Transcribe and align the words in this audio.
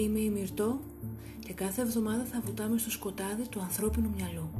Είμαι 0.00 0.18
η 0.18 0.30
Μυρτώ 0.30 0.80
και 1.38 1.52
κάθε 1.52 1.82
εβδομάδα 1.82 2.24
θα 2.24 2.40
βουτάμε 2.44 2.78
στο 2.78 2.90
σκοτάδι 2.90 3.48
του 3.48 3.60
ανθρώπινου 3.60 4.10
μυαλού. 4.16 4.50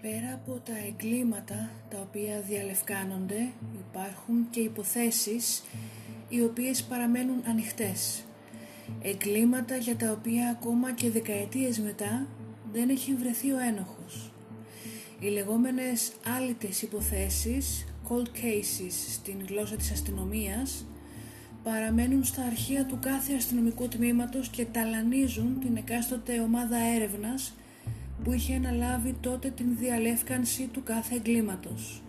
Πέρα 0.00 0.34
από 0.34 0.60
τα 0.64 0.72
εγκλήματα 0.86 1.70
τα 1.88 2.00
οποία 2.00 2.40
διαλευκάνονται 2.40 3.52
υπάρχουν 3.88 4.50
και 4.50 4.60
υποθέσεις 4.60 5.62
οι 6.28 6.42
οποίες 6.42 6.82
παραμένουν 6.82 7.42
ανοιχτές. 7.46 8.24
Εγκλήματα 9.02 9.76
για 9.76 9.96
τα 9.96 10.10
οποία 10.10 10.50
ακόμα 10.50 10.92
και 10.92 11.10
δεκαετίες 11.10 11.78
μετά 11.78 12.26
δεν 12.72 12.88
έχει 12.88 13.14
βρεθεί 13.14 13.50
ο 13.52 13.58
ένοχος. 13.58 14.31
Οι 15.24 15.28
λεγόμενες 15.28 16.12
άλυτες 16.36 16.82
υποθέσεις, 16.82 17.84
cold 18.08 18.26
cases 18.26 18.92
στην 19.12 19.34
γλώσσα 19.48 19.76
της 19.76 19.90
αστυνομίας, 19.90 20.86
παραμένουν 21.62 22.24
στα 22.24 22.42
αρχεία 22.42 22.86
του 22.86 22.98
κάθε 23.00 23.34
αστυνομικού 23.34 23.88
τμήματος 23.88 24.48
και 24.48 24.64
ταλανίζουν 24.64 25.60
την 25.60 25.76
εκάστοτε 25.76 26.40
ομάδα 26.40 26.76
έρευνας 26.76 27.54
που 28.24 28.32
είχε 28.32 28.54
αναλάβει 28.54 29.16
τότε 29.20 29.50
την 29.50 29.76
διαλεύκανση 29.78 30.68
του 30.72 30.82
κάθε 30.82 31.14
εγκλήματος. 31.14 32.02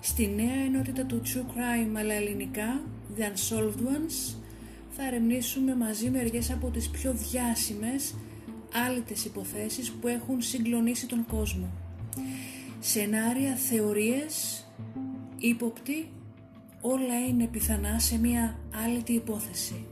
Στη 0.00 0.32
νέα 0.36 0.64
ενότητα 0.66 1.04
του 1.04 1.22
True 1.24 1.56
Crime 1.56 1.96
αλλά 1.96 2.14
ελληνικά, 2.14 2.80
The 3.18 3.20
Unsolved 3.20 3.80
Ones, 3.80 4.34
θα 4.90 5.06
ερευνήσουμε 5.06 5.76
μαζί 5.76 6.10
μερικές 6.10 6.50
από 6.50 6.68
τις 6.68 6.88
πιο 6.88 7.12
διάσημες 7.12 8.14
άλυτες 8.86 9.24
υποθέσεις 9.24 9.90
που 9.90 10.08
έχουν 10.08 10.42
συγκλονίσει 10.42 11.06
τον 11.06 11.26
κόσμο 11.26 11.86
σενάρια, 12.78 13.54
θεωρίες, 13.54 14.66
ύποπτη, 15.38 16.10
όλα 16.80 17.26
είναι 17.28 17.46
πιθανά 17.46 17.98
σε 17.98 18.18
μια 18.18 18.58
άλλη 18.86 19.02
υπόθεση. 19.06 19.86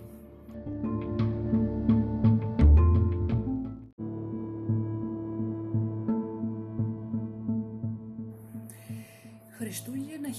Χριστούγεννα 9.58 10.28
1996 10.28 10.32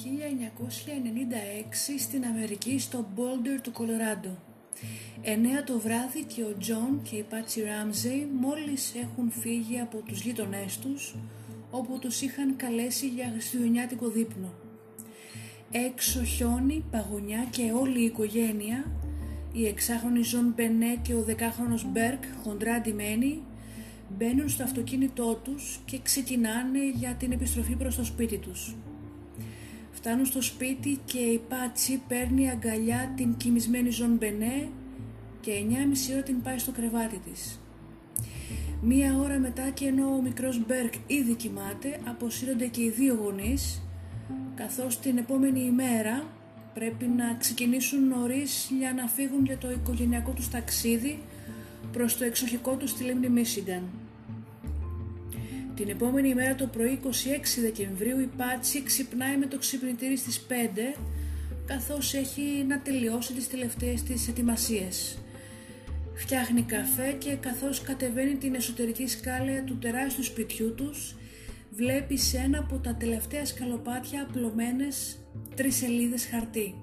στην 2.00 2.26
Αμερική 2.26 2.80
στο 2.80 3.06
Boulder 3.16 3.60
του 3.62 3.72
Κολοράντο. 3.72 4.38
9 5.24 5.28
το 5.66 5.80
βράδυ 5.80 6.24
και 6.24 6.44
ο 6.44 6.56
Τζον 6.60 7.02
και 7.10 7.16
η 7.16 7.24
Πάτσι 7.24 7.62
Ράμζεϊ 7.62 8.28
μόλις 8.42 8.94
έχουν 8.96 9.32
φύγει 9.32 9.80
από 9.80 9.98
τους 9.98 10.22
γείτονές 10.22 10.78
τους 10.78 11.16
όπου 11.72 12.00
τους 12.00 12.22
είχαν 12.22 12.56
καλέσει 12.56 13.08
για 13.08 13.30
χριστουγεννιάτικο 13.32 14.08
δείπνο. 14.08 14.54
Έξω 15.72 16.24
χιόνι, 16.24 16.84
παγωνιά 16.92 17.48
και 17.50 17.72
όλη 17.72 18.02
η 18.02 18.06
οικογένεια, 18.06 18.92
η 19.54 19.68
εξάχρονη 19.68 20.22
Ζων 20.24 20.54
Μπενέ 20.56 21.00
και 21.02 21.14
ο 21.14 21.24
δεκάχρονος 21.24 21.86
Μπέρκ 21.92 22.24
χοντρά 22.44 22.82
ντυμένοι, 22.82 23.42
μπαίνουν 24.18 24.50
στο 24.50 24.64
αυτοκίνητό 24.64 25.36
τους 25.44 25.80
και 25.86 26.00
ξεκινάνε 26.04 26.90
για 26.96 27.14
την 27.14 27.32
επιστροφή 27.32 27.76
προς 27.76 27.96
το 27.96 28.04
σπίτι 28.04 28.38
τους. 28.38 28.76
Φτάνουν 29.92 30.26
στο 30.26 30.42
σπίτι 30.42 31.00
και 31.06 31.20
η 31.20 31.42
Πάτσι 31.50 32.02
παίρνει 32.08 32.50
αγκαλιά 32.50 33.14
την 33.16 33.38
κοιμισμένη 33.38 33.90
Ζων 33.90 34.16
Μπενέ 34.16 34.70
και 35.42 35.52
9.30 35.70 36.14
ώρα 36.14 36.24
την 36.24 36.42
πάει 36.42 36.58
στο 36.58 36.72
κρεβάτι 36.72 37.18
της. 37.18 37.60
Μία 38.82 39.18
ώρα 39.18 39.40
μετά 39.40 39.70
και 39.70 39.86
ενώ 39.86 40.16
ο 40.16 40.22
μικρός 40.22 40.66
Μπέρκ 40.66 40.94
ήδη 41.08 41.34
κοιμάται, 41.34 42.00
αποσύρονται 42.08 42.66
και 42.66 42.82
οι 42.82 42.90
δύο 42.90 43.14
γονείς, 43.14 43.82
καθώς 44.56 45.00
την 45.00 45.18
επόμενη 45.18 45.60
ημέρα 45.60 46.24
πρέπει 46.74 47.06
να 47.06 47.36
ξεκινήσουν 47.40 48.08
νωρίς 48.08 48.70
για 48.80 48.94
να 48.94 49.08
φύγουν 49.08 49.46
για 49.46 49.58
το 49.58 49.72
οικογενειακό 49.72 50.32
τους 50.32 50.50
ταξίδι 50.50 51.20
προς 51.92 52.18
το 52.18 52.24
εξοχικό 52.24 52.76
τους 52.76 52.90
στη 52.90 53.04
λίμνη 53.04 53.30
Μίσιγκαν. 53.30 53.84
Την 55.76 55.90
επόμενη 55.90 56.30
ημέρα 56.30 56.56
το 56.56 56.68
πρωί 56.68 57.00
26 57.04 57.08
Δεκεμβρίου 57.62 58.20
η 58.20 58.30
Πάτσι 58.38 58.84
ξυπνάει 58.84 59.38
με 59.38 59.46
το 59.46 59.58
ξυπνητήρι 59.58 60.18
στις 60.18 60.46
5 60.50 60.98
καθώς 61.66 62.14
έχει 62.14 62.66
να 62.68 62.80
τελειώσει 62.80 63.34
τις 63.34 63.50
τελευταίες 63.50 64.04
της 64.04 64.28
ετοιμασίες. 64.28 65.18
Φτιάχνει 66.18 66.62
καφέ 66.62 67.12
και 67.12 67.36
καθώς 67.36 67.82
κατεβαίνει 67.82 68.36
την 68.36 68.56
εσωτερική 68.56 69.08
σκάλια 69.08 69.64
του 69.64 69.78
τεράστιου 69.78 70.24
σπιτιού 70.24 70.74
τους 70.74 71.16
βλέπει 71.72 72.18
σε 72.18 72.38
ένα 72.38 72.60
από 72.60 72.78
τα 72.78 72.96
τελευταία 72.96 73.46
σκαλοπάτια 73.46 74.22
απλωμένες 74.30 75.18
τρεις 75.56 75.76
σελίδες 75.76 76.26
χαρτί. 76.26 76.76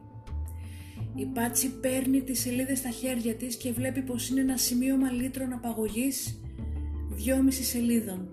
Η 1.15 1.25
Πάτσι 1.25 1.71
παίρνει 1.81 2.23
τις 2.23 2.41
σελίδες 2.41 2.79
στα 2.79 2.91
χέρια 2.91 3.35
της 3.35 3.57
και 3.57 3.73
βλέπει 3.73 4.03
πως 4.03 4.29
είναι 4.29 4.41
ένα 4.41 4.57
σημείωμα 4.57 5.11
λίτρων 5.11 5.53
απαγωγής 5.53 6.41
δυόμιση 7.11 7.65
σελίδων. 7.65 8.29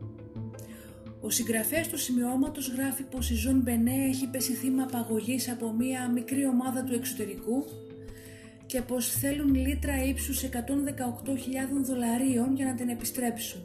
Ο 1.21 1.29
συγγραφέας 1.29 1.87
του 1.87 1.97
σημειώματος 1.97 2.69
γράφει 2.69 3.03
πως 3.03 3.29
η 3.29 3.35
Ζων 3.35 3.59
Μπενέ 3.61 4.05
έχει 4.09 4.27
πέσει 4.27 4.53
θύμα 4.53 4.83
απαγωγής 4.83 5.49
από 5.49 5.73
μία 5.73 6.09
μικρή 6.09 6.45
ομάδα 6.45 6.83
του 6.83 6.93
εξωτερικού 6.93 7.65
και 8.71 8.81
πως 8.81 9.09
θέλουν 9.09 9.55
λίτρα 9.55 10.03
ύψους 10.03 10.43
118.000 10.43 10.49
δολαρίων 11.81 12.55
για 12.55 12.65
να 12.65 12.73
την 12.73 12.89
επιστρέψουν. 12.89 13.61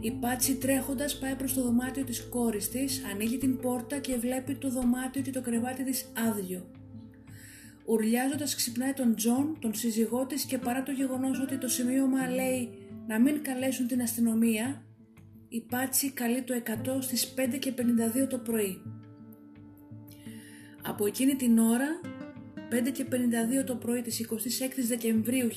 Η 0.00 0.10
Πάτσι 0.10 0.54
τρέχοντας 0.56 1.18
πάει 1.18 1.34
προς 1.34 1.54
το 1.54 1.62
δωμάτιο 1.62 2.04
της 2.04 2.28
κόρης 2.28 2.68
της, 2.68 3.02
ανοίγει 3.12 3.38
την 3.38 3.58
πόρτα 3.58 3.98
και 3.98 4.16
βλέπει 4.16 4.54
το 4.54 4.70
δωμάτιο 4.70 5.22
και 5.22 5.30
το 5.30 5.40
κρεβάτι 5.40 5.84
της 5.84 6.12
άδειο. 6.28 6.70
Ουρλιάζοντας 7.84 8.54
ξυπνάει 8.54 8.92
τον 8.92 9.14
Τζον, 9.14 9.56
τον 9.60 9.74
σύζυγό 9.74 10.26
της 10.26 10.44
και 10.44 10.58
παρά 10.58 10.82
το 10.82 10.92
γεγονός 10.92 11.40
ότι 11.40 11.58
το 11.58 11.68
σημείωμα 11.68 12.28
λέει 12.28 12.68
να 13.06 13.20
μην 13.20 13.42
καλέσουν 13.42 13.86
την 13.86 14.02
αστυνομία, 14.02 14.84
η 15.48 15.60
Πάτσι 15.60 16.12
καλεί 16.12 16.42
το 16.42 16.54
100 16.54 17.00
στις 17.00 17.34
5 17.34 17.58
και 17.58 17.72
52 17.72 18.26
το 18.28 18.38
πρωί. 18.38 18.82
Από 20.82 21.06
εκείνη 21.06 21.34
την 21.34 21.58
ώρα 21.58 22.00
5 22.04 22.21
και 22.80 23.06
52 23.10 23.64
το 23.66 23.74
πρωί 23.74 24.02
της 24.02 24.26
26 24.30 24.34
Δεκεμβρίου 24.88 25.48
1996 25.48 25.52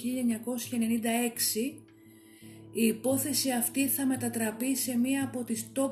η 2.74 2.86
υπόθεση 2.86 3.52
αυτή 3.52 3.88
θα 3.88 4.06
μετατραπεί 4.06 4.76
σε 4.76 4.98
μία 4.98 5.24
από 5.24 5.44
τις 5.44 5.72
top 5.76 5.92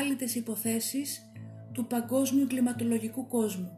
άλυτες 0.00 0.34
υποθέσεις 0.34 1.30
του 1.72 1.86
παγκόσμιου 1.86 2.46
κλιματολογικού 2.46 3.28
κόσμου. 3.28 3.70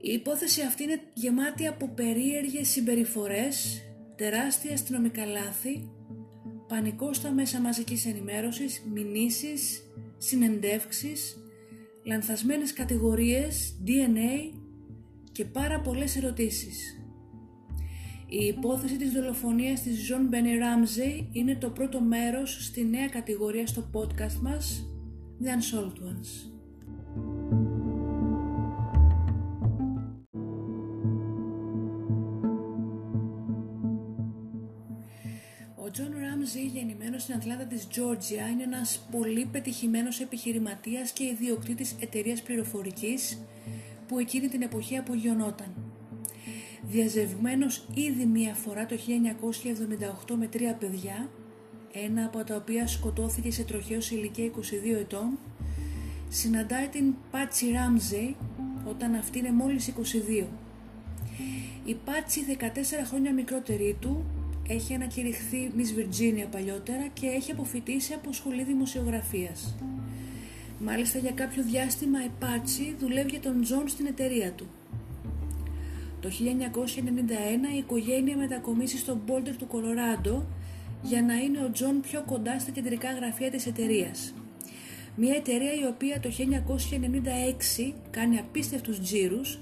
Η 0.00 0.12
υπόθεση 0.12 0.60
αυτή 0.60 0.82
είναι 0.82 1.00
γεμάτη 1.14 1.66
από 1.66 1.88
περίεργες 1.88 2.68
συμπεριφορές, 2.68 3.82
τεράστια 4.16 4.72
αστυνομικά 4.72 5.26
λάθη, 5.26 5.88
πανικό 6.68 7.12
στα 7.12 7.30
μέσα 7.30 7.60
μαζικής 7.60 8.06
ενημέρωσης, 8.06 8.82
μηνύσεις, 8.92 9.82
συνεντεύξεις, 10.18 11.36
λανθασμένες 12.04 12.72
κατηγορίες, 12.72 13.76
DNA 13.86 14.55
και 15.36 15.44
πάρα 15.44 15.80
πολλές 15.80 16.16
ερωτήσεις. 16.16 17.00
Η 18.28 18.44
υπόθεση 18.46 18.96
της 18.96 19.12
δολοφονίας 19.12 19.82
της 19.82 20.06
Ζων 20.06 20.26
Μπένι 20.26 20.56
Ράμζεϊ 20.56 21.28
είναι 21.32 21.56
το 21.56 21.70
πρώτο 21.70 22.00
μέρος 22.00 22.64
στη 22.64 22.84
νέα 22.84 23.08
κατηγορία 23.08 23.66
στο 23.66 23.90
podcast 23.92 24.38
μας 24.42 24.86
The 25.42 25.46
Unsolved 25.46 25.98
Ones. 26.08 26.50
Ο 35.76 35.90
Τζον 35.90 36.12
Ράμζι, 36.20 36.66
γεννημένος 36.66 37.22
στην 37.22 37.34
Ατλάντα 37.34 37.66
της 37.66 37.88
Τζόρτζια, 37.88 38.48
είναι 38.48 38.62
ένας 38.62 39.08
πολύ 39.10 39.48
πετυχημένος 39.52 40.20
επιχειρηματίας 40.20 41.10
και 41.10 41.24
ιδιοκτήτης 41.24 41.96
εταιρείας 42.00 42.42
πληροφορικής 42.42 43.38
που 44.08 44.18
εκείνη 44.18 44.48
την 44.48 44.62
εποχή 44.62 44.96
απογειωνόταν. 44.96 45.74
Διαζευγμένος 46.82 47.86
ήδη 47.94 48.26
μία 48.26 48.54
φορά 48.54 48.86
το 48.86 48.96
1978 50.28 50.34
με 50.38 50.46
τρία 50.46 50.74
παιδιά, 50.74 51.30
ένα 51.92 52.24
από 52.24 52.44
τα 52.44 52.56
οποία 52.56 52.86
σκοτώθηκε 52.86 53.50
σε 53.50 53.62
τροχαίο 53.62 54.04
σε 54.04 54.14
ηλικία 54.14 54.44
22 54.44 54.50
ετών, 55.00 55.38
συναντάει 56.28 56.88
την 56.88 57.14
Πάτσι 57.30 57.70
Ράμζεϊ 57.70 58.36
όταν 58.88 59.14
αυτή 59.14 59.38
είναι 59.38 59.52
μόλις 59.52 59.92
22. 60.40 60.46
Η 61.84 61.94
Πάτσι 61.94 62.44
14 62.58 63.04
χρόνια 63.04 63.32
μικρότερη 63.32 63.96
του 64.00 64.24
έχει 64.68 64.94
ανακηρυχθεί 64.94 65.70
Miss 65.76 65.98
Virginia 65.98 66.46
παλιότερα 66.50 67.06
και 67.12 67.26
έχει 67.26 67.52
αποφοιτήσει 67.52 68.12
από 68.12 68.32
σχολή 68.32 68.64
δημοσιογραφίας. 68.64 69.76
Μάλιστα 70.78 71.18
για 71.18 71.30
κάποιο 71.30 71.62
διάστημα 71.62 72.24
η 72.24 72.30
Πάτσι 72.38 72.96
δουλεύει 72.98 73.30
για 73.30 73.40
τον 73.40 73.62
Τζον 73.62 73.88
στην 73.88 74.06
εταιρεία 74.06 74.52
του. 74.52 74.66
Το 76.20 76.28
1991 76.28 77.74
η 77.74 77.78
οικογένεια 77.78 78.36
μετακομίζει 78.36 78.98
στο 78.98 79.20
Boulder 79.26 79.54
του 79.58 79.66
Κολοράντο 79.66 80.46
για 81.02 81.22
να 81.22 81.34
είναι 81.34 81.64
ο 81.64 81.70
Τζον 81.70 82.00
πιο 82.00 82.22
κοντά 82.26 82.58
στα 82.58 82.70
κεντρικά 82.70 83.12
γραφεία 83.12 83.50
της 83.50 83.66
εταιρείας. 83.66 84.34
Μια 85.16 85.34
εταιρεία 85.34 85.72
η 85.72 85.86
οποία 85.86 86.20
το 86.20 86.30
1996 86.30 87.94
κάνει 88.10 88.38
απίστευτους 88.38 89.00
τζίρους 89.00 89.58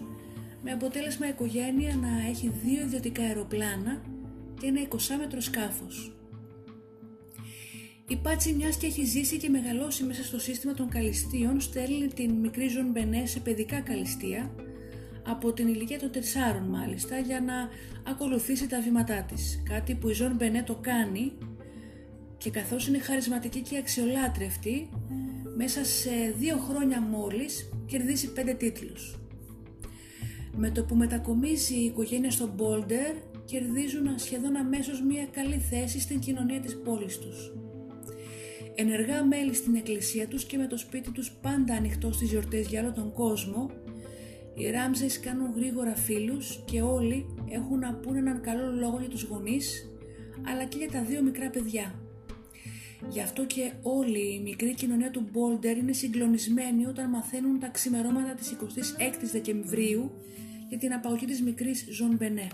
με 0.63 0.71
αποτέλεσμα 0.73 1.27
η 1.27 1.29
οικογένεια 1.29 1.97
να 1.97 2.29
έχει 2.29 2.53
δύο 2.65 2.83
ιδιωτικά 2.83 3.23
αεροπλάνα 3.23 4.01
και 4.61 4.67
ένα 4.67 4.81
20 4.81 5.17
μέτρο 5.19 5.41
σκάφος. 5.41 6.13
Η 8.09 8.17
Πάτσι 8.17 8.53
μιας 8.53 8.77
και 8.77 8.87
έχει 8.87 9.05
ζήσει 9.05 9.37
και 9.37 9.49
μεγαλώσει 9.49 10.05
μέσα 10.05 10.25
στο 10.25 10.39
σύστημα 10.39 10.75
των 10.75 10.89
καλυστίων 10.89 11.61
στέλνει 11.61 12.09
την 12.09 12.31
μικρή 12.31 12.69
Ζων 12.69 12.91
Μπενέ 12.91 13.27
σε 13.27 13.41
παιδικά 13.41 13.81
καλυστία 13.81 14.55
από 15.27 15.53
την 15.53 15.69
ηλικία 15.69 15.99
των 15.99 16.11
4 16.11 16.19
μάλιστα 16.69 17.19
για 17.19 17.41
να 17.41 17.69
ακολουθήσει 18.11 18.69
τα 18.69 18.81
βήματά 18.81 19.23
της. 19.23 19.63
Κάτι 19.69 19.95
που 19.95 20.09
η 20.09 20.13
Ζων 20.13 20.35
Μπενέ 20.35 20.63
το 20.63 20.75
κάνει 20.75 21.33
και 22.39 22.51
καθώς 22.51 22.89
είναι 22.89 22.99
χαρισματική 22.99 23.61
και 23.61 23.79
αξιολάτρευτη 23.79 24.89
μέσα 25.57 25.85
σε 25.85 26.35
δύο 26.39 26.57
χρόνια 26.57 27.01
μόλις 27.01 27.71
κερδίσει 27.87 28.33
πέντε 28.33 28.55
τίτλους. 28.55 29.19
Με 30.57 30.71
το 30.71 30.85
που 30.85 30.95
μετακομίζει 30.95 31.75
η 31.75 31.85
οικογένεια 31.85 32.31
στο 32.31 32.55
Boulder 32.59 33.17
κερδίζουν 33.45 34.19
σχεδόν 34.19 34.57
αμέσως 34.57 35.03
μια 35.03 35.27
καλή 35.31 35.59
θέση 35.59 36.01
στην 36.01 36.19
κοινωνία 36.19 36.61
της 36.61 36.79
πόλης 36.85 37.19
τους. 37.19 37.53
Ενεργά 38.77 39.25
μέλη 39.25 39.55
στην 39.55 39.75
εκκλησία 39.75 40.29
τους 40.29 40.45
και 40.45 40.57
με 40.57 40.67
το 40.67 40.77
σπίτι 40.77 41.11
τους 41.11 41.31
πάντα 41.31 41.75
ανοιχτό 41.75 42.13
στις 42.13 42.31
γιορτές 42.31 42.67
για 42.67 42.81
όλο 42.83 42.93
τον 42.93 43.13
κόσμο, 43.13 43.71
οι 44.55 44.71
Ράμζες 44.71 45.21
κάνουν 45.21 45.53
γρήγορα 45.57 45.95
φίλους 45.97 46.63
και 46.65 46.83
όλοι 46.83 47.27
έχουν 47.51 47.79
να 47.79 47.95
πούνε 47.95 48.19
έναν 48.19 48.41
καλό 48.41 48.73
λόγο 48.73 48.99
για 49.01 49.09
τους 49.09 49.23
γονείς, 49.23 49.91
αλλά 50.49 50.65
και 50.65 50.79
για 50.79 50.91
τα 50.91 51.03
δύο 51.03 51.23
μικρά 51.23 51.51
παιδιά. 51.51 51.95
Γι' 53.09 53.21
αυτό 53.21 53.47
και 53.47 53.73
όλη 53.83 54.35
η 54.35 54.41
μικρή 54.41 54.75
κοινωνία 54.75 55.11
του 55.11 55.29
Μπόλτερ 55.33 55.77
είναι 55.77 55.93
συγκλονισμένη 55.93 56.87
όταν 56.87 57.11
μαθαίνουν 57.11 57.59
τα 57.59 57.69
ξημερώματα 57.69 58.35
της 58.35 58.57
26ης 58.61 59.31
Δεκεμβρίου 59.33 60.11
για 60.69 60.79
την 60.79 60.93
απαγωγή 60.93 61.27
της 61.27 61.43
μικρής 61.43 61.87
Ζων 61.91 62.17
Μπενέ. 62.17 62.49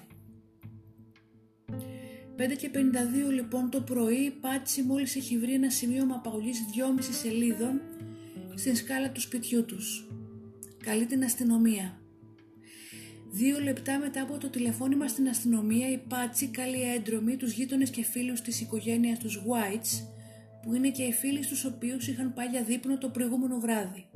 5 2.40 2.56
και 2.56 2.70
52 2.74 3.32
λοιπόν 3.32 3.70
το 3.70 3.80
πρωί 3.80 4.14
η 4.24 4.30
Πάτσι 4.30 4.82
μόλις 4.82 5.16
έχει 5.16 5.38
βρει 5.38 5.52
ένα 5.52 5.70
σημείο 5.70 6.06
απαγωγής 6.10 6.58
2,5 6.98 7.02
σελίδων 7.10 7.80
στην 8.54 8.76
σκάλα 8.76 9.10
του 9.10 9.20
σπιτιού 9.20 9.64
τους. 9.64 10.08
Καλεί 10.84 11.06
την 11.06 11.24
αστυνομία. 11.24 12.00
Δύο 13.30 13.60
λεπτά 13.60 13.98
μετά 13.98 14.22
από 14.22 14.38
το 14.38 14.48
τηλεφώνημα 14.50 15.08
στην 15.08 15.28
αστυνομία 15.28 15.90
η 15.90 15.98
Πάτσι 15.98 16.46
καλεί 16.46 16.82
έντρομη 16.94 17.36
τους 17.36 17.52
γείτονες 17.52 17.90
και 17.90 18.04
φίλους 18.04 18.40
της 18.40 18.60
οικογένειας 18.60 19.18
τους 19.18 19.42
Whites 19.46 20.04
που 20.62 20.74
είναι 20.74 20.90
και 20.90 21.02
οι 21.02 21.12
φίλοι 21.12 21.42
στους 21.42 21.64
οποίους 21.64 22.08
είχαν 22.08 22.32
πάει 22.34 22.46
για 22.46 22.62
δείπνο 22.62 22.98
το 22.98 23.08
προηγούμενο 23.08 23.58
βράδυ 23.58 24.06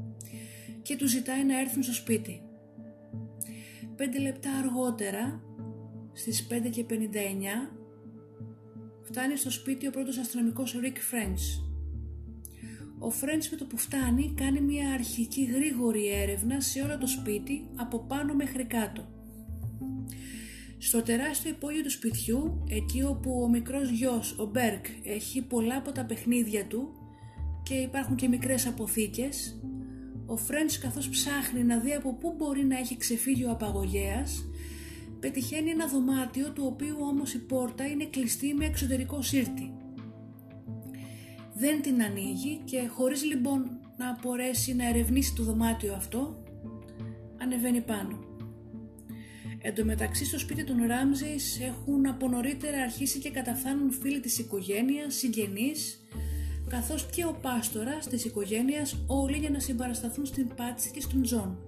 και 0.83 0.97
τους 0.97 1.11
ζητάει 1.11 1.45
να 1.45 1.61
έρθουν 1.61 1.83
στο 1.83 1.93
σπίτι. 1.93 2.43
Πέντε 3.97 4.19
λεπτά 4.19 4.51
αργότερα, 4.53 5.43
στις 6.13 6.47
5 6.51 6.71
και 6.71 6.85
59, 6.85 7.84
φτάνει 9.05 9.37
στο 9.37 9.51
σπίτι 9.51 9.87
ο 9.87 9.91
πρώτος 9.91 10.19
αστυνομικός 10.19 10.75
Rick 10.83 10.97
French. 10.97 11.63
Ο 12.99 13.13
French 13.21 13.49
με 13.51 13.57
το 13.57 13.65
που 13.65 13.77
φτάνει 13.77 14.35
κάνει 14.37 14.61
μια 14.61 14.91
αρχική 14.91 15.45
γρήγορη 15.45 16.09
έρευνα 16.09 16.61
σε 16.61 16.81
όλο 16.81 16.99
το 16.99 17.07
σπίτι 17.07 17.69
από 17.77 17.99
πάνω 17.99 18.35
μέχρι 18.35 18.65
κάτω. 18.65 19.09
Στο 20.79 21.03
τεράστιο 21.03 21.51
υπόγειο 21.51 21.83
του 21.83 21.91
σπιτιού, 21.91 22.65
εκεί 22.69 23.03
όπου 23.03 23.43
ο 23.43 23.49
μικρός 23.49 23.91
γιος, 23.91 24.39
ο 24.39 24.45
Μπέρκ, 24.45 24.87
έχει 25.03 25.43
πολλά 25.43 25.77
από 25.77 25.93
τα 25.93 26.05
παιχνίδια 26.05 26.67
του 26.67 26.93
και 27.63 27.75
υπάρχουν 27.75 28.17
και 28.17 28.29
μικρές 28.29 28.67
αποθήκες, 28.67 29.61
ο 30.27 30.37
Φρέντς 30.37 30.79
καθώς 30.79 31.09
ψάχνει 31.09 31.65
να 31.65 31.79
δει 31.79 31.93
από 31.93 32.15
πού 32.15 32.35
μπορεί 32.37 32.65
να 32.65 32.79
έχει 32.79 32.97
ξεφύγει 32.97 33.45
ο 33.45 33.51
απαγωγέας, 33.51 34.45
πετυχαίνει 35.25 35.71
ένα 35.71 35.87
δωμάτιο 35.87 36.51
του 36.51 36.63
οποίου 36.67 36.97
όμως 37.01 37.35
η 37.35 37.39
πόρτα 37.39 37.87
είναι 37.87 38.05
κλειστή 38.05 38.55
με 38.55 38.65
εξωτερικό 38.65 39.23
σύρτη. 39.23 39.73
Δεν 41.55 41.83
την 41.83 42.03
ανοίγει 42.03 42.61
και 42.65 42.89
χωρίς 42.89 43.25
λοιπόν 43.25 43.81
να 43.97 44.19
μπορέσει 44.23 44.75
να 44.75 44.89
ερευνήσει 44.89 45.35
το 45.35 45.43
δωμάτιο 45.43 45.95
αυτό, 45.95 46.43
ανεβαίνει 47.39 47.81
πάνω. 47.81 48.19
Εν 49.63 49.75
τω 49.75 49.85
μεταξύ 49.85 50.25
στο 50.25 50.39
σπίτι 50.39 50.65
των 50.65 50.87
Ράμζης 50.87 51.61
έχουν 51.61 52.07
από 52.07 52.29
νωρίτερα 52.29 52.83
αρχίσει 52.83 53.19
και 53.19 53.31
καταφθάνουν 53.31 53.91
φίλοι 53.91 54.21
της 54.21 54.39
οικογένειας, 54.39 55.15
συγγενείς, 55.15 56.07
καθώς 56.69 57.07
και 57.11 57.25
ο 57.25 57.39
πάστορας 57.43 58.09
της 58.09 58.25
οικογένειας 58.25 59.05
όλοι 59.07 59.37
για 59.37 59.51
να 59.51 59.59
συμπαρασταθούν 59.59 60.27
στην 60.27 60.55
Πάτσι 60.57 60.91
και 60.91 61.01
στον 61.01 61.23
Τζον 61.23 61.59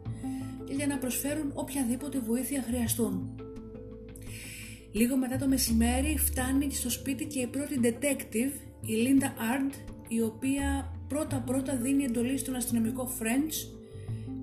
και 0.64 0.74
για 0.74 0.86
να 0.86 0.98
προσφέρουν 0.98 1.52
οποιαδήποτε 1.54 2.18
βοήθεια 2.18 2.62
χρειαστούν. 2.62 3.40
Λίγο 4.96 5.16
μετά 5.16 5.36
το 5.36 5.48
μεσημέρι 5.48 6.18
φτάνει 6.18 6.70
στο 6.70 6.90
σπίτι 6.90 7.24
και 7.24 7.40
η 7.40 7.46
πρώτη 7.46 7.80
detective, 7.82 8.52
η 8.80 8.92
Λίντα 8.92 9.34
Άρντ, 9.52 9.72
η 10.08 10.20
οποία 10.22 10.92
πρώτα 11.08 11.42
πρώτα 11.46 11.76
δίνει 11.76 12.04
εντολή 12.04 12.38
στον 12.38 12.54
αστυνομικό 12.54 13.10
French 13.20 13.76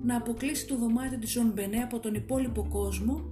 να 0.02 0.16
αποκλείσει 0.16 0.66
το 0.66 0.76
δωμάτιο 0.76 1.18
της 1.18 1.30
Ζων 1.30 1.52
Μπενέ 1.54 1.76
από 1.82 1.98
τον 1.98 2.14
υπόλοιπο 2.14 2.66
κόσμο 2.70 3.24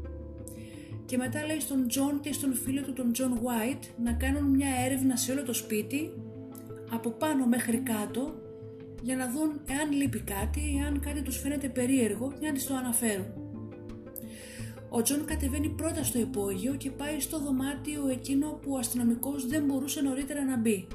και 1.07 1.17
μετά 1.17 1.47
λέει 1.47 1.61
στον 1.61 1.89
Τζον 1.89 2.21
και 2.21 2.33
στον 2.33 2.55
φίλο 2.55 2.83
του 2.83 2.93
τον 2.93 3.13
Τζον 3.13 3.41
White 3.43 3.85
να 4.03 4.13
κάνουν 4.13 4.45
μια 4.45 4.69
έρευνα 4.85 5.17
σε 5.17 5.33
όλο 5.33 5.43
το 5.43 5.53
σπίτι 5.53 6.13
από 6.91 7.11
πάνω 7.11 7.47
μέχρι 7.47 7.77
κάτω 7.77 8.35
για 9.03 9.17
να 9.17 9.31
δουν 9.31 9.61
εάν 9.69 9.93
λείπει 9.93 10.21
κάτι, 10.21 10.61
εάν 10.83 11.01
κάτι 11.01 11.23
τους 11.23 11.39
φαίνεται 11.39 11.69
περίεργο 11.69 12.33
για 12.39 12.49
να 12.49 12.55
της 12.55 12.67
το 12.67 12.75
αναφέρουν. 12.75 13.42
Ο 14.95 15.03
Τζον 15.03 15.25
κατεβαίνει 15.25 15.69
πρώτα 15.69 16.05
στο 16.05 16.19
υπόγειο 16.19 16.75
και 16.75 16.91
πάει 16.91 17.21
στο 17.21 17.39
δωμάτιο 17.39 18.09
εκείνο 18.09 18.47
που 18.47 18.73
ο 18.73 18.79
αστυνομικός 18.79 19.47
δεν 19.47 19.65
μπορούσε 19.65 20.01
νωρίτερα 20.01 20.45
να 20.45 20.57
μπει. 20.57 20.87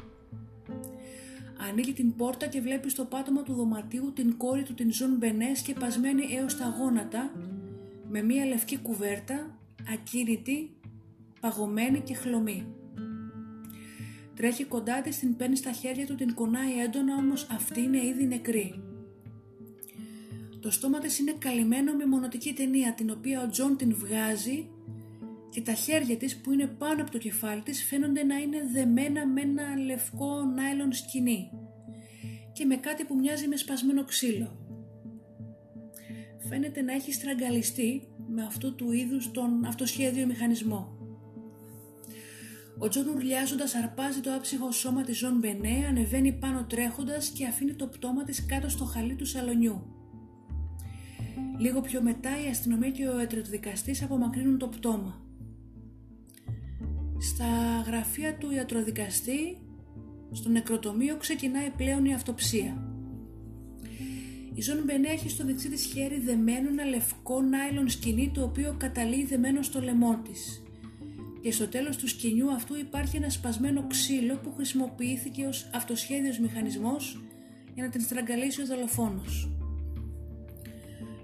Ανοίγει 1.70 1.94
την 1.94 2.16
πόρτα 2.16 2.48
και 2.48 2.62
βλέπει 2.62 2.90
στο 2.90 3.06
πάτωμα 3.06 3.44
του 3.44 3.54
δωματίου 3.54 4.12
την 4.16 4.38
κόρη 4.38 4.64
του 4.64 4.74
την 4.74 4.94
Ζων 4.94 5.16
Μπενέ 5.18 5.54
σκεπασμένη 5.56 6.24
έως 6.36 6.58
τα 6.58 6.76
γόνατα 6.80 7.32
με 8.10 8.22
μία 8.22 8.46
λευκή 8.46 8.78
κουβέρτα, 8.78 9.58
ακίνητη, 9.94 10.72
παγωμένη 11.40 12.00
και 12.00 12.14
χλωμή. 12.14 12.68
Τρέχει 14.36 14.64
κοντά 14.64 15.02
της, 15.02 15.20
την 15.20 15.36
παίρνει 15.36 15.56
στα 15.56 15.72
χέρια 15.72 16.06
του, 16.06 16.16
την 16.16 16.34
κουνάει 16.34 16.80
έντονα 16.80 17.16
όμως 17.16 17.48
αυτή 17.52 17.82
είναι 17.82 18.06
ήδη 18.06 18.26
νεκρή. 18.26 18.87
Το 20.68 20.74
στόμα 20.74 21.00
της 21.00 21.20
είναι 21.20 21.36
καλυμμένο 21.40 21.94
με 21.94 22.06
μονωτική 22.06 22.54
ταινία 22.54 22.94
την 22.94 23.10
οποία 23.10 23.42
ο 23.42 23.50
Τζον 23.50 23.78
την 23.78 23.96
βγάζει 23.96 24.70
και 25.50 25.62
τα 25.62 25.74
χέρια 25.74 26.18
της 26.18 26.38
που 26.38 26.52
είναι 26.52 26.68
πάνω 26.68 27.02
από 27.02 27.12
το 27.12 27.18
κεφάλι 27.18 27.62
της 27.62 27.84
φαίνονται 27.84 28.24
να 28.24 28.38
είναι 28.38 28.58
δεμένα 28.74 29.28
με 29.28 29.42
ένα 29.42 29.78
λευκό 29.86 30.44
νάιλον 30.44 30.94
σκοινί 30.94 31.52
και 32.54 32.66
με 32.66 32.76
κάτι 32.76 33.04
που 33.04 33.16
μοιάζει 33.16 33.48
με 33.48 33.56
σπασμένο 33.56 34.04
ξύλο. 34.04 34.58
Φαίνεται 36.50 36.82
να 36.82 36.94
έχει 36.94 37.14
στραγγαλιστεί 37.14 38.08
με 38.28 38.44
αυτού 38.44 38.76
του 38.76 38.92
είδους 38.92 39.32
τον 39.32 39.66
αυτοσχέδιο 39.66 40.26
μηχανισμό. 40.26 40.98
Ο 42.78 42.88
Τζον 42.88 43.08
ουρλιάζοντας 43.08 43.76
αρπάζει 43.76 44.20
το 44.20 44.34
άψυχο 44.34 44.72
σώμα 44.72 45.04
της 45.04 45.18
Ζων 45.18 45.38
Μπενέ, 45.38 45.86
ανεβαίνει 45.88 46.32
πάνω 46.32 46.66
τρέχοντας 46.70 47.30
και 47.30 47.46
αφήνει 47.46 47.74
το 47.74 47.88
πτώμα 47.88 48.24
της 48.24 48.46
κάτω 48.46 48.70
στο 48.70 48.84
χαλί 48.84 49.16
του 49.16 49.26
σαλονιού. 49.26 49.97
Λίγο 51.58 51.82
πιο 51.82 52.02
μετά 52.02 52.30
η 52.46 52.50
αστυνομία 52.50 52.90
και 52.90 53.08
ο 53.08 53.20
ιατροδικαστής 53.20 54.04
απομακρύνουν 54.04 54.58
το 54.58 54.68
πτώμα. 54.68 55.22
Στα 57.20 57.82
γραφεία 57.86 58.38
του 58.38 58.52
ιατροδικαστή, 58.52 59.58
στο 60.32 60.50
νεκροτομείο 60.50 61.18
ξεκινάει 61.18 61.70
πλέον 61.70 62.06
η 62.06 62.14
αυτοψία. 62.14 62.92
Η 64.54 64.62
Ζων 64.62 64.84
Μπενέ 64.86 65.08
έχει 65.08 65.30
στο 65.30 65.46
δεξί 65.46 65.70
της 65.70 65.86
χέρι 65.86 66.20
δεμένο 66.20 66.70
ένα 66.70 66.84
λευκό 66.84 67.42
νάιλον 67.42 67.90
σκηνή 67.90 68.32
το 68.34 68.44
οποίο 68.44 68.76
καταλήγει 68.78 69.26
δεμένο 69.26 69.62
στο 69.62 69.82
λαιμό 69.82 70.22
της 70.30 70.62
και 71.42 71.52
στο 71.52 71.68
τέλος 71.68 71.98
του 71.98 72.08
σκηνιού 72.08 72.52
αυτού 72.52 72.76
υπάρχει 72.78 73.16
ένα 73.16 73.30
σπασμένο 73.30 73.88
ξύλο 73.88 74.36
που 74.36 74.54
χρησιμοποιήθηκε 74.56 75.46
ως 75.46 75.70
αυτοσχέδιος 75.74 76.40
μηχανισμός 76.40 77.22
για 77.74 77.84
να 77.84 77.90
την 77.90 78.02
στραγγαλίσει 78.02 78.62
ο 78.62 78.66
δολοφόνος. 78.66 79.57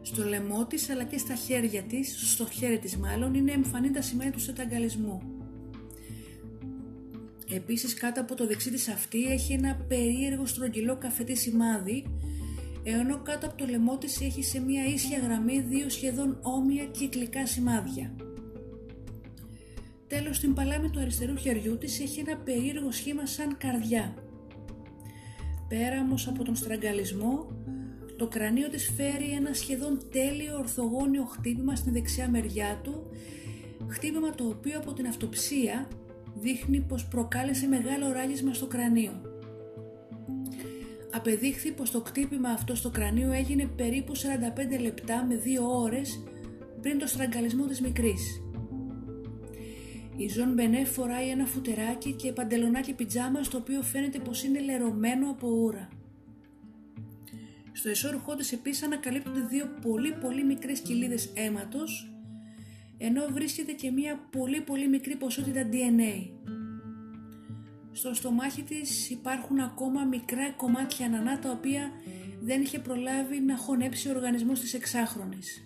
Στο 0.03 0.23
λαιμό 0.23 0.65
της 0.65 0.89
αλλά 0.89 1.03
και 1.03 1.17
στα 1.17 1.35
χέρια 1.35 1.83
της, 1.83 2.31
στο 2.31 2.45
χέρι 2.49 2.79
της 2.79 2.97
μάλλον, 2.97 3.33
είναι 3.33 3.51
εμφανή 3.51 3.91
τα 3.91 4.01
σημαία 4.01 4.31
του 4.31 4.39
στεταγκαλισμού. 4.39 5.21
Επίσης 7.49 7.93
κάτω 7.93 8.21
από 8.21 8.35
το 8.35 8.47
δεξί 8.47 8.71
της 8.71 8.87
αυτή 8.87 9.23
έχει 9.23 9.53
ένα 9.53 9.75
περίεργο 9.87 10.45
στρογγυλό 10.45 10.97
καφετή 10.97 11.35
σημάδι 11.35 12.05
ενώ 12.83 13.21
κάτω 13.21 13.47
από 13.47 13.57
το 13.57 13.65
λαιμό 13.65 13.97
της 13.97 14.21
έχει 14.21 14.43
σε 14.43 14.59
μία 14.59 14.85
ίσια 14.85 15.19
γραμμή 15.19 15.59
δύο 15.59 15.89
σχεδόν 15.89 16.37
όμοια 16.41 16.85
κυκλικά 16.85 17.45
σημάδια. 17.45 18.15
Τέλος, 20.07 20.35
στην 20.35 20.53
παλάμη 20.53 20.89
του 20.89 20.99
αριστερού 20.99 21.35
χεριού 21.35 21.77
της 21.77 21.99
έχει 21.99 22.19
ένα 22.19 22.37
περίεργο 22.37 22.91
σχήμα 22.91 23.25
σαν 23.25 23.57
καρδιά. 23.57 24.13
Πέρα 25.67 26.01
όμως 26.01 26.27
από 26.27 26.43
τον 26.43 26.55
στραγγαλισμό, 26.55 27.47
το 28.23 28.29
κρανίο 28.29 28.69
της 28.69 28.91
φέρει 28.95 29.31
ένα 29.31 29.53
σχεδόν 29.53 29.99
τέλειο 30.11 30.57
ορθογώνιο 30.57 31.23
χτύπημα 31.25 31.75
στην 31.75 31.93
δεξιά 31.93 32.29
μεριά 32.29 32.79
του, 32.83 33.09
χτύπημα 33.87 34.29
το 34.29 34.43
οποίο 34.43 34.77
από 34.77 34.93
την 34.93 35.07
αυτοψία 35.07 35.87
δείχνει 36.35 36.79
πως 36.79 37.05
προκάλεσε 37.05 37.67
μεγάλο 37.67 38.11
ράγισμα 38.11 38.53
στο 38.53 38.67
κρανίο. 38.67 39.21
Απεδείχθη 41.13 41.71
πως 41.71 41.91
το 41.91 42.03
χτύπημα 42.05 42.49
αυτό 42.49 42.75
στο 42.75 42.89
κρανίο 42.89 43.31
έγινε 43.31 43.65
περίπου 43.65 44.15
45 44.15 44.81
λεπτά 44.81 45.25
με 45.25 45.35
2 45.35 45.83
ώρες 45.83 46.23
πριν 46.81 46.99
το 46.99 47.07
στραγγαλισμό 47.07 47.65
της 47.65 47.81
μικρής. 47.81 48.41
Η 50.17 50.27
Ζων 50.27 50.53
Μπενέ 50.53 50.83
φοράει 50.83 51.29
ένα 51.29 51.45
φουτεράκι 51.45 52.11
και 52.11 52.31
παντελονάκι 52.31 52.93
πιτζάμα 52.93 53.43
στο 53.43 53.57
οποίο 53.57 53.81
φαίνεται 53.81 54.19
πως 54.19 54.43
είναι 54.43 54.59
λερωμένο 54.59 55.29
από 55.29 55.47
ούρα. 55.47 55.89
Στο 57.73 57.89
εσώρουχό 57.89 58.35
της 58.35 58.51
επίσης 58.51 58.83
ανακαλύπτονται 58.83 59.39
δύο 59.39 59.65
πολύ 59.81 60.13
πολύ 60.13 60.43
μικρές 60.43 60.79
κοιλίδες 60.79 61.31
αίματος 61.33 62.13
ενώ 62.97 63.25
βρίσκεται 63.31 63.71
και 63.71 63.91
μία 63.91 64.27
πολύ 64.31 64.61
πολύ 64.61 64.87
μικρή 64.87 65.15
ποσότητα 65.15 65.69
DNA. 65.71 66.29
Στο 67.91 68.13
στομάχι 68.13 68.63
της 68.63 69.09
υπάρχουν 69.09 69.59
ακόμα 69.59 70.03
μικρά 70.03 70.51
κομμάτια 70.51 71.05
ανανά 71.05 71.39
τα 71.39 71.51
οποία 71.51 71.91
δεν 72.41 72.61
είχε 72.61 72.79
προλάβει 72.79 73.39
να 73.39 73.57
χωνέψει 73.57 74.07
ο 74.07 74.11
οργανισμός 74.11 74.59
της 74.59 74.73
εξάχρονης. 74.73 75.63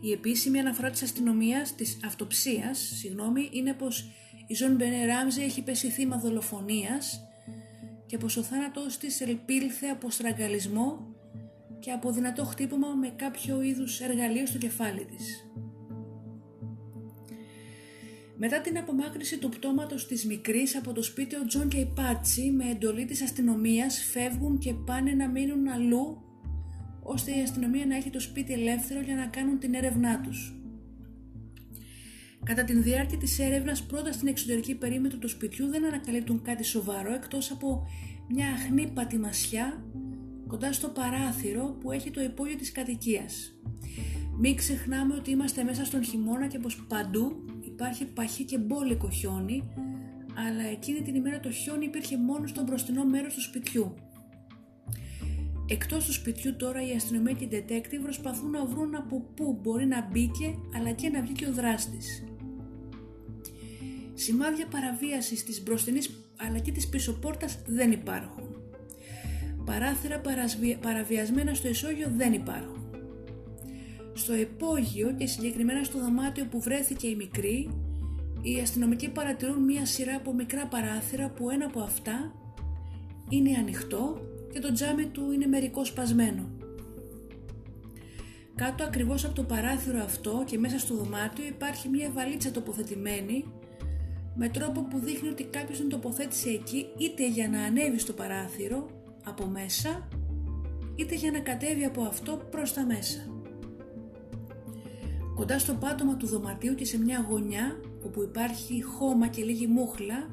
Η 0.00 0.12
επίσημη 0.12 0.58
αναφορά 0.58 0.90
της 0.90 1.02
αστυνομίας, 1.02 1.74
της 1.74 2.00
αυτοψίας, 2.04 2.78
συγγνώμη, 2.78 3.48
είναι 3.52 3.72
πως 3.72 4.10
η 4.46 4.54
Ζων 4.54 4.74
Μπενέ 4.74 5.06
Ράμζε 5.06 5.42
έχει 5.42 5.62
πέσει 5.62 5.88
θύμα 5.88 6.18
δολοφονίας 6.18 7.22
και 8.08 8.18
πως 8.18 8.36
ο 8.36 8.42
θάνατός 8.42 8.98
της 8.98 9.20
ελπίλθε 9.20 9.86
από 9.86 10.10
στραγγαλισμό 10.10 11.14
και 11.78 11.90
από 11.90 12.12
δυνατό 12.12 12.44
χτύπημα 12.44 12.88
με 12.88 13.12
κάποιο 13.16 13.62
είδους 13.62 14.00
εργαλείο 14.00 14.46
στο 14.46 14.58
κεφάλι 14.58 15.04
της. 15.04 15.50
Μετά 18.36 18.60
την 18.60 18.78
απομάκρυνση 18.78 19.38
του 19.38 19.48
πτώματος 19.48 20.06
της 20.06 20.26
μικρής 20.26 20.76
από 20.76 20.92
το 20.92 21.02
σπίτι 21.02 21.36
ο 21.36 21.44
Τζον 21.46 21.68
και 21.68 21.78
η 21.78 21.92
Πάτσι 21.94 22.50
με 22.50 22.70
εντολή 22.70 23.04
της 23.04 23.22
αστυνομίας 23.22 23.98
φεύγουν 23.98 24.58
και 24.58 24.74
πάνε 24.74 25.12
να 25.12 25.28
μείνουν 25.28 25.68
αλλού 25.68 26.22
ώστε 27.02 27.30
η 27.30 27.42
αστυνομία 27.42 27.86
να 27.86 27.96
έχει 27.96 28.10
το 28.10 28.20
σπίτι 28.20 28.52
ελεύθερο 28.52 29.00
για 29.00 29.14
να 29.14 29.26
κάνουν 29.26 29.58
την 29.58 29.74
έρευνά 29.74 30.20
τους. 30.20 30.57
Κατά 32.44 32.64
την 32.64 32.82
διάρκεια 32.82 33.18
της 33.18 33.38
έρευνας 33.38 33.82
πρώτα 33.82 34.12
στην 34.12 34.28
εξωτερική 34.28 34.74
περίμετρο 34.74 35.18
του 35.18 35.28
σπιτιού 35.28 35.66
δεν 35.66 35.84
ανακαλύπτουν 35.84 36.42
κάτι 36.42 36.64
σοβαρό 36.64 37.14
εκτός 37.14 37.50
από 37.50 37.86
μια 38.28 38.48
αχνή 38.48 38.90
πατημασιά 38.94 39.84
κοντά 40.46 40.72
στο 40.72 40.88
παράθυρο 40.88 41.76
που 41.80 41.92
έχει 41.92 42.10
το 42.10 42.20
υπόγειο 42.22 42.56
της 42.56 42.72
κατοικίας. 42.72 43.52
Μην 44.40 44.56
ξεχνάμε 44.56 45.14
ότι 45.14 45.30
είμαστε 45.30 45.62
μέσα 45.62 45.84
στον 45.84 46.04
χειμώνα 46.04 46.46
και 46.46 46.58
πως 46.58 46.86
παντού 46.88 47.44
υπάρχει 47.60 48.04
παχύ 48.04 48.44
και 48.44 48.58
μπόλικο 48.58 49.10
χιόνι, 49.10 49.62
αλλά 50.46 50.62
εκείνη 50.62 51.02
την 51.02 51.14
ημέρα 51.14 51.40
το 51.40 51.50
χιόνι 51.50 51.84
υπήρχε 51.84 52.16
μόνο 52.16 52.46
στο 52.46 52.62
μπροστινό 52.62 53.04
μέρος 53.04 53.34
του 53.34 53.42
σπιτιού. 53.42 53.94
Εκτός 55.70 56.04
του 56.04 56.12
σπιτιού 56.12 56.56
τώρα 56.56 56.88
η 56.88 56.90
αστυνομία 56.94 57.32
και 57.32 57.44
οι 57.44 57.48
detective 57.52 58.02
προσπαθούν 58.02 58.50
να 58.50 58.64
βρουν 58.64 58.94
από 58.94 59.20
πού 59.20 59.58
μπορεί 59.62 59.86
να 59.86 60.08
μπήκε 60.10 60.54
αλλά 60.76 60.92
και 60.92 61.08
να 61.08 61.22
βγει 61.22 61.32
και 61.32 61.46
ο 61.46 61.52
δράστης. 61.52 62.27
Σημάδια 64.18 64.66
παραβίασης 64.66 65.44
της 65.44 65.62
μπροστινής 65.62 66.10
αλλά 66.36 66.58
και 66.58 66.72
της 66.72 66.88
πίσω 66.88 67.12
πόρτας 67.12 67.58
δεν 67.66 67.90
υπάρχουν. 67.90 68.56
Παράθυρα 69.64 70.20
παραβιασμένα 70.80 71.54
στο 71.54 71.68
ισόγειο 71.68 72.12
δεν 72.16 72.32
υπάρχουν. 72.32 72.90
Στο 74.14 74.34
υπόγειο 74.34 75.14
και 75.18 75.26
συγκεκριμένα 75.26 75.84
στο 75.84 75.98
δωμάτιο 75.98 76.46
που 76.46 76.60
βρέθηκε 76.60 77.06
η 77.06 77.14
μικρή, 77.14 77.70
οι 78.42 78.60
αστυνομικοί 78.60 79.08
παρατηρούν 79.08 79.64
μία 79.64 79.86
σειρά 79.86 80.14
από 80.14 80.34
μικρά 80.34 80.66
παράθυρα 80.66 81.28
που 81.30 81.50
ένα 81.50 81.66
από 81.66 81.80
αυτά 81.80 82.32
είναι 83.28 83.56
ανοιχτό 83.58 84.20
και 84.52 84.60
το 84.60 84.72
τζάμι 84.72 85.06
του 85.06 85.32
είναι 85.32 85.46
μερικό 85.46 85.84
σπασμένο. 85.84 86.50
Κάτω 88.54 88.84
ακριβώς 88.84 89.24
από 89.24 89.34
το 89.34 89.42
παράθυρο 89.42 90.02
αυτό 90.02 90.44
και 90.46 90.58
μέσα 90.58 90.78
στο 90.78 90.94
δωμάτιο 90.94 91.44
υπάρχει 91.44 91.88
μια 91.88 92.10
βαλίτσα 92.10 92.50
τοποθετημένη 92.50 93.44
με 94.40 94.48
τρόπο 94.48 94.80
που 94.82 94.98
δείχνει 94.98 95.28
ότι 95.28 95.44
κάποιος 95.44 95.78
την 95.78 95.88
τοποθέτησε 95.88 96.48
εκεί 96.48 96.86
είτε 96.98 97.28
για 97.28 97.48
να 97.48 97.62
ανέβει 97.62 97.98
στο 97.98 98.12
παράθυρο 98.12 98.90
από 99.24 99.46
μέσα 99.46 100.08
είτε 100.96 101.14
για 101.14 101.30
να 101.30 101.38
κατέβει 101.38 101.84
από 101.84 102.02
αυτό 102.02 102.42
προς 102.50 102.72
τα 102.72 102.84
μέσα. 102.84 103.26
Κοντά 105.34 105.58
στο 105.58 105.74
πάτωμα 105.74 106.16
του 106.16 106.26
δωματίου 106.26 106.74
και 106.74 106.84
σε 106.84 106.98
μια 106.98 107.26
γωνιά 107.28 107.80
όπου 108.04 108.22
υπάρχει 108.22 108.82
χώμα 108.82 109.28
και 109.28 109.44
λίγη 109.44 109.66
μούχλα 109.66 110.30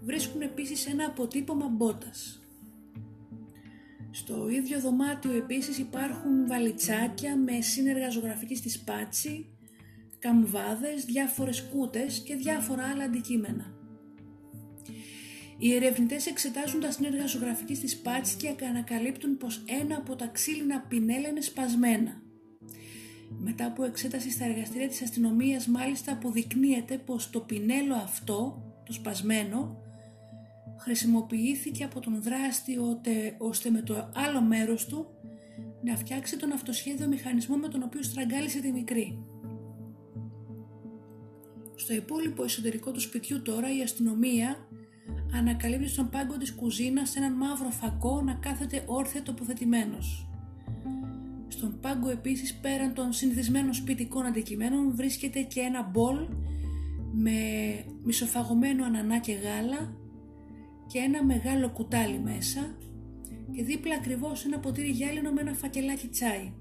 βρίσκουν 0.00 0.40
επίσης 0.40 0.86
ένα 0.86 1.04
αποτύπωμα 1.04 1.68
μπότας. 1.68 2.42
Στο 4.10 4.48
ίδιο 4.48 4.80
δωμάτιο 4.80 5.32
επίσης 5.32 5.78
υπάρχουν 5.78 6.46
βαλιτσάκια 6.46 7.36
με 7.36 7.60
σύνεργα 7.60 8.10
ζωγραφική 8.10 8.56
στη 8.56 8.68
σπάτσι, 8.68 9.46
καμβάδες, 10.18 11.04
διάφορες 11.04 11.62
κούτες 11.62 12.18
και 12.18 12.34
διάφορα 12.34 12.82
άλλα 12.84 13.04
αντικείμενα. 13.04 13.76
Οι 15.58 15.74
ερευνητές 15.74 16.26
εξετάζουν 16.26 16.80
τα 16.80 16.90
σύνεργα 16.90 17.26
ζωγραφική 17.26 17.74
στη 17.74 17.88
σπάτσι 17.88 18.36
και 18.36 18.64
ανακαλύπτουν 18.64 19.36
πως 19.36 19.64
ένα 19.82 19.96
από 19.96 20.16
τα 20.16 20.26
ξύλινα 20.26 20.80
πινέλα 20.80 21.28
είναι 21.28 21.40
σπασμένα. 21.40 22.22
Μετά 23.38 23.66
από 23.66 23.84
εξέταση 23.84 24.30
στα 24.30 24.44
εργαστήρια 24.44 24.88
της 24.88 25.02
αστυνομίας 25.02 25.66
μάλιστα 25.66 26.12
αποδεικνύεται 26.12 26.98
πως 26.98 27.30
το 27.30 27.40
πινέλο 27.40 27.94
αυτό, 27.94 28.62
το 28.84 28.92
σπασμένο, 28.92 29.82
χρησιμοποιήθηκε 30.78 31.84
από 31.84 32.00
τον 32.00 32.22
δράστη 32.22 32.76
ώστε 33.38 33.70
με 33.70 33.82
το 33.82 34.10
άλλο 34.14 34.42
μέρος 34.42 34.86
του 34.86 35.06
να 35.82 35.96
φτιάξει 35.96 36.36
τον 36.36 36.52
αυτοσχέδιο 36.52 37.06
μηχανισμό 37.06 37.56
με 37.56 37.68
τον 37.68 37.82
οποίο 37.82 38.02
στραγγάλισε 38.02 38.60
τη 38.60 38.72
μικρή. 38.72 39.18
Στο 41.80 41.94
υπόλοιπο 41.94 42.44
εσωτερικό 42.44 42.90
του 42.90 43.00
σπιτιού 43.00 43.42
τώρα 43.42 43.76
η 43.76 43.82
αστυνομία 43.82 44.68
ανακαλύπτει 45.32 45.88
στον 45.88 46.10
πάγκο 46.10 46.36
της 46.36 46.52
κουζίνας 46.52 47.16
έναν 47.16 47.32
μαύρο 47.32 47.70
φακό 47.70 48.22
να 48.22 48.34
κάθεται 48.34 48.84
όρθια 48.86 49.22
τοποθετημένος. 49.22 50.28
Στον 51.48 51.78
πάγκο 51.80 52.10
επίσης 52.10 52.54
πέραν 52.54 52.94
των 52.94 53.12
συνηθισμένων 53.12 53.74
σπιτικών 53.74 54.26
αντικειμένων 54.26 54.94
βρίσκεται 54.94 55.42
και 55.42 55.60
ένα 55.60 55.82
μπολ 55.82 56.16
με 57.12 57.32
μισοφαγωμένο 58.04 58.84
ανανά 58.84 59.18
και 59.18 59.32
γάλα 59.32 59.96
και 60.86 60.98
ένα 60.98 61.24
μεγάλο 61.24 61.70
κουτάλι 61.70 62.18
μέσα 62.18 62.76
και 63.52 63.62
δίπλα 63.62 63.94
ακριβώς 63.94 64.44
ένα 64.44 64.58
ποτήρι 64.58 64.90
γυάλινο 64.90 65.30
με 65.30 65.40
ένα 65.40 65.54
φακελάκι 65.54 66.08
τσάι. 66.08 66.52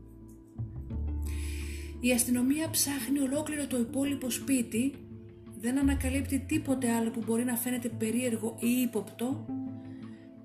Η 2.00 2.12
αστυνομία 2.12 2.70
ψάχνει 2.70 3.20
ολόκληρο 3.20 3.68
το 3.68 3.78
υπόλοιπο 3.78 4.30
σπίτι, 4.30 4.94
δεν 5.60 5.78
ανακαλύπτει 5.78 6.40
τίποτε 6.40 6.92
άλλο 6.92 7.10
που 7.10 7.24
μπορεί 7.26 7.44
να 7.44 7.56
φαίνεται 7.56 7.90
περίεργο 7.90 8.58
ή 8.60 8.82
ύποπτο 8.82 9.46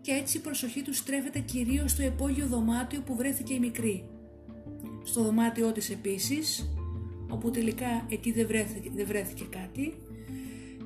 και 0.01 0.13
έτσι 0.13 0.37
η 0.37 0.41
προσοχή 0.41 0.83
του 0.83 0.95
στρέφεται 0.95 1.39
κυρίως 1.39 1.91
στο 1.91 2.03
υπόγειο 2.03 2.47
δωμάτιο 2.47 3.01
που 3.01 3.17
βρέθηκε 3.17 3.55
η 3.55 3.59
μικρή. 3.59 4.09
Στο 5.05 5.23
δωμάτιό 5.23 5.73
της 5.73 5.91
επίσης, 5.91 6.75
όπου 7.29 7.51
τελικά 7.51 8.07
εκεί 8.09 8.33
δεν 8.33 8.47
βρέθηκε, 8.47 8.91
δεν 8.95 9.07
βρέθηκε 9.07 9.45
κάτι, 9.51 9.95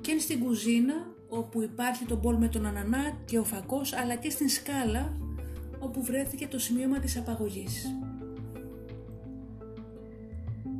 και 0.01 0.19
στην 0.19 0.41
κουζίνα 0.41 0.95
όπου 1.29 1.63
υπάρχει 1.63 2.05
το 2.05 2.17
μπολ 2.17 2.37
με 2.37 2.49
τον 2.49 2.67
ανανά 2.67 3.19
και 3.25 3.39
ο 3.39 3.45
φακός 3.45 3.93
αλλά 3.93 4.15
και 4.15 4.31
στην 4.31 4.49
σκάλα 4.49 5.17
όπου 5.79 6.03
βρέθηκε 6.03 6.47
το 6.47 6.59
σημείωμα 6.59 6.99
της 6.99 7.17
απαγωγής. 7.17 7.97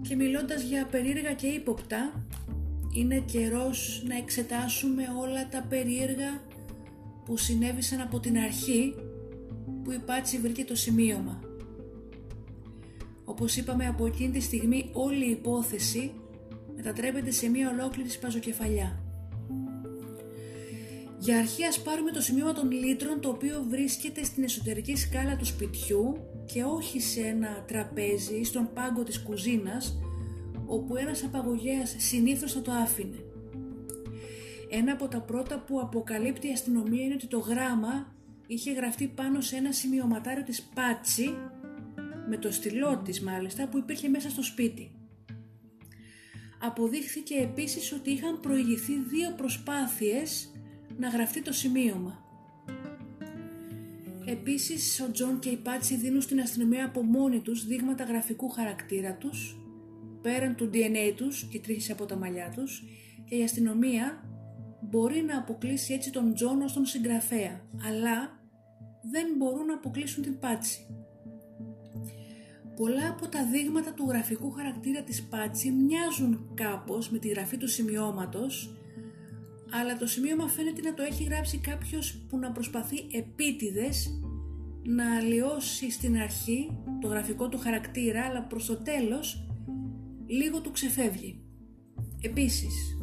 Και 0.09 0.17
μιλώντας 0.17 0.63
για 0.63 0.87
περίεργα 0.87 1.33
και 1.33 1.47
ύποπτα, 1.47 2.27
είναι 2.97 3.19
καιρός 3.19 4.03
να 4.07 4.17
εξετάσουμε 4.17 5.03
όλα 5.21 5.49
τα 5.49 5.67
περίεργα 5.69 6.41
που 7.25 7.37
συνέβησαν 7.37 8.01
από 8.01 8.21
την 8.21 8.39
αρχή 8.39 8.95
που 9.85 9.93
η 9.93 9.99
Πάτσι 9.99 10.39
βρήκε 10.39 10.65
το 10.65 10.75
σημείωμα. 10.75 11.41
Όπως 13.25 13.57
είπαμε 13.57 13.87
από 13.87 14.07
εκείνη 14.07 14.33
τη 14.33 14.41
στιγμή 14.41 14.91
όλη 14.93 15.27
η 15.27 15.31
υπόθεση 15.31 16.13
μετατρέπεται 16.77 17.31
σε 17.31 17.49
μια 17.49 17.71
ολόκληρη 17.71 18.09
σπαζοκεφαλιά. 18.09 19.01
Για 21.19 21.39
αρχή 21.39 21.65
ας 21.65 21.81
πάρουμε 21.83 22.11
το 22.11 22.21
σημείο 22.21 22.53
των 22.53 22.71
λίτρων 22.71 23.21
το 23.21 23.29
οποίο 23.29 23.65
βρίσκεται 23.69 24.25
στην 24.25 24.43
εσωτερική 24.43 24.97
σκάλα 24.97 25.37
του 25.37 25.45
σπιτιού 25.45 26.17
και 26.45 26.63
όχι 26.63 27.01
σε 27.01 27.21
ένα 27.21 27.65
τραπέζι 27.67 28.43
στον 28.43 28.69
πάγκο 28.75 29.03
της 29.03 29.21
κουζίνας 29.21 29.99
όπου 30.67 30.97
ένας 30.97 31.25
απαγωγέας 31.25 31.95
συνήθως 31.99 32.53
θα 32.53 32.63
το 32.63 32.73
άφηνε. 32.73 33.17
Ένα 34.71 34.93
από 34.93 35.09
τα 35.09 35.21
πρώτα 35.21 35.59
που 35.59 35.81
αποκαλύπτει 35.81 36.49
η 36.49 36.53
αστυνομία 36.53 37.05
είναι 37.05 37.15
ότι 37.15 37.27
το 37.27 37.39
γράμμα 37.39 38.15
είχε 38.47 38.73
γραφτεί 38.73 39.07
πάνω 39.07 39.41
σε 39.41 39.57
ένα 39.57 39.73
σημειωματάριο 39.73 40.43
της 40.43 40.63
Πάτσι 40.63 41.35
με 42.29 42.37
το 42.37 42.51
στυλό 42.53 43.03
της 43.05 43.21
μάλιστα 43.21 43.69
που 43.69 43.79
υπήρχε 43.79 44.09
μέσα 44.09 44.31
στο 44.31 44.43
σπίτι. 44.43 44.91
Αποδείχθηκε 46.61 47.35
επίσης 47.35 47.93
ότι 47.93 48.11
είχαν 48.11 48.41
προηγηθεί 48.41 48.93
δύο 48.99 49.31
προσπάθειες 49.37 50.53
να 50.99 51.09
γραφτεί 51.09 51.43
το 51.43 51.53
σημείωμα. 51.53 52.25
Επίσης, 54.29 55.01
ο 55.01 55.11
Τζον 55.11 55.39
και 55.39 55.49
η 55.49 55.57
Πάτσι 55.57 55.97
δίνουν 55.97 56.21
στην 56.21 56.41
αστυνομία 56.41 56.85
από 56.85 57.03
μόνοι 57.03 57.41
τους 57.41 57.67
δείγματα 57.67 58.05
γραφικού 58.05 58.49
χαρακτήρα 58.49 59.15
τους, 59.15 59.57
πέραν 60.23 60.55
του 60.55 60.71
DNA 60.73 61.13
τους 61.17 61.49
και 61.51 61.61
τρίχες 61.61 61.93
από 61.93 62.07
τα 62.07 62.17
μαλλιά 62.17 62.53
τους 62.55 62.85
και 63.29 63.37
η 63.37 63.43
αστυνομία 63.43 64.27
μπορεί 64.81 65.23
να 65.23 65.39
αποκλείσει 65.39 65.93
έτσι 65.93 66.11
τον 66.11 66.35
Τζον 66.35 66.63
ως 66.63 66.73
τον 66.73 66.85
συγγραφέα, 66.85 67.61
αλλά 67.89 68.41
δεν 69.11 69.27
μπορούν 69.37 69.67
να 69.67 69.75
αποκλείσουν 69.75 70.23
την 70.23 70.39
Πάτσι. 70.39 70.87
Πολλά 72.77 73.09
από 73.09 73.29
τα 73.29 73.45
δείγματα 73.45 73.93
του 73.93 74.07
γραφικού 74.09 74.51
χαρακτήρα 74.51 75.03
της 75.03 75.23
Πάτσι 75.23 75.71
μοιάζουν 75.71 76.51
κάπως 76.55 77.11
με 77.11 77.19
τη 77.19 77.29
γραφή 77.29 77.57
του 77.57 77.69
σημειώματος, 77.69 78.77
αλλά 79.81 79.97
το 79.97 80.07
σημείωμα 80.07 80.49
φαίνεται 80.49 80.81
να 80.81 80.95
το 80.95 81.03
έχει 81.03 81.25
γράψει 81.25 81.59
κάποιος 81.59 82.27
που 82.29 82.39
να 82.39 82.53
προσπαθεί 82.53 82.97
επίτηδες 83.13 84.21
να 84.83 85.17
αλλοιώσει 85.17 85.91
στην 85.91 86.17
αρχή 86.17 86.79
το 87.01 87.09
γραφικό 87.09 87.49
του 87.49 87.59
χαρακτήρα, 87.59 88.25
αλλά 88.25 88.43
προς 88.43 88.67
το 88.67 88.77
τέλος 88.77 89.46
λίγο 90.27 90.61
του 90.61 90.71
ξεφεύγει. 90.71 91.41
Επίσης, 92.21 92.97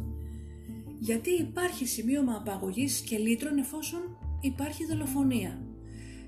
γιατί 0.98 1.30
υπάρχει 1.30 1.86
σημείωμα 1.86 2.34
απαγωγής 2.36 3.00
και 3.00 3.18
λύτρων 3.18 3.58
εφόσον 3.58 4.00
υπάρχει 4.40 4.86
δολοφονία; 4.86 5.66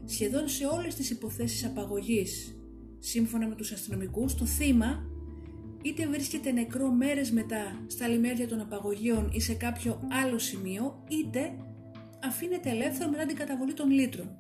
Σχεδόν 0.05 0.49
σε 0.49 0.65
όλες 0.67 0.95
τις 0.95 1.11
υποθέσεις 1.11 1.65
απαγωγής, 1.65 2.59
σύμφωνα 2.99 3.49
με 3.49 3.55
τους 3.55 3.73
αστυνομικούς, 3.73 4.35
το 4.35 4.47
θύμα 4.47 5.07
είτε 5.83 6.07
βρίσκεται 6.07 6.51
νεκρό 6.51 6.91
μέρες 6.91 7.31
μετά 7.31 7.85
στα 7.87 8.09
λιμέρια 8.09 8.49
των 8.49 8.61
απαγωγείων 8.61 9.29
ή 9.33 9.41
σε 9.41 9.55
κάποιο 9.55 10.01
άλλο 10.25 10.39
σημείο, 10.39 11.05
είτε 11.09 11.53
αφήνεται 12.25 12.71
ελεύθερο 12.71 13.11
μετά 13.11 13.27
την 13.27 13.37
καταβολή 13.37 13.75
των 13.75 13.91
λίτρων. 13.91 14.37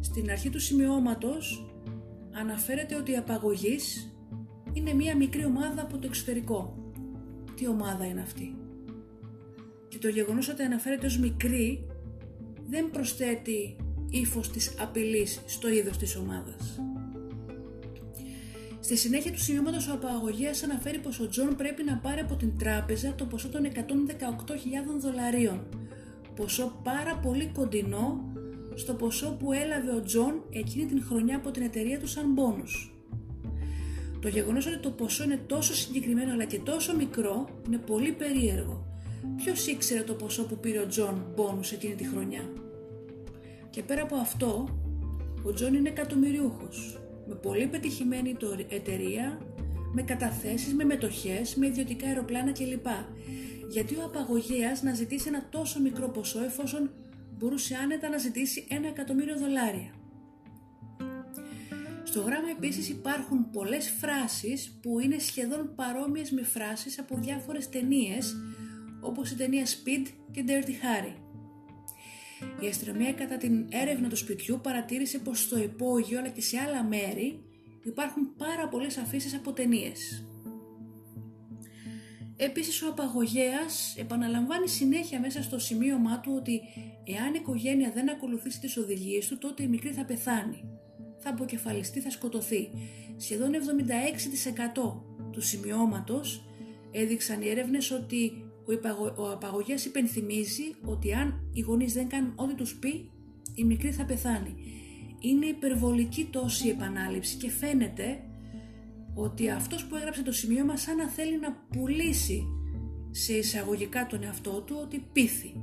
Στην 0.00 0.30
αρχή 0.30 0.50
του 0.50 0.60
σημειώματος 0.60 1.74
αναφέρεται 2.32 2.94
ότι 2.94 3.12
η 3.12 3.16
απαγωγής 3.16 4.10
είναι 4.76 4.94
μία 4.94 5.16
μικρή 5.16 5.44
ομάδα 5.44 5.82
από 5.82 5.98
το 5.98 6.06
εξωτερικό. 6.06 6.92
Τι 7.54 7.68
ομάδα 7.68 8.06
είναι 8.06 8.20
αυτή; 8.20 8.56
Και 9.88 9.98
το 9.98 10.08
γεγονός 10.08 10.48
ότι 10.48 10.62
αναφέρεται 10.62 11.06
ως 11.06 11.18
μικρή 11.18 11.86
δεν 12.68 12.90
προσθέτει 12.90 13.76
ύφος 14.10 14.74
απειλής 14.78 15.42
στο 15.46 15.68
είδος 15.68 15.96
της 15.96 16.16
ομάδας. 16.16 16.80
Στη 18.80 18.96
συνέχεια 18.96 19.32
του 19.32 19.40
σημειώματος, 19.40 19.76
ο 19.90 19.92
απαγωγέας 19.92 20.62
αναφέρει 20.62 20.98
πως 20.98 21.20
ο 21.20 21.28
Τζον 21.28 21.56
πρέπει 21.56 21.84
να 21.84 21.96
πάρει 21.96 22.20
από 22.20 22.34
την 22.34 22.58
τράπεζα 22.58 23.14
το 23.14 23.24
ποσό 23.24 23.48
των 23.48 23.64
118.000 23.64 24.98
δολαρίων. 24.98 25.66
Ποσό 26.36 26.80
πάρα 26.82 27.16
πολύ 27.16 27.50
κοντινό 27.54 28.32
στο 28.74 28.94
ποσό 28.94 29.36
που 29.38 29.52
έλαβε 29.52 29.94
ο 29.94 30.02
Τζον 30.02 30.44
εκείνη 30.50 30.86
την 30.86 31.02
χρονιά 31.02 31.36
από 31.36 31.50
την 31.50 31.62
εταιρεία 31.62 31.98
του 31.98 32.06
σαν 32.06 32.32
μπόνους. 32.32 32.95
Το 34.20 34.28
γεγονός 34.28 34.66
ότι 34.66 34.78
το 34.78 34.90
ποσό 34.90 35.24
είναι 35.24 35.40
τόσο 35.46 35.74
συγκεκριμένο 35.74 36.32
αλλά 36.32 36.44
και 36.44 36.58
τόσο 36.58 36.96
μικρό 36.96 37.48
είναι 37.66 37.78
πολύ 37.78 38.12
περίεργο. 38.12 38.86
Ποιος 39.36 39.66
ήξερε 39.66 40.02
το 40.02 40.14
ποσό 40.14 40.46
που 40.46 40.56
πήρε 40.56 40.78
ο 40.78 40.86
Τζον 40.86 41.24
μπόνους 41.34 41.72
εκείνη 41.72 41.94
τη 41.94 42.04
χρονιά; 42.04 42.50
Και 43.70 43.82
πέρα 43.82 44.02
από 44.02 44.16
αυτό, 44.16 44.78
ο 45.42 45.52
Τζον 45.52 45.74
είναι 45.74 45.88
εκατομμυριούχος 45.88 47.00
με 47.28 47.34
πολύ 47.34 47.66
πετυχημένη 47.66 48.36
εταιρεία, 48.68 49.38
με 49.92 50.02
καταθέσεις, 50.02 50.74
με 50.74 50.84
μετοχές, 50.84 51.54
με 51.54 51.66
ιδιωτικά 51.66 52.06
αεροπλάνα 52.06 52.52
κλπ. 52.52 52.86
Γιατί 53.68 53.94
ο 53.94 54.04
απαγωγέας 54.04 54.82
να 54.82 54.94
ζητήσει 54.94 55.28
ένα 55.28 55.48
τόσο 55.50 55.80
μικρό 55.80 56.08
ποσό 56.08 56.44
εφόσον 56.44 56.90
μπορούσε 57.38 57.74
άνετα 57.74 58.08
να 58.08 58.18
ζητήσει 58.18 58.66
ένα 58.70 58.86
εκατομμύριο 58.86 59.38
δολάρια; 59.38 59.90
Στο 62.06 62.20
γράμμα 62.20 62.48
επίσης 62.50 62.88
υπάρχουν 62.88 63.50
πολλές 63.50 63.90
φράσεις 64.00 64.78
που 64.82 65.00
είναι 65.00 65.18
σχεδόν 65.18 65.74
παρόμοιες 65.74 66.30
με 66.30 66.42
φράσεις 66.42 66.98
από 66.98 67.16
διάφορες 67.16 67.68
ταινίες 67.68 68.36
όπως 69.00 69.30
η 69.30 69.36
ταινία 69.36 69.64
Speed 69.64 70.06
και 70.30 70.44
Dirty 70.46 70.70
Harry. 70.70 71.14
Η 72.60 72.66
αστυνομία 72.66 73.12
κατά 73.12 73.36
την 73.36 73.66
έρευνα 73.68 74.08
του 74.08 74.16
σπιτιού 74.16 74.60
παρατήρησε 74.62 75.18
πως 75.18 75.40
στο 75.40 75.58
υπόγειο 75.58 76.18
αλλά 76.18 76.28
και 76.28 76.40
σε 76.40 76.58
άλλα 76.58 76.84
μέρη 76.84 77.44
υπάρχουν 77.84 78.36
πάρα 78.36 78.68
πολλές 78.68 78.96
αφήσεις 78.96 79.34
από 79.34 79.52
ταινίες. 79.52 80.26
Επίσης 82.36 82.82
ο 82.82 82.88
απαγωγέας 82.88 83.94
επαναλαμβάνει 83.98 84.68
συνέχεια 84.68 85.20
μέσα 85.20 85.42
στο 85.42 85.58
σημείωμά 85.58 86.20
του 86.20 86.32
ότι 86.36 86.60
εάν 87.04 87.34
η 87.34 87.38
οικογένεια 87.40 87.90
δεν 87.94 88.10
ακολουθήσει 88.10 88.60
τις 88.60 88.76
οδηγίες 88.76 89.26
του 89.26 89.38
τότε 89.38 89.62
η 89.62 89.66
μικρή 89.68 89.92
θα 89.92 90.04
πεθάνει, 90.04 90.75
θα 91.26 91.34
αποκεφαλιστεί, 91.34 92.00
θα 92.00 92.10
σκοτωθεί. 92.10 92.70
Σχεδόν 93.16 93.50
76% 93.52 95.00
του 95.32 95.40
σημειώματος 95.40 96.44
έδειξαν 96.90 97.42
οι 97.42 97.48
έρευνες 97.48 97.90
ότι 97.90 98.32
ο, 98.66 98.72
υπαγω... 98.72 99.14
ο 99.16 99.30
απαγωγέας 99.30 99.84
υπενθυμίζει 99.84 100.74
ότι 100.84 101.14
αν 101.14 101.50
οι 101.52 101.60
γονείς 101.60 101.92
δεν 101.92 102.08
κάνουν 102.08 102.32
ό,τι 102.36 102.54
τους 102.54 102.76
πει, 102.76 103.10
η 103.54 103.64
μικρή 103.64 103.92
θα 103.92 104.04
πεθάνει. 104.04 104.54
Είναι 105.20 105.46
υπερβολική 105.46 106.24
τόση 106.24 106.68
επανάληψη 106.68 107.36
και 107.36 107.50
φαίνεται 107.50 108.22
ότι 109.14 109.50
αυτός 109.50 109.84
που 109.84 109.96
έγραψε 109.96 110.22
το 110.22 110.32
σημείωμα 110.32 110.76
σαν 110.76 110.96
να 110.96 111.08
θέλει 111.08 111.38
να 111.38 111.52
πουλήσει 111.52 112.42
σε 113.10 113.32
εισαγωγικά 113.32 114.06
τον 114.06 114.22
εαυτό 114.22 114.60
του 114.60 114.76
ότι 114.82 115.08
πείθει. 115.12 115.60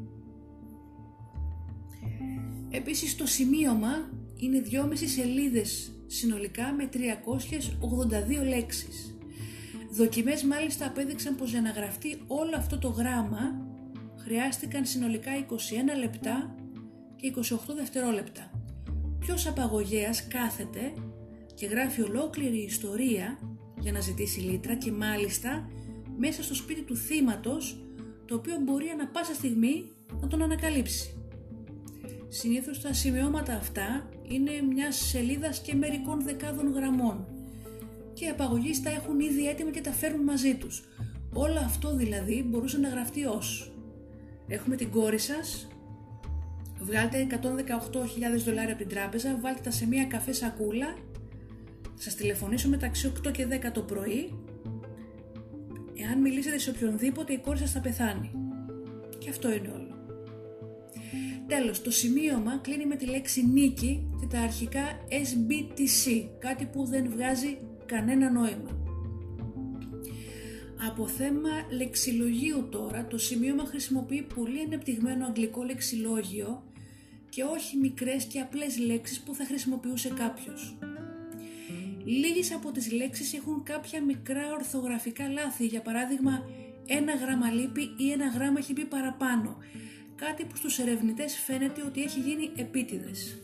Επίσης 2.69 3.15
το 3.15 3.25
σημείωμα 3.25 4.21
είναι 4.43 4.63
2,5 4.71 4.77
σελίδες 5.05 5.91
συνολικά 6.07 6.73
με 6.73 6.89
382 6.93 8.47
λέξεις. 8.47 9.17
Δοκιμές 9.91 10.43
μάλιστα 10.43 10.85
απέδειξαν 10.85 11.35
πως 11.35 11.49
για 11.49 11.61
να 11.61 11.69
γραφτεί 11.69 12.21
όλο 12.27 12.55
αυτό 12.55 12.77
το 12.77 12.87
γράμμα 12.87 13.67
χρειάστηκαν 14.17 14.85
συνολικά 14.85 15.31
21 15.49 15.99
λεπτά 15.99 16.55
και 17.15 17.33
28 17.35 17.75
δευτερόλεπτα. 17.75 18.51
Ποιος 19.19 19.47
απαγωγέας 19.47 20.27
κάθεται 20.27 20.93
και 21.53 21.65
γράφει 21.65 22.01
ολόκληρη 22.01 22.57
ιστορία 22.57 23.39
για 23.79 23.91
να 23.91 23.99
ζητήσει 23.99 24.39
λίτρα 24.39 24.75
και 24.75 24.91
μάλιστα 24.91 25.69
μέσα 26.17 26.43
στο 26.43 26.55
σπίτι 26.55 26.81
του 26.81 26.95
θύματος 26.95 27.85
το 28.25 28.35
οποίο 28.35 28.57
μπορεί 28.59 28.87
ανα 28.87 29.07
πάσα 29.07 29.33
στιγμή 29.33 29.91
να 30.21 30.27
τον 30.27 30.41
ανακαλύψει. 30.41 31.17
Συνήθως 32.27 32.81
τα 32.81 32.93
σημειώματα 32.93 33.53
αυτά 33.53 34.09
είναι 34.33 34.51
μια 34.73 34.91
σελίδας 34.91 35.59
και 35.59 35.75
μερικών 35.75 36.23
δεκάδων 36.23 36.73
γραμμών 36.73 37.25
και 38.13 38.25
οι 38.25 38.29
απαγωγείς 38.29 38.81
τα 38.81 38.89
έχουν 38.89 39.19
ήδη 39.19 39.47
έτοιμα 39.47 39.71
και 39.71 39.81
τα 39.81 39.91
φέρνουν 39.91 40.23
μαζί 40.23 40.55
τους. 40.55 40.83
Όλο 41.33 41.59
αυτό 41.59 41.95
δηλαδή 41.95 42.43
μπορούσε 42.49 42.77
να 42.77 42.89
γραφτεί 42.89 43.25
ως 43.25 43.73
Έχουμε 44.47 44.75
την 44.75 44.91
κόρη 44.91 45.17
σας, 45.17 45.67
βγάλτε 46.79 47.27
118.000 47.29 48.43
δολάρια 48.45 48.73
από 48.73 48.83
την 48.83 48.87
τράπεζα, 48.87 49.37
βάλτε 49.41 49.61
τα 49.63 49.71
σε 49.71 49.87
μία 49.87 50.05
καφέ 50.05 50.31
σακούλα, 50.31 50.95
σας 51.93 52.15
τηλεφωνήσω 52.15 52.69
μεταξύ 52.69 53.11
8 53.27 53.31
και 53.31 53.47
10 53.49 53.71
το 53.73 53.81
πρωί, 53.81 54.33
εάν 55.95 56.21
μιλήσετε 56.21 56.57
σε 56.57 56.69
οποιονδήποτε 56.69 57.33
η 57.33 57.37
κόρη 57.37 57.57
σας 57.57 57.71
θα 57.71 57.79
πεθάνει. 57.79 58.31
Και 59.17 59.29
αυτό 59.29 59.53
είναι 59.53 59.71
όλο. 59.75 59.82
Τέλος, 61.47 61.81
το 61.81 61.91
σημείωμα 61.91 62.57
κλείνει 62.57 62.85
με 62.85 62.95
τη 62.95 63.05
λέξη 63.05 63.45
νίκη 63.47 64.09
και 64.19 64.25
τα 64.25 64.39
αρχικά 64.39 64.81
SBTC, 65.09 66.27
κάτι 66.39 66.65
που 66.65 66.85
δεν 66.85 67.09
βγάζει 67.09 67.57
κανένα 67.85 68.31
νόημα. 68.31 68.77
Από 70.89 71.07
θέμα 71.07 71.49
λεξιλογίου 71.77 72.67
τώρα, 72.71 73.07
το 73.07 73.17
σημείωμα 73.17 73.65
χρησιμοποιεί 73.65 74.27
πολύ 74.35 74.59
ανεπτυγμένο 74.59 75.25
αγγλικό 75.25 75.63
λεξιλόγιο 75.63 76.63
και 77.29 77.43
όχι 77.43 77.77
μικρές 77.77 78.23
και 78.23 78.39
απλές 78.39 78.77
λέξεις 78.77 79.19
που 79.19 79.35
θα 79.35 79.45
χρησιμοποιούσε 79.45 80.09
κάποιος. 80.09 80.77
λίγες 82.03 82.51
από 82.51 82.71
τις 82.71 82.91
λέξεις 82.91 83.33
έχουν 83.33 83.63
κάποια 83.63 84.01
μικρά 84.03 84.53
ορθογραφικά 84.53 85.29
λάθη, 85.29 85.65
για 85.65 85.81
παράδειγμα 85.81 86.43
ένα 86.87 87.15
γράμμα 87.15 87.51
λείπει 87.51 87.81
ή 87.97 88.11
ένα 88.11 88.27
γράμμα 88.27 88.59
έχει 88.59 88.73
μπει 88.73 88.85
παραπάνω, 88.85 89.57
κάτι 90.27 90.45
που 90.45 90.55
στους 90.55 90.79
ερευνητές 90.79 91.37
φαίνεται 91.37 91.81
ότι 91.81 92.01
έχει 92.01 92.19
γίνει 92.19 92.51
επίτηδες. 92.55 93.37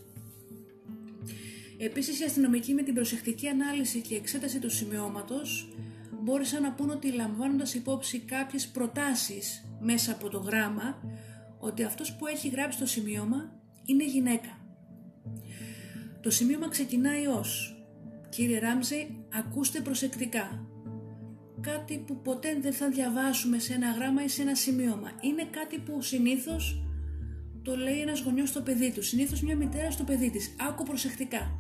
Επίσης 1.78 2.20
οι 2.20 2.24
αστυνομικοί 2.24 2.74
με 2.74 2.84
την 2.84 2.94
προσεκτική 2.94 3.48
ανάλυση 3.48 4.02
και 4.02 4.16
εξέταση 4.16 4.60
του 4.60 4.70
σημειώματος 4.70 5.74
μπόρεσαν 6.22 6.62
να 6.62 6.72
πούν 6.72 6.90
ότι 6.90 7.12
λαμβάνοντας 7.12 7.74
υπόψη 7.74 8.20
κάποιες 8.20 8.68
προτάσεις 8.68 9.66
μέσα 9.80 10.12
από 10.12 10.30
το 10.30 10.38
γράμμα 10.38 11.02
ότι 11.60 11.84
αυτός 11.84 12.16
που 12.16 12.28
έχει 12.28 12.48
γράψει 12.48 12.80
το 12.80 12.86
σημείωμα 12.86 13.62
είναι 13.86 14.06
γυναίκα. 14.06 14.58
Το 16.22 16.30
σημείωμα 16.30 16.70
ξεκινάει 16.70 17.28
ως 17.28 17.78
«Κύριε 18.30 18.60
Ράμζε, 18.60 19.08
ακούστε 19.34 19.82
προσεκτικά». 19.82 20.66
Κάτι 21.62 22.04
που 22.08 22.22
ποτέ 22.22 22.60
δεν 22.62 22.74
θα 22.74 22.90
διαβάσουμε 22.90 23.60
σε 23.60 23.74
ένα 23.74 23.92
γράμμα 23.92 24.24
ή 24.24 24.28
σε 24.28 24.42
ένα 24.42 24.56
σημείωμα. 24.56 25.12
Είναι 25.22 25.44
κάτι 25.52 25.80
που 25.80 26.02
συνήθως 26.02 26.84
το 27.62 27.76
λέει 27.76 28.00
ένας 28.00 28.22
γονιός 28.22 28.50
στο 28.50 28.62
παιδί 28.62 28.92
του, 28.92 29.04
συνήθως 29.04 29.42
μια 29.42 29.56
μητέρα 29.56 29.92
στο 29.92 30.04
παιδί 30.04 30.30
της. 30.30 30.56
Άκου 30.70 30.84
προσεκτικά. 30.84 31.60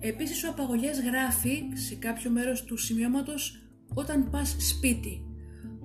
Επίσης 0.00 0.44
ο 0.44 0.48
απαγωγές 0.48 1.00
γράφει 1.00 1.62
σε 1.72 1.94
κάποιο 1.94 2.30
μέρος 2.30 2.64
του 2.64 2.76
σημειώματος 2.76 3.62
όταν 3.94 4.30
πας 4.30 4.56
σπίτι. 4.58 5.26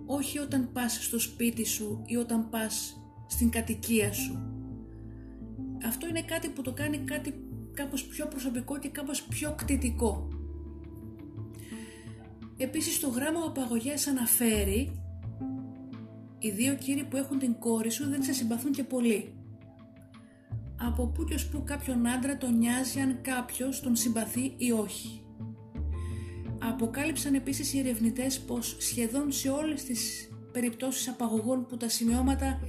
Όχι 0.05 0.37
όταν 0.37 0.71
πας 0.73 1.03
στο 1.03 1.19
σπίτι 1.19 1.65
σου 1.65 2.03
ή 2.05 2.15
όταν 2.15 2.49
πας 2.49 3.01
στην 3.27 3.49
κατοικία 3.49 4.13
σου. 4.13 4.39
Αυτό 5.85 6.07
είναι 6.07 6.21
κάτι 6.21 6.49
που 6.49 6.61
το 6.61 6.73
κάνει 6.73 6.97
κάτι 6.97 7.33
κάπως 7.73 8.03
πιο 8.03 8.27
προσωπικό 8.27 8.79
και 8.79 8.89
κάπως 8.89 9.23
πιο 9.23 9.53
κτητικό. 9.57 10.27
Επίσης 12.57 12.99
το 12.99 13.07
γράμμα 13.09 13.39
ο 13.39 13.47
απαγωγές 13.47 14.07
αναφέρει 14.07 15.01
οι 16.39 16.49
δύο 16.49 16.75
κύριοι 16.75 17.03
που 17.03 17.17
έχουν 17.17 17.39
την 17.39 17.59
κόρη 17.59 17.89
σου 17.89 18.09
δεν 18.09 18.23
σε 18.23 18.33
συμπαθούν 18.33 18.71
και 18.71 18.83
πολύ 18.83 19.37
από 20.81 21.07
πού 21.07 21.23
και 21.23 21.33
ως 21.33 21.47
πού 21.47 21.63
κάποιον 21.63 22.07
άντρα 22.07 22.37
τον 22.37 22.57
νοιάζει 22.57 22.99
αν 22.99 23.21
κάποιος 23.21 23.81
τον 23.81 23.95
συμπαθεί 23.95 24.53
ή 24.57 24.71
όχι. 24.71 25.21
Αποκάλυψαν 26.59 27.33
επίσης 27.33 27.73
οι 27.73 27.79
ερευνητές 27.79 28.39
πως 28.39 28.75
σχεδόν 28.79 29.31
σε 29.31 29.49
όλες 29.49 29.83
τις 29.83 30.29
περιπτώσεις 30.51 31.07
απαγωγών 31.07 31.65
που 31.65 31.77
τα 31.77 31.89
σημειώματα 31.89 32.59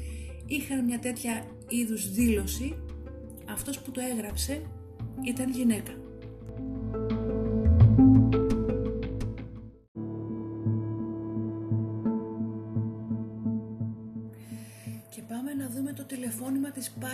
είχαν 0.47 0.85
μια 0.85 0.99
τέτοια 0.99 1.47
είδους 1.69 2.13
δήλωση, 2.13 2.77
αυτός 3.51 3.81
που 3.81 3.91
το 3.91 4.01
έγραψε 4.01 4.63
ήταν 5.23 5.51
γυναίκα. 5.51 5.93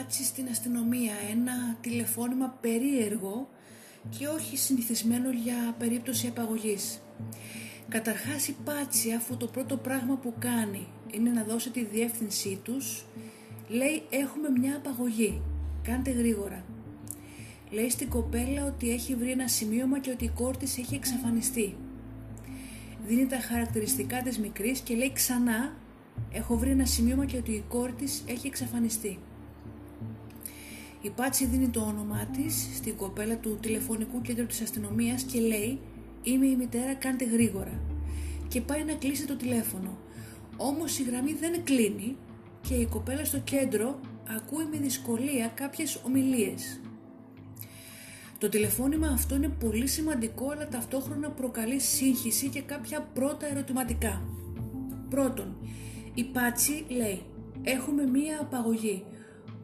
Τηλεφώνημα 0.09 0.17
της 0.17 0.25
Πάτση 0.25 0.25
στην 0.25 0.49
αστυνομία, 0.51 1.13
ένα 1.31 1.77
τηλεφώνημα 1.81 2.59
περίεργο 2.61 3.49
και 4.19 4.27
όχι 4.27 4.57
συνηθισμένο 4.57 5.31
για 5.31 5.75
περίπτωση 5.79 6.27
απαγωγής. 6.27 7.03
Καταρχάς 7.89 8.49
η 8.49 8.57
Πάτση 8.65 9.13
αφού 9.13 9.37
το 9.37 9.47
πρώτο 9.47 9.77
πράγμα 9.77 10.17
που 10.17 10.35
κάνει 10.39 10.89
είναι 11.11 11.31
να 11.31 11.45
δώσει 11.45 11.71
τη 11.71 11.85
διεύθυνσή 11.85 12.61
τους, 12.63 13.05
λέει 13.69 14.03
έχουμε 14.11 14.49
μια 14.59 14.77
απαγωγή, 14.77 15.43
κάντε 15.83 16.11
γρήγορα. 16.11 16.65
Λέει 17.71 17.91
στην 17.91 18.09
κοπέλα 18.09 18.65
ότι 18.65 18.91
έχει 18.91 19.15
βρει 19.15 19.31
ένα 19.31 19.49
σημείωμα 19.49 19.99
και 19.99 20.11
ότι 20.11 20.25
η 20.25 20.33
κόρη 20.35 20.57
της 20.57 20.79
έχει 20.79 20.95
εξαφανιστεί. 20.95 21.77
Δίνει 23.07 23.27
τα 23.27 23.39
χαρακτηριστικά 23.41 24.23
της 24.23 24.39
μικρής 24.39 24.81
και 24.81 24.95
λέει 24.95 25.13
ξανά 25.13 25.77
Έχω 26.33 26.57
βρει 26.57 26.71
ένα 26.71 26.85
σημείωμα 26.85 27.25
και 27.25 27.37
ότι 27.37 27.53
η 27.53 27.65
κόρη 27.69 27.93
της 27.93 28.25
έχει 28.27 28.47
εξαφανιστεί. 28.47 29.19
Η 31.05 31.11
Πάτση 31.11 31.47
δίνει 31.47 31.69
το 31.69 31.81
όνομά 31.81 32.27
της 32.37 32.69
στην 32.75 32.97
κοπέλα 32.97 33.37
του 33.37 33.59
τηλεφωνικού 33.61 34.21
κέντρου 34.21 34.47
της 34.47 34.61
αστυνομίας 34.61 35.23
και 35.23 35.41
λέει 35.41 35.81
«Είμαι 36.23 36.47
η 36.47 36.57
μητέρα, 36.57 36.95
κάντε 36.95 37.25
γρήγορα» 37.25 37.81
και 38.49 38.61
πάει 38.61 38.85
να 38.85 38.93
κλείσει 38.93 39.27
το 39.27 39.37
τηλέφωνο. 39.37 39.99
Όμως 40.57 40.99
η 40.99 41.03
γραμμή 41.03 41.33
δεν 41.33 41.65
κλείνει 41.65 42.17
και 42.61 42.75
η 42.75 42.87
κοπέλα 42.87 43.25
στο 43.25 43.39
κέντρο 43.39 44.01
ακούει 44.37 44.65
με 44.65 44.77
δυσκολία 44.77 45.47
κάποιες 45.55 46.01
ομιλίες. 46.07 46.81
Το 48.39 48.49
τηλεφώνημα 48.49 49.09
αυτό 49.09 49.35
είναι 49.35 49.49
πολύ 49.49 49.87
σημαντικό 49.87 50.51
αλλά 50.51 50.69
ταυτόχρονα 50.69 51.31
προκαλεί 51.31 51.81
σύγχυση 51.81 52.49
και 52.49 52.63
κάποια 52.63 53.01
πρώτα 53.15 53.47
ερωτηματικά. 53.51 54.23
Πρώτον, 55.09 55.57
η 56.15 56.25
Πάτσι 56.25 56.85
λέει 56.89 57.23
«Έχουμε 57.63 58.07
μία 58.07 58.39
απαγωγή». 58.41 59.05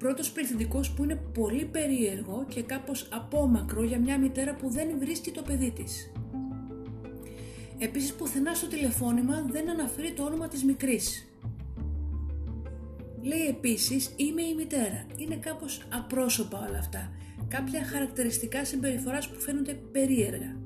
Πρώτος 0.01 0.31
πληθυντικός 0.31 0.91
που 0.91 1.05
είναι 1.05 1.21
πολύ 1.35 1.65
περίεργο 1.65 2.47
και 2.49 2.63
κάπως 2.63 3.09
απόμακρο 3.13 3.83
για 3.83 3.99
μια 3.99 4.19
μητέρα 4.19 4.55
που 4.55 4.71
δεν 4.71 4.89
βρίσκει 4.99 5.31
το 5.31 5.43
παιδί 5.43 5.71
της. 5.71 6.13
Επίσης 7.79 8.13
πουθενά 8.13 8.55
στο 8.55 8.67
τηλεφώνημα 8.67 9.47
δεν 9.51 9.71
αναφέρει 9.71 10.13
το 10.13 10.23
όνομα 10.23 10.49
της 10.49 10.65
μικρής. 10.65 11.29
Λέει 13.23 13.47
επίσης 13.49 14.11
«Είμαι 14.17 14.43
η 14.43 14.55
μητέρα». 14.55 15.07
Είναι 15.17 15.37
κάπως 15.37 15.83
απρόσωπα 15.93 16.67
όλα 16.69 16.79
αυτά. 16.79 17.13
Κάποια 17.49 17.85
χαρακτηριστικά 17.85 18.65
συμπεριφοράς 18.65 19.29
που 19.29 19.41
φαίνονται 19.41 19.73
περίεργα. 19.93 20.57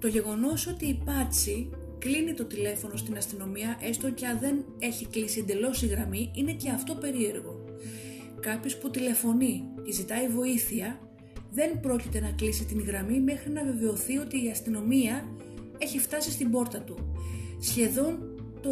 Το 0.00 0.08
γεγονός 0.08 0.66
ότι 0.66 0.86
η 0.86 1.02
Πάτσι 1.04 1.70
κλείνει 1.98 2.34
το 2.34 2.44
τηλέφωνο 2.44 2.96
στην 2.96 3.16
αστυνομία 3.16 3.78
έστω 3.80 4.10
και 4.10 4.26
αν 4.26 4.38
δεν 4.38 4.64
έχει 4.78 5.06
κλείσει 5.06 5.40
εντελώς 5.40 5.82
η 5.82 5.86
γραμμή 5.86 6.30
είναι 6.34 6.52
και 6.52 6.70
αυτό 6.70 6.94
περίεργο. 6.94 7.53
Κάποιος 8.44 8.78
που 8.78 8.90
τηλεφωνεί 8.90 9.64
και 9.84 9.92
ζητάει 9.92 10.28
βοήθεια 10.28 10.98
δεν 11.50 11.80
πρόκειται 11.80 12.20
να 12.20 12.30
κλείσει 12.30 12.64
την 12.64 12.80
γραμμή 12.80 13.20
μέχρι 13.20 13.50
να 13.50 13.64
βεβαιωθεί 13.64 14.18
ότι 14.18 14.44
η 14.44 14.50
αστυνομία 14.50 15.24
έχει 15.78 15.98
φτάσει 15.98 16.30
στην 16.30 16.50
πόρτα 16.50 16.80
του. 16.80 17.12
Σχεδόν 17.60 18.18
το 18.62 18.70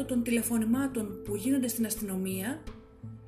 99% 0.00 0.06
των 0.06 0.22
τηλεφωνημάτων 0.22 1.22
που 1.24 1.36
γίνονται 1.36 1.68
στην 1.68 1.86
αστυνομία 1.86 2.62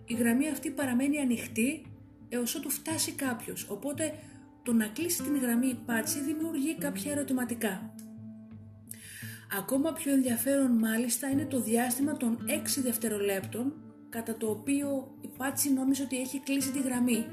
η 0.07 0.15
γραμμή 0.15 0.49
αυτή 0.49 0.71
παραμένει 0.71 1.19
ανοιχτή 1.19 1.87
έως 2.29 2.55
ότου 2.55 2.71
φτάσει 2.71 3.13
κάποιος, 3.13 3.67
οπότε 3.69 4.15
το 4.63 4.73
να 4.73 4.87
κλείσει 4.87 5.23
την 5.23 5.37
γραμμή 5.37 5.79
πάτσι 5.87 6.21
δημιουργεί 6.21 6.77
κάποια 6.79 7.13
ερωτηματικά. 7.13 7.95
Ακόμα 9.59 9.93
πιο 9.93 10.13
ενδιαφέρον 10.13 10.71
μάλιστα 10.71 11.29
είναι 11.29 11.45
το 11.45 11.61
διάστημα 11.61 12.17
των 12.17 12.39
6 12.49 12.83
δευτερολέπτων 12.83 13.84
κατά 14.14 14.37
το 14.37 14.50
οποίο 14.50 15.16
η 15.20 15.29
Πάτση 15.37 15.72
νόμιζε 15.72 16.03
ότι 16.03 16.20
έχει 16.20 16.40
κλείσει 16.40 16.70
τη 16.70 16.81
γραμμή. 16.81 17.27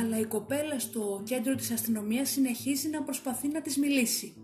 Αλλά 0.00 0.18
η 0.18 0.24
κοπέλα 0.24 0.78
στο 0.78 1.22
κέντρο 1.24 1.54
της 1.54 1.70
αστυνομίας 1.70 2.30
συνεχίζει 2.30 2.88
να 2.88 3.02
προσπαθεί 3.02 3.48
να 3.48 3.60
της 3.60 3.76
μιλήσει. 3.76 4.34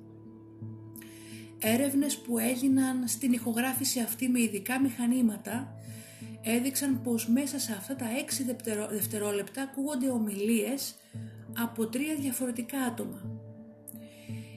Έρευνες 1.58 2.16
που 2.16 2.38
έγιναν 2.38 3.08
στην 3.08 3.32
ηχογράφηση 3.32 4.00
αυτή 4.00 4.28
με 4.28 4.40
ειδικά 4.40 4.80
μηχανήματα 4.80 5.74
έδειξαν 6.42 7.02
πως 7.02 7.28
μέσα 7.28 7.58
σε 7.58 7.72
αυτά 7.72 7.96
τα 7.96 8.06
6 8.06 8.88
δευτερόλεπτα 8.90 9.62
ακούγονται 9.62 10.10
ομιλίες 10.10 10.94
από 11.58 11.86
τρία 11.86 12.14
διαφορετικά 12.14 12.78
άτομα. 12.78 13.22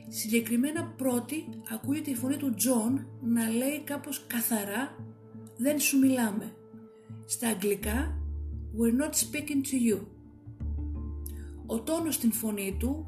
Συγκεκριμένα 0.09 0.83
πρώτη 0.97 1.49
ακούγεται 1.73 2.11
η 2.11 2.15
φωνή 2.15 2.37
του 2.37 2.53
Τζον 2.53 3.07
να 3.21 3.49
λέει 3.49 3.81
κάπως 3.83 4.25
καθαρά 4.27 4.95
«Δεν 5.57 5.79
σου 5.79 5.97
μιλάμε». 5.99 6.53
Στα 7.25 7.47
αγγλικά 7.47 8.17
«We're 8.77 9.01
not 9.01 9.13
speaking 9.13 9.61
to 9.71 9.93
you». 9.93 9.99
Ο 11.65 11.81
τόνος 11.81 12.15
στην 12.15 12.31
φωνή 12.31 12.75
του 12.79 13.05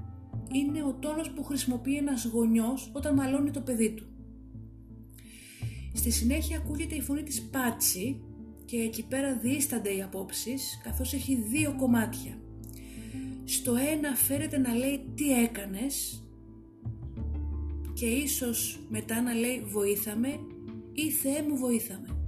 είναι 0.52 0.84
ο 0.84 0.94
τόνος 0.94 1.32
που 1.32 1.44
χρησιμοποιεί 1.44 1.96
ένας 1.96 2.26
γονιός 2.26 2.92
όταν 2.94 3.14
μαλώνει 3.14 3.52
το 3.52 3.62
παιδί 3.62 3.94
του. 3.94 4.06
Στη 5.94 6.12
συνέχεια 6.12 6.58
ακούγεται 6.58 6.96
η 6.96 7.02
φωνή 7.02 7.24
της 7.24 7.42
Πάτσι 7.42 8.22
και 8.66 8.78
εκεί 8.78 9.04
πέρα 9.04 9.38
διήστανται 9.38 9.96
οι 9.96 10.02
απόψεις 10.02 10.82
καθώς 10.84 11.14
έχει 11.14 11.36
δύο 11.36 11.76
κομμάτια. 11.78 12.40
Στο 13.44 13.76
ένα 13.76 14.16
φέρεται 14.16 14.58
να 14.58 14.74
λέει 14.74 15.06
τι 15.16 15.44
έκανες 15.44 16.24
και 17.94 18.06
ίσως 18.06 18.80
μετά 18.90 19.22
να 19.22 19.34
λέει 19.34 19.64
βοήθαμε 19.66 20.40
ή 20.94 21.12
Θεέ 21.12 21.42
μου 21.50 21.58
βοήθαμε. 21.58 22.25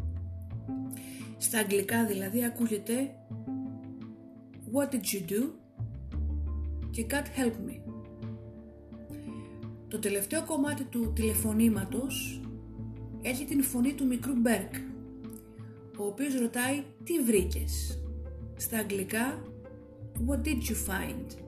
Στα 1.37 1.59
αγγλικά 1.59 2.05
δηλαδή 2.05 2.45
ακούγεται 2.45 3.15
What 4.73 4.93
did 4.93 4.95
you 4.95 5.31
do? 5.31 5.49
και 6.91 7.05
God 7.09 7.39
help 7.39 7.53
me. 7.69 7.91
Το 9.87 9.99
τελευταίο 9.99 10.45
κομμάτι 10.45 10.83
του 10.83 11.13
τηλεφωνήματος 11.15 12.41
έχει 13.21 13.45
την 13.45 13.63
φωνή 13.63 13.93
του 13.93 14.05
μικρού 14.05 14.33
Μπέρκ, 14.35 14.73
ο 15.97 16.05
οποίος 16.05 16.39
ρωτάει 16.39 16.83
τι 17.03 17.19
βρήκες; 17.19 18.01
Στα 18.55 18.77
αγγλικά 18.77 19.41
What 20.27 20.47
did 20.47 20.57
you 20.69 20.75
find? 20.87 21.45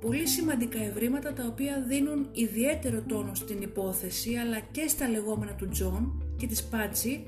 πολύ 0.00 0.26
σημαντικά 0.26 0.82
ευρήματα 0.82 1.32
τα 1.32 1.46
οποία 1.46 1.84
δίνουν 1.88 2.28
ιδιαίτερο 2.32 3.02
τόνο 3.02 3.34
στην 3.34 3.62
υπόθεση 3.62 4.34
αλλά 4.34 4.60
και 4.60 4.88
στα 4.88 5.08
λεγόμενα 5.08 5.54
του 5.54 5.68
Τζον 5.68 6.22
και 6.36 6.46
της 6.46 6.64
Πάτσι 6.64 7.26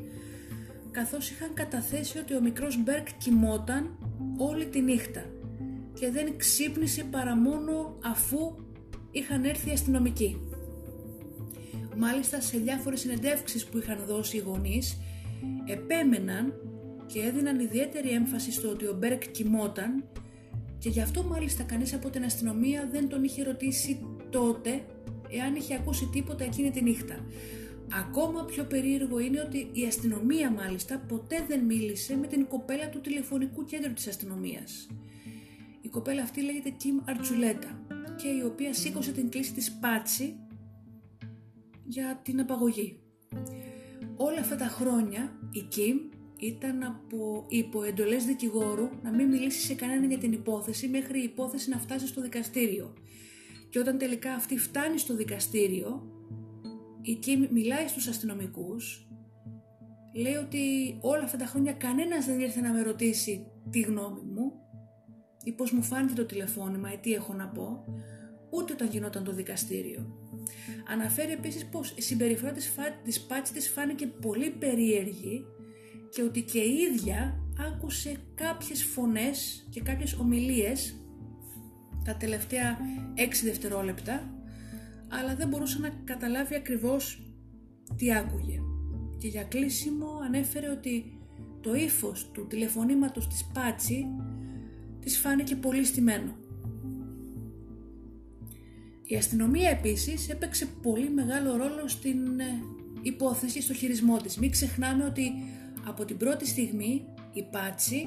καθώς 0.90 1.31
είχαν 1.31 1.55
καταθέσει 1.55 2.18
ότι 2.18 2.35
ο 2.35 2.40
μικρός 2.40 2.83
Μπερκ 2.83 3.07
κοιμόταν 3.18 3.98
όλη 4.38 4.66
τη 4.66 4.81
νύχτα 4.81 5.24
και 5.94 6.11
δεν 6.11 6.37
ξύπνησε 6.37 7.05
παρά 7.11 7.37
μόνο 7.37 7.98
αφού 8.05 8.55
είχαν 9.11 9.44
έρθει 9.44 9.68
οι 9.68 9.72
αστυνομικοί. 9.72 10.37
Μάλιστα 11.96 12.40
σε 12.40 12.59
διάφορες 12.59 13.00
συνεντεύξεις 13.00 13.64
που 13.64 13.79
είχαν 13.79 14.05
δώσει 14.07 14.37
οι 14.37 14.40
γονείς 14.40 15.00
επέμεναν 15.66 16.55
και 17.07 17.20
έδιναν 17.20 17.61
ιδιαίτερη 17.61 18.09
έμφαση 18.09 18.53
στο 18.53 18.68
ότι 18.68 18.87
ο 18.87 18.96
Μπερκ 18.99 19.31
κοιμόταν 19.31 20.05
και 20.79 20.88
γι' 20.88 21.00
αυτό 21.00 21.24
μάλιστα 21.24 21.62
κανείς 21.62 21.94
από 21.94 22.11
την 22.11 22.24
αστυνομία 22.24 22.88
δεν 22.92 23.09
τον 23.09 23.24
είχε 23.24 23.42
ρωτήσει 23.42 24.07
τότε 24.31 24.85
εάν 25.31 25.55
είχε 25.55 25.74
ακούσει 25.74 26.09
τίποτα 26.12 26.44
εκείνη 26.44 26.70
τη 26.70 26.83
νύχτα. 26.83 27.24
Ακόμα 27.92 28.44
πιο 28.44 28.64
περίεργο 28.64 29.18
είναι 29.18 29.40
ότι 29.40 29.70
η 29.72 29.87
αστυνομία 29.87 30.50
μάλιστα 30.50 30.98
ποτέ 30.98 31.44
δεν 31.48 31.64
μίλησε 31.64 32.16
με 32.16 32.26
την 32.26 32.46
κοπέλα 32.46 32.88
του 32.88 33.00
τηλεφωνικού 33.00 33.64
κέντρου 33.64 33.92
της 33.92 34.07
αστυνομίας. 34.07 34.88
Η 35.81 35.88
κοπέλα 35.88 36.22
αυτή 36.22 36.40
λέγεται 36.40 36.76
Kim 36.83 37.03
Αρτσουλέτα 37.05 37.81
και 38.16 38.29
η 38.29 38.42
οποία 38.42 38.74
σήκωσε 38.74 39.12
την 39.12 39.29
κλίση 39.29 39.53
της 39.53 39.72
Πάτσι 39.72 40.37
για 41.85 42.20
την 42.24 42.40
απαγωγή. 42.40 42.98
Όλα 44.16 44.40
αυτά 44.40 44.57
τα 44.57 44.66
χρόνια 44.66 45.38
η 45.53 45.64
Kim 45.76 46.16
ήταν 46.37 46.83
από 46.83 47.46
υποεντολές 47.48 48.24
δικηγόρου 48.24 48.88
να 49.03 49.11
μην 49.11 49.29
μιλήσει 49.29 49.61
σε 49.61 49.74
κανέναν 49.74 50.09
για 50.09 50.18
την 50.18 50.33
υπόθεση 50.33 50.88
μέχρι 50.88 51.20
η 51.20 51.22
υπόθεση 51.22 51.70
να 51.70 51.79
φτάσει 51.79 52.07
στο 52.07 52.20
δικαστήριο. 52.20 52.94
Και 53.70 53.79
όταν 53.79 53.98
τελικά 53.98 54.33
αυτή 54.35 54.59
φτάνει 54.59 54.98
στο 54.98 55.14
δικαστήριο, 55.16 56.10
η 57.03 57.15
Κιμ 57.15 57.47
μιλάει 57.51 57.89
στους 57.89 58.09
αστυνομικούς, 58.09 59.09
λέει 60.15 60.35
ότι 60.35 60.59
όλα 61.01 61.25
αυτά 61.25 61.37
τα 61.37 61.47
χρόνια 61.47 61.73
κανένας 61.73 62.27
δεν 62.27 62.41
ήρθε 62.41 62.61
να 62.61 62.73
με 62.73 62.83
ρωτήσει 62.83 63.47
τη 63.71 63.81
γνώμη 63.81 64.21
μου 64.21 64.53
ή 65.45 65.53
πώς 65.53 65.73
μου 65.73 65.83
φάνηκε 65.83 66.15
το 66.15 66.25
τηλεφώνημα 66.25 66.93
ή 66.93 66.99
τι 66.99 67.13
έχω 67.13 67.35
να 67.35 67.49
πω, 67.49 67.85
ούτε 68.51 68.73
όταν 68.73 68.89
γινόταν 68.89 69.25
το 69.25 69.33
δικαστήριο. 69.33 70.15
Αναφέρει 70.89 71.33
επίσης 71.33 71.67
πως 71.67 71.95
η 71.97 72.03
συμπεριφορά 72.03 72.53
της, 72.53 72.75
της 73.05 73.21
Πάτση 73.21 73.53
της 73.53 73.69
φάνηκε 73.69 74.07
πολύ 74.07 74.51
περίεργη 74.51 75.45
και 76.11 76.23
ότι 76.23 76.43
και 76.43 76.59
η 76.59 76.77
ίδια 76.77 77.41
άκουσε 77.73 78.17
κάποιες 78.35 78.85
φωνές 78.85 79.67
και 79.71 79.81
κάποιες 79.81 80.15
ομιλίες 80.15 80.95
τα 82.05 82.17
τελευταία 82.17 82.79
6 83.17 83.45
δευτερόλεπτα 83.45 84.39
αλλά 85.11 85.35
δεν 85.35 85.49
μπορούσε 85.49 85.79
να 85.79 85.88
καταλάβει 86.05 86.55
ακριβώς 86.55 87.23
τι 87.96 88.14
άκουγε. 88.14 88.59
Και 89.18 89.29
για 89.29 89.42
κλείσιμο 89.42 90.07
ανέφερε 90.25 90.70
ότι 90.70 91.18
το 91.61 91.75
ύφος 91.75 92.31
του 92.33 92.46
τηλεφωνήματος 92.46 93.29
της 93.29 93.44
Πάτσι 93.55 94.07
της 95.01 95.18
φάνηκε 95.18 95.57
πολύ 95.57 95.85
στημένο. 95.85 96.37
Η 99.03 99.16
αστυνομία 99.16 99.70
επίσης 99.70 100.29
έπαιξε 100.29 100.66
πολύ 100.83 101.11
μεγάλο 101.11 101.57
ρόλο 101.57 101.88
στην 101.88 102.40
ε, 102.40 102.62
υπόθεση 103.03 103.62
στο 103.62 103.75
χειρισμό 103.75 104.16
της. 104.16 104.38
Μην 104.38 104.51
ξεχνάμε 104.51 105.05
ότι 105.05 105.33
από 105.87 106.05
την 106.05 106.16
πρώτη 106.16 106.46
στιγμή 106.46 107.05
η 107.33 107.42
Πάτσι 107.42 108.07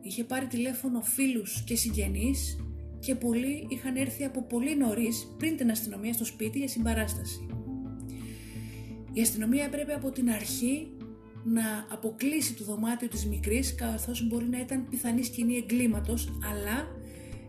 είχε 0.00 0.24
πάρει 0.24 0.46
τηλέφωνο 0.46 1.00
φίλους 1.00 1.62
και 1.66 1.76
συγγενείς 1.76 2.56
και 3.00 3.14
πολλοί 3.14 3.66
είχαν 3.68 3.96
έρθει 3.96 4.24
από 4.24 4.42
πολύ 4.42 4.76
νωρίς 4.76 5.34
πριν 5.38 5.56
την 5.56 5.70
αστυνομία 5.70 6.12
στο 6.12 6.24
σπίτι 6.24 6.58
για 6.58 6.68
συμπαράσταση. 6.68 7.46
Η 9.12 9.20
αστυνομία 9.20 9.64
έπρεπε 9.64 9.92
από 9.92 10.10
την 10.10 10.30
αρχή 10.30 10.88
να 11.44 11.86
αποκλείσει 11.90 12.54
το 12.54 12.64
δωμάτιο 12.64 13.08
της 13.08 13.26
μικρής 13.26 13.74
καθώς 13.74 14.28
μπορεί 14.28 14.48
να 14.48 14.60
ήταν 14.60 14.88
πιθανή 14.88 15.22
σκηνή 15.22 15.56
εγκλήματος 15.56 16.32
αλλά 16.50 16.88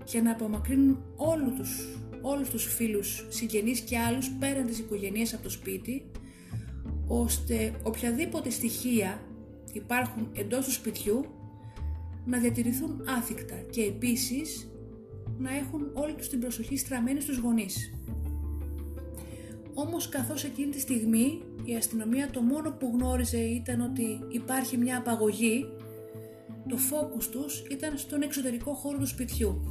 και 0.04 0.22
να 0.22 0.32
απομακρύνουν 0.32 1.04
όλους 1.16 1.56
τους, 1.56 2.00
όλους 2.22 2.50
τους 2.50 2.64
φίλους, 2.74 3.26
συγγενείς 3.30 3.80
και 3.80 3.98
άλλους 3.98 4.30
πέραν 4.40 4.66
της 4.66 4.80
οικογένειας 4.80 5.34
από 5.34 5.44
το 5.44 5.50
σπίτι 5.50 6.12
ώστε 7.08 7.74
οποιαδήποτε 7.84 8.50
στοιχεία 8.50 9.22
υπάρχουν 9.74 10.32
εντός 10.36 10.66
του 10.66 10.72
σπιτιού 10.72 11.26
να 12.26 12.40
διατηρηθούν 12.40 13.04
άθικτα 13.18 13.56
και 13.56 13.82
επίσης 13.82 14.71
να 15.38 15.56
έχουν 15.56 15.92
όλη 15.94 16.14
τους 16.14 16.30
την 16.30 16.40
προσοχή 16.40 16.78
στραμμένη 16.78 17.22
στους 17.22 17.38
γονείς. 17.38 17.94
Όμως 19.74 20.10
καθώς 20.10 20.44
εκείνη 20.44 20.72
τη 20.72 20.80
στιγμή 20.80 21.42
η 21.64 21.76
αστυνομία 21.76 22.30
το 22.30 22.42
μόνο 22.42 22.72
που 22.72 22.92
γνώριζε 22.94 23.38
ήταν 23.38 23.82
ότι 23.82 24.20
υπάρχει 24.30 24.78
μια 24.78 24.98
απαγωγή, 24.98 25.66
το 26.68 26.78
φόκους 26.78 27.30
τους 27.30 27.64
ήταν 27.70 27.98
στον 27.98 28.22
εξωτερικό 28.22 28.74
χώρο 28.74 28.98
του 28.98 29.08
σπιτιού. 29.08 29.62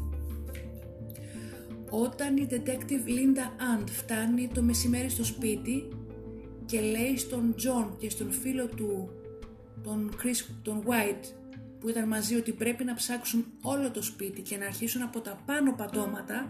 Όταν 1.91 2.37
η 2.37 2.47
detective 2.51 3.09
Linda 3.09 3.79
Ant 3.79 3.87
φτάνει 3.87 4.49
το 4.55 4.63
μεσημέρι 4.63 5.09
στο 5.09 5.25
σπίτι 5.25 5.89
και 6.67 6.81
λέει 6.81 7.17
στον 7.17 7.55
John 7.59 7.89
και 7.99 8.11
στον 8.11 8.31
φίλο 8.31 8.67
του 8.67 9.09
τον, 9.83 10.11
Chris, 10.23 10.55
τον 10.63 10.83
White 10.87 11.40
που 11.81 11.89
ήταν 11.89 12.09
μαζί 12.09 12.35
ότι 12.35 12.53
πρέπει 12.53 12.85
να 12.85 12.95
ψάξουν 12.95 13.45
όλο 13.63 13.91
το 13.91 14.03
σπίτι 14.03 14.41
και 14.41 14.57
να 14.57 14.67
αρχίσουν 14.67 15.03
από 15.03 15.21
τα 15.21 15.43
πάνω 15.47 15.73
πατώματα, 15.73 16.49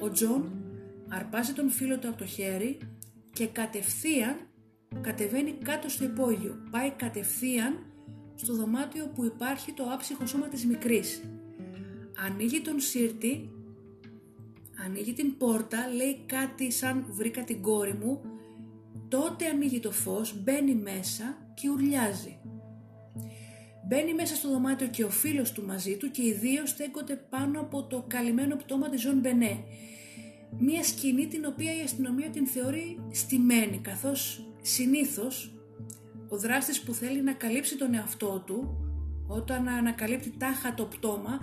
ο 0.00 0.10
Τζον 0.10 0.52
αρπάζει 1.08 1.52
τον 1.52 1.70
φίλο 1.70 1.98
του 1.98 2.08
από 2.08 2.18
το 2.18 2.26
χέρι 2.26 2.78
και 3.32 3.46
κατευθείαν 3.46 4.36
κατεβαίνει 5.00 5.52
κάτω 5.52 5.88
στο 5.88 6.04
υπόγειο. 6.04 6.56
Πάει 6.70 6.90
κατευθείαν 6.90 7.78
στο 8.34 8.54
δωμάτιο 8.54 9.06
που 9.14 9.24
υπάρχει 9.24 9.72
το 9.72 9.84
άψυχο 9.92 10.26
σώμα 10.26 10.48
της 10.48 10.66
μικρής. 10.66 11.22
Ανοίγει 12.26 12.60
τον 12.60 12.80
σύρτη, 12.80 13.50
ανοίγει 14.84 15.12
την 15.12 15.36
πόρτα, 15.36 15.88
λέει 15.94 16.22
κάτι 16.26 16.70
σαν 16.70 17.06
βρήκα 17.08 17.44
την 17.44 17.62
κόρη 17.62 17.94
μου, 17.94 18.20
τότε 19.08 19.46
ανοίγει 19.46 19.80
το 19.80 19.90
φως, 19.90 20.42
μπαίνει 20.42 20.74
μέσα 20.74 21.52
και 21.54 21.68
ουρλιάζει. 21.68 22.38
Μπαίνει 23.88 24.14
μέσα 24.14 24.34
στο 24.34 24.50
δωμάτιο 24.50 24.86
και 24.86 25.04
ο 25.04 25.10
φίλος 25.10 25.52
του 25.52 25.64
μαζί 25.66 25.96
του 25.96 26.10
και 26.10 26.22
οι 26.22 26.32
δύο 26.32 26.66
στέκονται 26.66 27.16
πάνω 27.16 27.60
από 27.60 27.82
το 27.82 28.04
καλυμμένο 28.06 28.56
πτώμα 28.56 28.88
της 28.88 29.00
Ζων 29.00 29.18
Μπενέ. 29.18 29.64
Μία 30.58 30.82
σκηνή 30.84 31.26
την 31.26 31.44
οποία 31.44 31.76
η 31.76 31.80
αστυνομία 31.80 32.30
την 32.30 32.46
θεωρεί 32.46 32.98
στημένη 33.10 33.78
καθώς 33.78 34.46
συνήθως 34.62 35.54
ο 36.28 36.38
δράστης 36.38 36.82
που 36.82 36.92
θέλει 36.92 37.22
να 37.22 37.32
καλύψει 37.32 37.76
τον 37.76 37.94
εαυτό 37.94 38.42
του 38.46 38.76
όταν 39.26 39.68
ανακαλύπτει 39.68 40.30
τάχα 40.30 40.74
το 40.74 40.84
πτώμα 40.84 41.40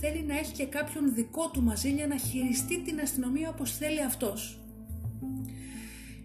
θέλει 0.00 0.22
να 0.22 0.38
έχει 0.38 0.52
και 0.52 0.66
κάποιον 0.66 1.14
δικό 1.14 1.50
του 1.50 1.62
μαζί 1.62 1.92
για 1.92 2.06
να 2.06 2.16
χειριστεί 2.16 2.82
την 2.82 3.00
αστυνομία 3.00 3.48
όπως 3.48 3.76
θέλει 3.76 4.02
αυτός. 4.02 4.60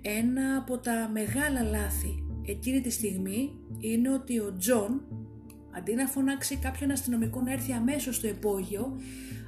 Ένα 0.01 0.57
από 0.57 0.77
τα 0.77 1.09
μεγάλα 1.13 1.61
λάθη 1.63 2.23
εκείνη 2.45 2.81
τη 2.81 2.89
στιγμή 2.89 3.49
είναι 3.79 4.09
ότι 4.09 4.39
ο 4.39 4.55
Τζον 4.57 5.01
Αντί 5.77 5.93
να 5.93 6.07
φωνάξει 6.07 6.55
κάποιον 6.55 6.91
αστυνομικό 6.91 7.41
να 7.41 7.51
έρθει 7.51 7.71
αμέσως 7.71 8.15
στο 8.15 8.27
υπόγειο, 8.27 8.99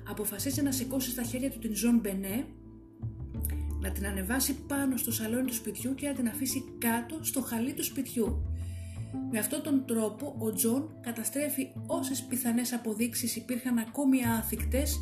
αποφασίζει 0.10 0.62
να 0.62 0.72
σηκώσει 0.72 1.10
στα 1.10 1.24
χέρια 1.24 1.52
του 1.52 1.60
την 1.60 1.76
Τζον 1.76 2.00
Μπενέ, 2.00 2.46
να 3.82 3.92
την 3.92 4.06
ανεβάσει 4.06 4.56
πάνω 4.68 4.98
στο 4.98 5.12
σαλόνι 5.12 5.46
του 5.46 5.54
σπιτιού 5.54 5.96
και 5.96 6.08
να 6.08 6.14
την 6.14 6.28
αφήσει 6.28 6.64
κάτω 6.78 7.20
στο 7.22 7.42
χαλί 7.42 7.74
του 7.74 7.84
σπιτιού. 7.84 8.42
Με 9.32 9.40
αυτόν 9.40 9.62
τον 9.64 9.86
τρόπο 9.86 10.36
ο 10.40 10.54
Τζον 10.54 10.90
καταστρέφει 11.02 11.68
όσες 11.86 12.22
πιθανές 12.24 12.74
αποδείξεις 12.74 13.36
υπήρχαν 13.36 13.78
ακόμη 13.78 14.26
άθικτες 14.26 15.02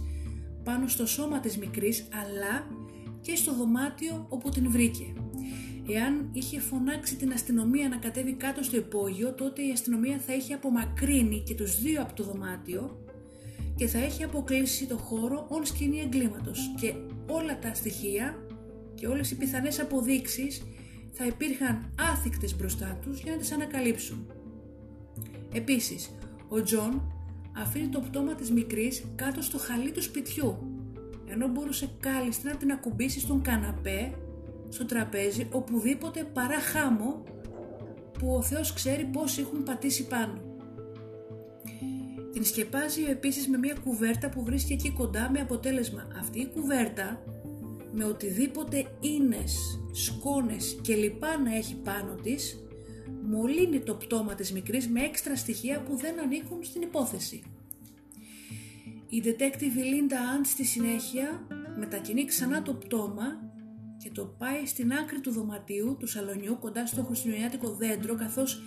πάνω 0.64 0.88
στο 0.88 1.06
σώμα 1.06 1.40
της 1.40 1.58
μικρής 1.58 2.08
αλλά 2.22 2.68
και 3.22 3.36
στο 3.36 3.56
δωμάτιο 3.56 4.26
όπου 4.30 4.50
την 4.50 4.72
βρήκε. 4.72 5.14
Εάν 5.88 6.30
είχε 6.34 6.60
φωνάξει 6.60 7.16
την 7.16 7.32
αστυνομία 7.32 7.90
να 7.90 7.98
κατέβει 7.98 8.34
κάτω 8.34 8.64
στο 8.64 8.78
υπόγειο, 8.78 9.34
τότε 9.34 9.62
η 9.62 9.72
αστυνομία 9.72 10.18
θα 10.18 10.36
είχε 10.36 10.54
απομακρύνει 10.54 11.44
και 11.46 11.56
τους 11.56 11.82
δύο 11.82 12.02
από 12.02 12.14
το 12.14 12.24
δωμάτιο 12.24 12.98
και 13.76 13.88
θα 13.88 13.98
έχει 13.98 14.24
αποκλείσει 14.24 14.86
το 14.86 14.98
χώρο 14.98 15.46
ως 15.50 15.66
σκηνή 15.66 16.00
εγκλήματος 16.00 16.74
και 16.80 16.94
όλα 17.30 17.60
τα 17.60 17.74
στοιχεία 17.74 18.48
και 18.94 19.08
όλες 19.08 19.32
οι 19.32 19.38
πιθανές 19.38 19.80
αποδείξεις 19.80 20.64
θα 21.12 21.26
υπήρχαν 21.26 21.94
άθικτες 22.12 22.56
μπροστά 22.56 23.00
τους 23.02 23.22
για 23.22 23.32
να 23.32 23.38
τις 23.38 23.52
ανακαλύψουν. 23.52 24.32
Επίσης, 25.54 26.10
ο 26.48 26.64
Τζον 26.64 27.12
αφήνει 27.58 27.88
το 27.88 28.00
πτώμα 28.00 28.36
της 28.36 28.52
μικρής 28.52 29.04
κάτω 29.16 29.42
στο 29.42 29.58
χαλί 29.58 29.92
του 29.92 30.02
σπιτιού, 30.02 30.58
ενώ 31.28 31.48
μπορούσε 31.48 31.90
κάλλιστα 32.00 32.50
να 32.50 32.56
την 32.56 32.72
ακουμπήσει 32.72 33.20
στον 33.20 33.42
καναπέ 33.42 34.12
στο 34.74 34.86
τραπέζι 34.86 35.48
οπουδήποτε 35.52 36.24
παρά 36.34 36.60
χάμω 36.60 37.24
που 38.20 38.34
ο 38.36 38.42
Θεός 38.42 38.74
ξέρει 38.74 39.04
πόσοι 39.06 39.38
έχουν 39.38 39.64
πατήσει 39.64 40.08
πάνω. 40.08 40.42
Την 42.34 42.44
σκεπάζει 42.44 43.04
επίσης 43.04 43.48
με 43.48 43.58
μια 43.58 43.76
κουβέρτα 43.84 44.30
που 44.30 44.44
βρίσκει 44.44 44.74
εκεί 44.74 44.92
κοντά 44.92 45.30
με 45.30 45.40
αποτέλεσμα 45.40 46.08
αυτή 46.20 46.40
η 46.40 46.48
κουβέρτα 46.48 47.24
με 47.92 48.04
οτιδήποτε 48.04 48.86
ίνες, 49.00 49.80
σκόνες 49.92 50.80
και 50.82 50.96
λοιπά 50.96 51.38
να 51.38 51.56
έχει 51.56 51.76
πάνω 51.76 52.16
της 52.16 52.64
μολύνει 53.24 53.80
το 53.80 53.96
πτώμα 53.96 54.36
της 54.36 54.52
μικρής 54.52 54.88
με 54.88 55.02
έξτρα 55.02 55.36
στοιχεία 55.36 55.82
που 55.82 55.96
δεν 55.96 56.20
ανήκουν 56.20 56.64
στην 56.64 56.82
υπόθεση. 56.82 57.44
Η 59.10 59.24
detective 59.26 59.78
Linda 59.78 60.14
Ant 60.14 60.46
στη 60.46 60.66
συνέχεια 60.66 61.48
μετακινεί 61.78 62.26
ξανά 62.26 62.62
το 62.62 62.74
πτώμα 62.74 63.53
και 64.04 64.10
το 64.14 64.26
πάει 64.26 64.66
στην 64.66 64.94
άκρη 64.94 65.20
του 65.20 65.32
δωματίου 65.32 65.98
του 66.00 66.08
σαλονιού 66.08 66.58
κοντά 66.60 66.86
στο 66.86 67.04
χριστουγεννιάτικο 67.04 67.70
δέντρο 67.70 68.16
καθώς 68.16 68.64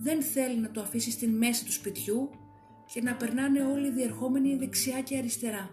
δεν 0.00 0.22
θέλει 0.22 0.58
να 0.58 0.70
το 0.70 0.80
αφήσει 0.80 1.10
στην 1.10 1.30
μέση 1.36 1.64
του 1.64 1.72
σπιτιού 1.72 2.30
και 2.92 3.02
να 3.02 3.14
περνάνε 3.14 3.62
όλοι 3.62 3.90
διερχόμενοι 3.90 4.56
δεξιά 4.56 5.00
και 5.00 5.16
αριστερά. 5.16 5.70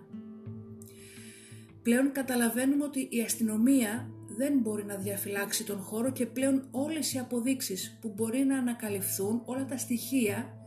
Πλέον 1.82 2.12
καταλαβαίνουμε 2.12 2.84
ότι 2.84 3.08
η 3.12 3.22
αστυνομία 3.22 4.10
δεν 4.38 4.60
μπορεί 4.60 4.86
να 4.86 4.96
διαφυλάξει 4.96 5.66
τον 5.66 5.80
χώρο 5.80 6.12
και 6.12 6.26
πλέον 6.26 6.68
όλες 6.72 7.14
οι 7.14 7.20
αποδείξεις 7.20 7.98
που 8.02 8.14
μπορεί 8.16 8.44
να 8.44 8.58
ανακαλυφθούν, 8.58 9.42
όλα 9.46 9.66
τα 9.66 9.78
στοιχεία 9.78 10.58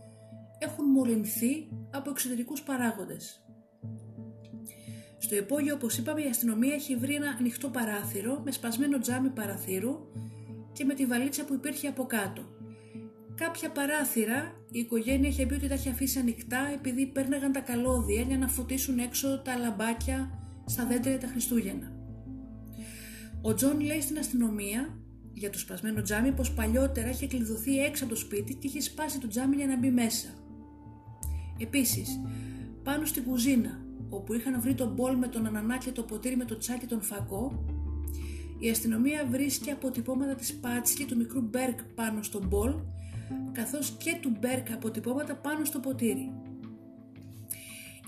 έχουν 0.59 0.85
μολυνθεί 0.85 1.69
από 1.91 2.11
εξωτερικούς 2.11 2.63
παράγοντες. 2.63 3.48
Στο 5.19 5.37
υπόγειο, 5.37 5.75
όπως 5.75 5.99
είπαμε, 5.99 6.23
η 6.23 6.29
αστυνομία 6.29 6.75
έχει 6.75 6.97
βρει 6.97 7.15
ένα 7.15 7.37
ανοιχτό 7.39 7.69
παράθυρο 7.69 8.41
με 8.45 8.51
σπασμένο 8.51 8.99
τζάμι 8.99 9.29
παραθύρου 9.29 9.99
και 10.73 10.85
με 10.85 10.95
τη 10.95 11.07
βαλίτσα 11.07 11.45
που 11.45 11.55
υπήρχε 11.55 11.89
από 11.89 12.05
κάτω. 12.05 12.43
Κάποια 13.35 13.71
παράθυρα 13.71 14.53
η 14.71 14.79
οικογένεια 14.79 15.29
είχε 15.29 15.47
πει 15.47 15.55
ότι 15.55 15.69
τα 15.69 15.75
είχε 15.75 15.91
αφήσει 15.91 16.19
ανοιχτά 16.19 16.71
επειδή 16.75 17.07
πέρναγαν 17.07 17.53
τα 17.53 17.61
καλώδια 17.61 18.23
για 18.23 18.39
να 18.39 18.49
φωτίσουν 18.49 18.99
έξω 18.99 19.43
τα 19.43 19.57
λαμπάκια 19.57 20.31
στα 20.67 20.87
δέντρα 20.87 21.11
για 21.11 21.21
τα 21.21 21.27
Χριστούγεννα. 21.27 21.93
Ο 23.43 23.55
Τζον 23.55 23.81
λέει 23.81 24.01
στην 24.01 24.19
αστυνομία 24.19 24.99
για 25.33 25.51
το 25.51 25.59
σπασμένο 25.59 26.03
τζάμι 26.03 26.33
πως 26.33 26.53
παλιότερα 26.53 27.09
είχε 27.09 27.27
κλειδωθεί 27.27 27.79
έξω 27.79 28.05
από 28.05 28.15
το 28.15 28.21
σπίτι 28.21 28.55
και 28.55 28.67
είχε 28.67 28.81
σπάσει 28.81 29.19
το 29.19 29.29
τζάμι 29.29 29.57
για 29.57 29.67
να 29.67 29.79
μπει 29.79 29.91
μέσα. 29.91 30.29
Επίσης, 31.59 32.21
πάνω 32.83 33.05
στην 33.05 33.25
κουζίνα 33.25 33.88
όπου 34.09 34.35
είχαν 34.35 34.61
βρει 34.61 34.75
το 34.75 34.93
μπολ 34.93 35.17
με 35.17 35.27
τον 35.27 35.47
ανανά 35.47 35.79
και 35.79 35.91
το 35.91 36.03
ποτήρι 36.03 36.37
με 36.37 36.45
το 36.45 36.57
τσάι 36.57 36.74
και 36.74 36.87
τον 36.87 37.03
φακό, 37.03 37.65
η 38.59 38.71
αστυνομία 38.71 39.27
βρίσκει 39.31 39.71
αποτυπώματα 39.71 40.35
της 40.35 40.55
Πάτσι 40.55 40.95
και 40.95 41.05
του 41.05 41.17
μικρού 41.17 41.41
Μπερκ 41.41 41.83
πάνω 41.95 42.23
στο 42.23 42.47
μπολ, 42.47 42.75
καθώς 43.53 43.91
και 43.91 44.19
του 44.21 44.37
Μπερκ 44.41 44.73
αποτυπώματα 44.73 45.37
πάνω 45.37 45.65
στο 45.65 45.79
ποτήρι. 45.79 46.33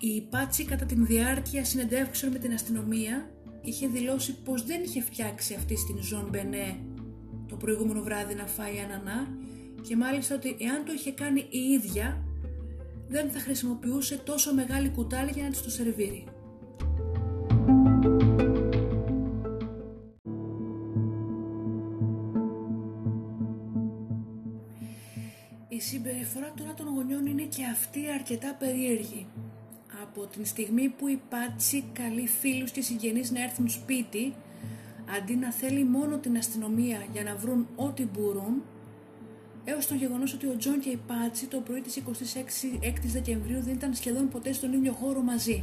Η 0.00 0.20
Πάτσι 0.20 0.64
κατά 0.64 0.85
την 0.85 1.07
διάρκεια 1.07 1.64
συνεντεύξεων 1.64 2.33
με 2.33 2.38
την 2.38 2.53
αστυνομία 2.53 3.31
είχε 3.62 3.87
δηλώσει 3.87 4.42
πως 4.42 4.64
δεν 4.64 4.83
είχε 4.83 5.00
φτιάξει 5.00 5.55
αυτή 5.55 5.76
στην 5.76 6.03
Ζων 6.03 6.29
Μπενέ 6.31 6.79
το 7.50 7.57
προηγούμενο 7.57 8.03
βράδυ 8.03 8.35
να 8.35 8.46
φάει 8.46 8.79
ανανά 8.79 9.29
και 9.83 9.96
μάλιστα 9.96 10.35
ότι 10.35 10.57
εάν 10.61 10.85
το 10.85 10.92
είχε 10.92 11.12
κάνει 11.12 11.46
η 11.50 11.59
ίδια 11.59 12.24
δεν 13.11 13.31
θα 13.31 13.38
χρησιμοποιούσε 13.38 14.16
τόσο 14.16 14.55
μεγάλη 14.55 14.88
κουτάλη 14.88 15.31
για 15.31 15.42
να 15.42 15.51
της 15.51 15.62
το 15.62 15.70
σερβίρει. 15.70 16.25
Η 25.68 25.81
συμπεριφορά 25.81 26.53
τώρα 26.57 26.75
των 26.75 26.87
γονιών 26.87 27.27
είναι 27.27 27.42
και 27.42 27.64
αυτή 27.64 28.01
αρκετά 28.14 28.57
περίεργη. 28.59 29.27
Από 30.03 30.27
την 30.27 30.44
στιγμή 30.44 30.88
που 30.88 31.09
η 31.09 31.20
Πάτσι 31.29 31.85
καλεί 31.92 32.29
φίλους 32.29 32.70
και 32.70 32.83
συγγενείς 32.83 33.31
να 33.31 33.42
έρθουν 33.42 33.68
σπίτι, 33.68 34.35
αντί 35.16 35.35
να 35.35 35.53
θέλει 35.53 35.85
μόνο 35.85 36.18
την 36.18 36.37
αστυνομία 36.37 36.99
για 37.12 37.23
να 37.23 37.37
βρουν 37.37 37.68
ό,τι 37.77 38.07
μπορούν, 38.07 38.62
έως 39.70 39.87
το 39.87 39.94
γεγονός 39.94 40.33
ότι 40.33 40.46
ο 40.46 40.56
Τζον 40.56 40.80
και 40.80 40.88
η 40.88 41.00
Πάτσι 41.06 41.46
το 41.46 41.59
πρωί 41.61 41.80
της 41.80 42.02
26 42.06 43.00
Δεκεμβρίου 43.04 43.61
δεν 43.62 43.74
ήταν 43.74 43.94
σχεδόν 43.94 44.28
ποτέ 44.28 44.52
στον 44.52 44.72
ίδιο 44.72 44.92
χώρο 44.92 45.20
μαζί. 45.20 45.62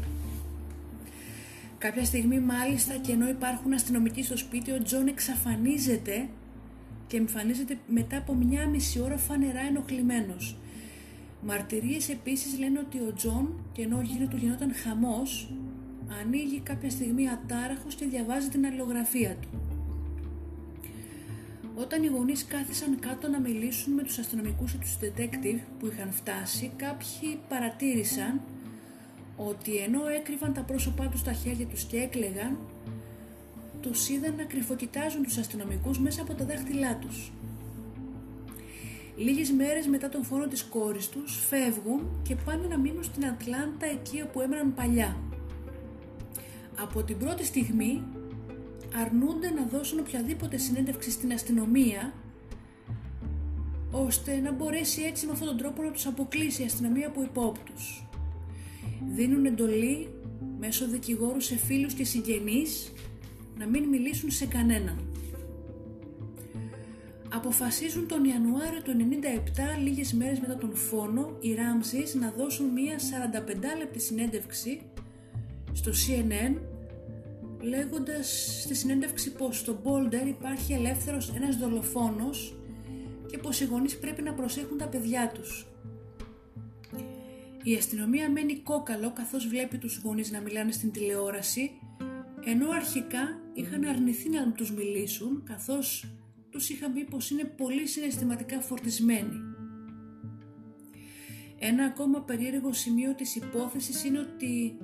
Κάποια 1.78 2.06
στιγμή 2.06 2.40
μάλιστα 2.40 2.94
και 2.94 3.12
ενώ 3.12 3.28
υπάρχουν 3.28 3.74
αστυνομικοί 3.74 4.24
στο 4.24 4.38
σπίτι, 4.38 4.72
ο 4.72 4.84
Τζον 4.84 5.08
εξαφανίζεται 5.08 6.28
και 7.08 7.18
εμφανίζεται 7.18 7.78
μετά 7.88 8.18
από 8.18 8.34
μια 8.34 8.68
μισή 8.68 9.00
ώρα 9.00 9.18
φανερά 9.18 9.60
ενοχλημένος. 9.60 10.58
Μαρτυρίες 11.42 12.10
επίσης 12.10 12.60
λένε 12.60 12.80
ότι 12.80 12.98
ο 12.98 13.14
Τζον 13.16 13.60
και 13.72 13.82
ενώ 13.82 14.02
γύρω 14.02 14.28
του 14.28 14.38
γινόταν 14.38 14.74
χαμός, 14.74 15.52
ανοίγει 16.22 16.60
κάποια 16.60 16.90
στιγμή 16.90 17.30
ατάραχος 17.30 17.96
και 17.96 18.06
διαβάζει 18.06 18.50
την 18.50 18.66
αλληλογραφία 18.66 19.36
του. 19.42 19.67
Όταν 21.80 22.04
οι 22.04 22.08
γονείς 22.08 22.46
κάθισαν 22.46 23.00
κάτω 23.00 23.28
να 23.28 23.40
μιλήσουν 23.40 23.94
με 23.94 24.04
τους 24.04 24.18
αστυνομικούς 24.18 24.72
και 24.72 24.78
τους 24.78 24.98
detective 25.02 25.60
που 25.80 25.88
είχαν 25.88 26.12
φτάσει, 26.12 26.72
κάποιοι 26.76 27.40
παρατήρησαν 27.50 28.42
ότι 29.36 29.76
ενώ 29.76 30.08
έκρυβαν 30.08 30.54
τα 30.54 30.62
πρόσωπά 30.62 31.08
τους 31.08 31.20
στα 31.20 31.34
χέρια 31.34 31.66
τους 31.66 31.84
και 31.84 31.98
έκλεγαν, 31.98 32.58
τους 33.82 34.10
είδαν 34.10 34.36
να 34.36 34.44
κρυφοκοιτάζουν 34.44 35.24
τους 35.24 35.38
αστυνομικούς 35.38 36.00
μέσα 36.00 36.22
από 36.22 36.34
τα 36.34 36.46
δάχτυλά 36.46 36.96
τους. 36.96 37.32
Λίγες 39.16 39.52
μέρες 39.52 39.88
μετά 39.88 40.10
τον 40.10 40.24
φόνο 40.24 40.48
της 40.48 40.64
κόρης 40.64 41.10
τους 41.10 41.46
φεύγουν 41.50 42.22
και 42.24 42.36
πάνε 42.36 42.68
να 42.68 42.78
μείνουν 42.78 43.04
στην 43.04 43.26
Ατλάντα 43.26 43.86
εκεί 43.86 44.22
όπου 44.22 44.42
έμεναν 44.42 44.74
παλιά. 44.74 45.18
Από 46.80 47.04
την 47.04 47.18
πρώτη 47.18 47.46
στιγμή 47.46 48.04
αρνούνται 48.96 49.50
να 49.50 49.66
δώσουν 49.66 50.00
οποιαδήποτε 50.00 50.58
συνέντευξη 50.58 51.12
στην 51.12 51.32
αστυνομία 51.32 52.14
ώστε 53.92 54.40
να 54.40 54.52
μπορέσει 54.52 55.02
έτσι 55.02 55.26
με 55.26 55.32
αυτόν 55.32 55.48
τον 55.48 55.58
τρόπο 55.58 55.84
να 55.84 55.92
τους 55.92 56.06
αποκλείσει 56.06 56.62
η 56.62 56.66
αστυνομία 56.66 57.08
από 57.08 57.22
υπόπτους. 57.22 58.08
Δίνουν 59.16 59.46
εντολή 59.46 60.10
μέσω 60.60 60.88
δικηγόρου 60.88 61.42
σε 61.42 61.56
φίλους 61.56 61.94
και 61.94 62.04
συγγενείς 62.04 62.94
να 63.58 63.68
μην 63.68 63.84
μιλήσουν 63.84 64.32
σε 64.32 64.46
κανέναν. 64.46 65.00
Αποφασίζουν 67.34 68.08
τον 68.08 68.24
Ιανουάριο 68.24 68.82
του 68.82 68.92
97, 68.92 69.82
λίγες 69.84 70.14
μέρες 70.14 70.40
μετά 70.40 70.56
τον 70.56 70.76
φόνο, 70.76 71.38
οι 71.40 71.54
Ράμζις 71.54 72.16
να 72.16 72.34
δώσουν 72.38 72.68
μία 72.68 72.98
45 72.98 73.78
λεπτή 73.78 74.00
συνέντευξη 74.00 74.82
στο 75.74 75.92
CNN 75.92 76.56
λέγοντας 77.62 78.58
στη 78.64 78.76
συνέντευξη 78.76 79.32
πως 79.32 79.58
στο 79.58 79.82
Boulder 79.84 80.28
υπάρχει 80.28 80.74
ελεύθερος 80.74 81.34
ένας 81.36 81.58
δολοφόνος 81.58 82.58
και 83.28 83.38
πως 83.38 83.60
οι 83.62 83.66
γονείς 83.66 84.00
πρέπει 84.00 84.22
να 84.22 84.34
προσέχουν 84.34 84.78
τα 84.78 84.88
παιδιά 84.88 85.32
τους. 85.34 85.68
Η 87.64 87.76
αστυνομία 87.76 88.30
μένει 88.32 88.56
κόκαλο 88.56 89.12
καθώς 89.12 89.48
βλέπει 89.48 89.78
τους 89.78 90.02
γονείς 90.04 90.32
να 90.32 90.42
μιλάνε 90.42 90.72
στην 90.72 90.92
τηλεόραση 90.92 91.72
ενώ 92.46 92.70
αρχικά 92.70 93.40
είχαν 93.54 93.84
αρνηθεί 93.84 94.30
να 94.30 94.52
τους 94.52 94.72
μιλήσουν 94.72 95.44
καθώς 95.46 96.06
τους 96.50 96.70
είχαν 96.70 96.94
πει 96.94 97.04
πως 97.04 97.30
είναι 97.30 97.44
πολύ 97.44 97.88
συναισθηματικά 97.88 98.60
φορτισμένοι. 98.62 99.42
Ένα 101.60 101.86
ακόμα 101.86 102.22
περίεργο 102.22 102.74
σημείο 102.74 103.16
της 103.16 103.36
υπόθεσης 103.36 104.04
είναι 104.04 104.20
ότι 104.20 104.78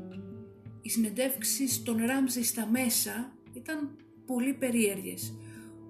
οι 0.84 0.90
συνεντεύξεις 0.90 1.84
των 1.84 1.98
Ράμζης 2.06 2.48
στα 2.48 2.68
μέσα 2.68 3.34
ήταν 3.54 3.96
πολύ 4.26 4.54
περίεργες. 4.54 5.34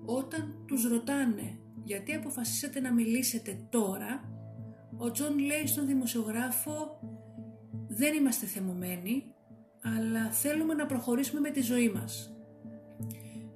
Όταν 0.05 0.63
τους 0.67 0.87
ρωτάνε 0.87 1.57
γιατί 1.83 2.13
αποφασίσατε 2.13 2.79
να 2.79 2.93
μιλήσετε 2.93 3.67
τώρα, 3.69 4.31
ο 4.97 5.11
Τζον 5.11 5.39
λέει 5.39 5.67
στον 5.67 5.87
δημοσιογράφο 5.87 6.99
«Δεν 7.87 8.13
είμαστε 8.13 8.45
θυμωμένοι, 8.45 9.23
αλλά 9.81 10.31
θέλουμε 10.31 10.73
να 10.73 10.85
προχωρήσουμε 10.85 11.39
με 11.39 11.49
τη 11.49 11.61
ζωή 11.61 11.89
μας». 11.89 12.37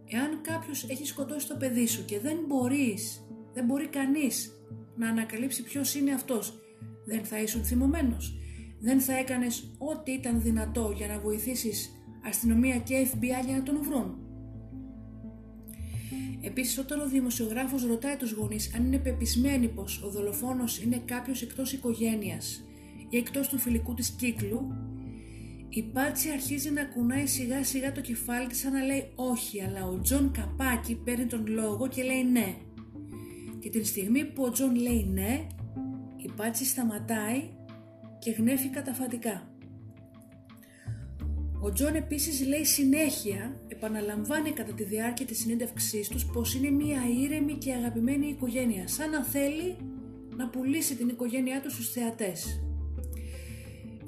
Εάν 0.10 0.42
κάποιος 0.42 0.90
έχει 0.90 1.06
σκοτώσει 1.06 1.48
το 1.48 1.56
παιδί 1.56 1.88
σου 1.88 2.06
και 2.06 2.20
δεν 2.20 2.38
μπορείς, 2.48 3.28
δεν 3.54 3.66
μπορεί 3.66 3.88
κανείς 3.88 4.52
να 4.96 5.10
ανακαλύψει 5.10 5.64
ποιος 5.64 5.96
είναι 5.96 6.14
αυτός, 6.14 6.60
δεν 7.06 7.26
θα 7.26 7.42
ήσουν 7.42 7.64
θυμωμένος 7.64 8.38
δεν 8.80 9.00
θα 9.00 9.18
έκανες 9.18 9.76
ό,τι 9.78 10.12
ήταν 10.12 10.42
δυνατό 10.42 10.94
για 10.96 11.08
να 11.08 11.20
βοηθήσεις 11.20 11.92
αστυνομία 12.28 12.78
και 12.78 13.08
FBI 13.14 13.46
για 13.46 13.56
να 13.56 13.64
τον 13.64 13.82
βρουν. 13.84 14.18
Επίσης 16.42 16.78
όταν 16.78 17.00
ο 17.00 17.08
δημοσιογράφος 17.08 17.86
ρωτάει 17.86 18.16
τους 18.16 18.32
γονείς 18.32 18.76
αν 18.76 18.86
είναι 18.86 18.98
πεπισμένοι 18.98 19.68
πως 19.68 20.02
ο 20.04 20.10
δολοφόνος 20.10 20.82
είναι 20.82 21.02
κάποιος 21.06 21.42
εκτός 21.42 21.74
οικογένειας 21.74 22.64
ή 23.10 23.18
εκτός 23.18 23.48
του 23.48 23.58
φιλικού 23.58 23.94
της 23.94 24.10
κύκλου, 24.10 24.76
η 25.70 25.84
Πάτσι 25.84 26.30
αρχίζει 26.30 26.72
να 26.72 26.84
κουνάει 26.84 27.26
σιγά 27.26 27.64
σιγά 27.64 27.92
το 27.92 28.02
κεφάλι 28.02 28.48
της 28.48 28.60
σαν 28.60 28.72
να 28.72 28.84
λέει 28.84 29.12
όχι, 29.16 29.62
αλλά 29.62 29.88
ο 29.88 30.00
Τζον 30.00 30.32
Καπάκι 30.32 30.96
παίρνει 30.96 31.26
τον 31.26 31.48
λόγο 31.48 31.88
και 31.88 32.04
λέει 32.04 32.24
ναι. 32.24 32.56
Και 33.60 33.70
την 33.70 33.86
στιγμή 33.86 34.26
που 34.26 34.44
ο 34.44 34.50
Τζον 34.52 34.76
λέει 34.76 35.10
ναι, 35.14 35.48
η 36.18 36.32
Πάτσι 36.36 36.66
σταματάει 36.66 37.44
και 38.20 38.32
γνέφει 38.32 38.70
καταφατικά. 38.70 39.52
Ο 41.62 41.72
Τζον 41.72 41.96
επίσης 41.96 42.48
λέει 42.48 42.66
συνέχεια, 42.66 43.60
επαναλαμβάνει 43.68 44.52
κατά 44.52 44.74
τη 44.74 44.84
διάρκεια 44.84 45.26
της 45.26 45.40
συνέντευξής 45.40 46.08
τους 46.08 46.26
πως 46.26 46.56
είναι 46.56 46.70
μια 46.70 47.00
ήρεμη 47.24 47.54
και 47.54 47.74
αγαπημένη 47.74 48.28
οικογένεια, 48.28 48.88
σαν 48.88 49.10
να 49.10 49.24
θέλει 49.24 49.76
να 50.36 50.50
πουλήσει 50.50 50.96
την 50.96 51.10
οικογένειά 51.10 51.62
του 51.62 51.72
στους 51.72 51.92
θεατές. 51.92 52.62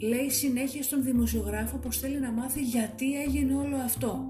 Λέει 0.01 0.29
συνέχεια 0.29 0.83
στον 0.83 1.03
δημοσιογράφο 1.03 1.77
πως 1.77 1.99
θέλει 1.99 2.19
να 2.19 2.31
μάθει 2.31 2.61
γιατί 2.61 3.21
έγινε 3.21 3.55
όλο 3.55 3.75
αυτό. 3.75 4.27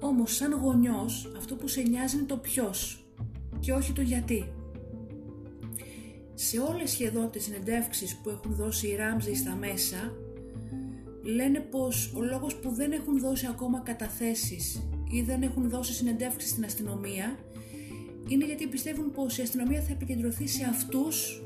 Όμως 0.00 0.34
σαν 0.34 0.52
γονιός 0.52 1.32
αυτό 1.36 1.54
που 1.54 1.68
σε 1.68 1.80
νοιάζει 1.80 2.16
είναι 2.16 2.26
το 2.26 2.36
ποιος 2.36 3.04
και 3.60 3.72
όχι 3.72 3.92
το 3.92 4.00
γιατί. 4.00 4.52
Σε 6.34 6.58
όλες 6.58 6.90
σχεδόν 6.90 7.30
τις 7.30 7.44
συνεντεύξεις 7.44 8.16
που 8.16 8.30
έχουν 8.30 8.54
δώσει 8.54 8.88
οι 8.88 8.96
Ράμζοι 8.96 9.34
στα 9.34 9.54
μέσα 9.54 10.12
λένε 11.22 11.60
πως 11.60 12.12
ο 12.16 12.22
λόγος 12.22 12.56
που 12.56 12.70
δεν 12.70 12.92
έχουν 12.92 13.20
δώσει 13.20 13.46
ακόμα 13.46 13.80
καταθέσεις 13.80 14.88
ή 15.10 15.22
δεν 15.22 15.42
έχουν 15.42 15.68
δώσει 15.68 15.92
συνεντεύξεις 15.92 16.50
στην 16.50 16.64
αστυνομία 16.64 17.38
είναι 18.28 18.44
γιατί 18.44 18.66
πιστεύουν 18.66 19.10
πως 19.10 19.38
η 19.38 19.42
αστυνομία 19.42 19.80
θα 19.80 19.92
επικεντρωθεί 19.92 20.46
σε 20.46 20.64
αυτούς 20.64 21.42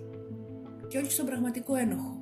και 0.89 0.99
όχι 0.99 1.11
στον 1.12 1.26
πραγματικό 1.26 1.74
ένοχο. 1.74 2.20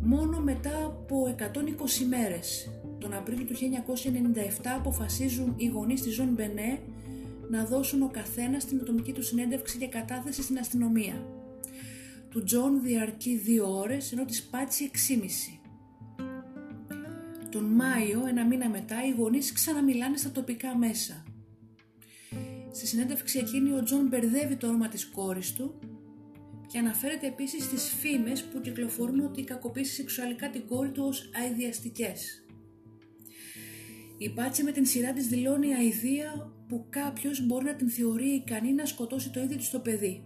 Μόνο 0.00 0.40
μετά 0.40 0.84
από 0.84 1.34
120 1.38 2.06
μέρες, 2.08 2.70
τον 2.98 3.14
Απρίλιο 3.14 3.44
του 3.44 3.54
1997 3.54 4.76
αποφασίζουν 4.76 5.54
οι 5.56 5.66
γονείς 5.66 6.02
της 6.02 6.14
Ζων 6.14 6.28
Μπενέ 6.28 6.78
να 7.52 7.64
δώσουν 7.64 8.02
ο 8.02 8.08
καθένας 8.12 8.64
την 8.64 8.80
ατομική 8.80 9.12
του 9.12 9.22
συνέντευξη 9.22 9.76
για 9.76 9.88
κατάθεση 9.88 10.42
στην 10.42 10.58
αστυνομία. 10.58 11.26
Του 12.30 12.44
Τζον 12.44 12.82
διαρκεί 12.82 13.36
δύο 13.36 13.78
ώρες 13.78 14.12
ενώ 14.12 14.24
της 14.24 14.42
Πάτσι 14.42 14.90
6,5. 14.92 15.58
Τον 17.50 17.64
Μάιο, 17.64 18.26
ένα 18.26 18.46
μήνα 18.46 18.68
μετά, 18.68 19.06
οι 19.06 19.10
γονείς 19.10 19.52
ξαναμιλάνε 19.52 20.16
στα 20.16 20.30
τοπικά 20.30 20.76
μέσα. 20.76 21.24
Στη 22.72 22.86
συνέντευξη 22.86 23.38
εκείνη 23.38 23.72
ο 23.72 23.82
Τζον 23.82 24.06
μπερδεύει 24.06 24.56
το 24.56 24.66
όνομα 24.66 24.88
της 24.88 25.06
κόρης 25.06 25.52
του 25.52 25.78
και 26.66 26.78
αναφέρεται 26.78 27.26
επίσης 27.26 27.64
στις 27.64 27.88
φήμες 28.00 28.42
που 28.42 28.60
κυκλοφορούν 28.60 29.24
ότι 29.24 29.44
κακοποίησε 29.44 29.92
σεξουαλικά 29.92 30.50
την 30.50 30.66
κόρη 30.66 30.90
του 30.90 31.04
ως 31.06 31.30
αηδιαστικές. 31.42 32.44
Η 34.18 34.28
Πάτσι 34.28 34.62
με 34.62 34.72
την 34.72 34.86
σειρά 34.86 35.12
της 35.12 35.26
δηλώνει 35.26 35.74
αηδία 35.74 36.52
που 36.72 36.86
κάποιος 36.88 37.46
μπορεί 37.46 37.64
να 37.64 37.74
την 37.74 37.90
θεωρεί 37.90 38.28
ικανή 38.28 38.72
να 38.72 38.84
σκοτώσει 38.84 39.30
το 39.30 39.40
ίδιο 39.40 39.56
του 39.56 39.68
το 39.72 39.78
παιδί. 39.78 40.24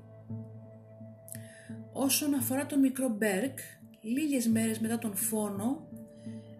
Όσον 1.92 2.34
αφορά 2.34 2.66
τον 2.66 2.80
μικρό 2.80 3.08
Μπέρκ, 3.08 3.58
λίγες 4.00 4.48
μέρες 4.48 4.80
μετά 4.80 4.98
τον 4.98 5.16
φόνο, 5.16 5.88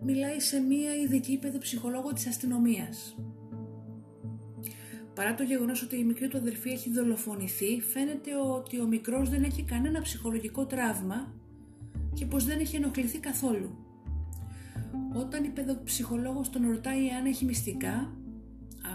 μιλάει 0.03 0.41
σε 0.41 0.61
μία 0.61 0.95
ειδική 0.95 1.39
παιδοψυχολόγο 1.39 2.13
της 2.13 2.27
αστυνομίας. 2.27 3.17
Παρά 5.15 5.35
το 5.35 5.43
γεγονός 5.43 5.83
ότι 5.83 5.97
η 5.97 6.05
μικρή 6.05 6.29
του 6.29 6.37
αδερφή 6.37 6.71
έχει 6.71 6.93
δολοφονηθεί, 6.93 7.81
φαίνεται 7.81 8.37
ότι 8.37 8.81
ο 8.81 8.87
μικρός 8.87 9.29
δεν 9.29 9.43
έχει 9.43 9.63
κανένα 9.63 10.03
ψυχολογικό 10.03 10.67
τραύμα 10.67 11.35
και 12.15 12.27
πως 12.27 12.45
δεν 12.45 12.59
έχει 12.59 12.77
ενοχληθεί 12.77 13.19
καθόλου. 13.19 13.77
Όταν 15.15 15.45
η 15.45 15.49
παιδοψυχολόγος 15.49 16.51
τον 16.51 16.71
ρωτάει 16.71 17.11
αν 17.11 17.27
έχει 17.27 17.45
μυστικά, 17.45 18.17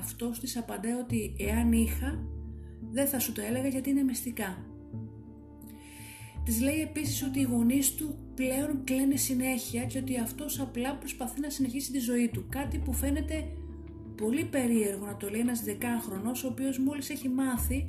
αυτός 0.02 0.40
της 0.40 0.58
απαντάει 0.58 0.94
ότι 0.94 1.36
εάν 1.38 1.72
είχα, 1.72 2.24
δεν 2.92 3.08
θα 3.08 3.20
σου 3.20 3.32
το 3.32 3.42
έλεγα 3.42 3.68
γιατί 3.68 3.90
είναι 3.90 4.04
μυστικά. 4.04 4.66
Της 6.46 6.62
λέει 6.62 6.82
επίσης 6.82 7.24
ότι 7.24 7.40
οι 7.40 7.44
γονείς 7.44 7.96
του 7.96 8.18
πλέον 8.36 8.84
κλαίνε 8.84 9.16
συνέχεια 9.16 9.86
και 9.86 9.98
ότι 9.98 10.20
αυτός 10.20 10.60
απλά 10.60 10.96
προσπαθεί 10.96 11.40
να 11.40 11.50
συνεχίσει 11.50 11.92
τη 11.92 12.00
ζωή 12.00 12.28
του, 12.28 12.46
κάτι 12.50 12.78
που 12.78 12.94
φαίνεται 12.94 13.48
πολύ 14.16 14.46
περίεργο 14.46 15.06
να 15.06 15.18
το 15.18 15.30
λέει 15.30 15.40
ένας 15.40 15.64
δεκάχρονος 15.64 16.44
ο 16.44 16.48
οποίος 16.48 16.80
μόλις 16.80 17.10
έχει 17.10 17.30
μάθει 17.30 17.88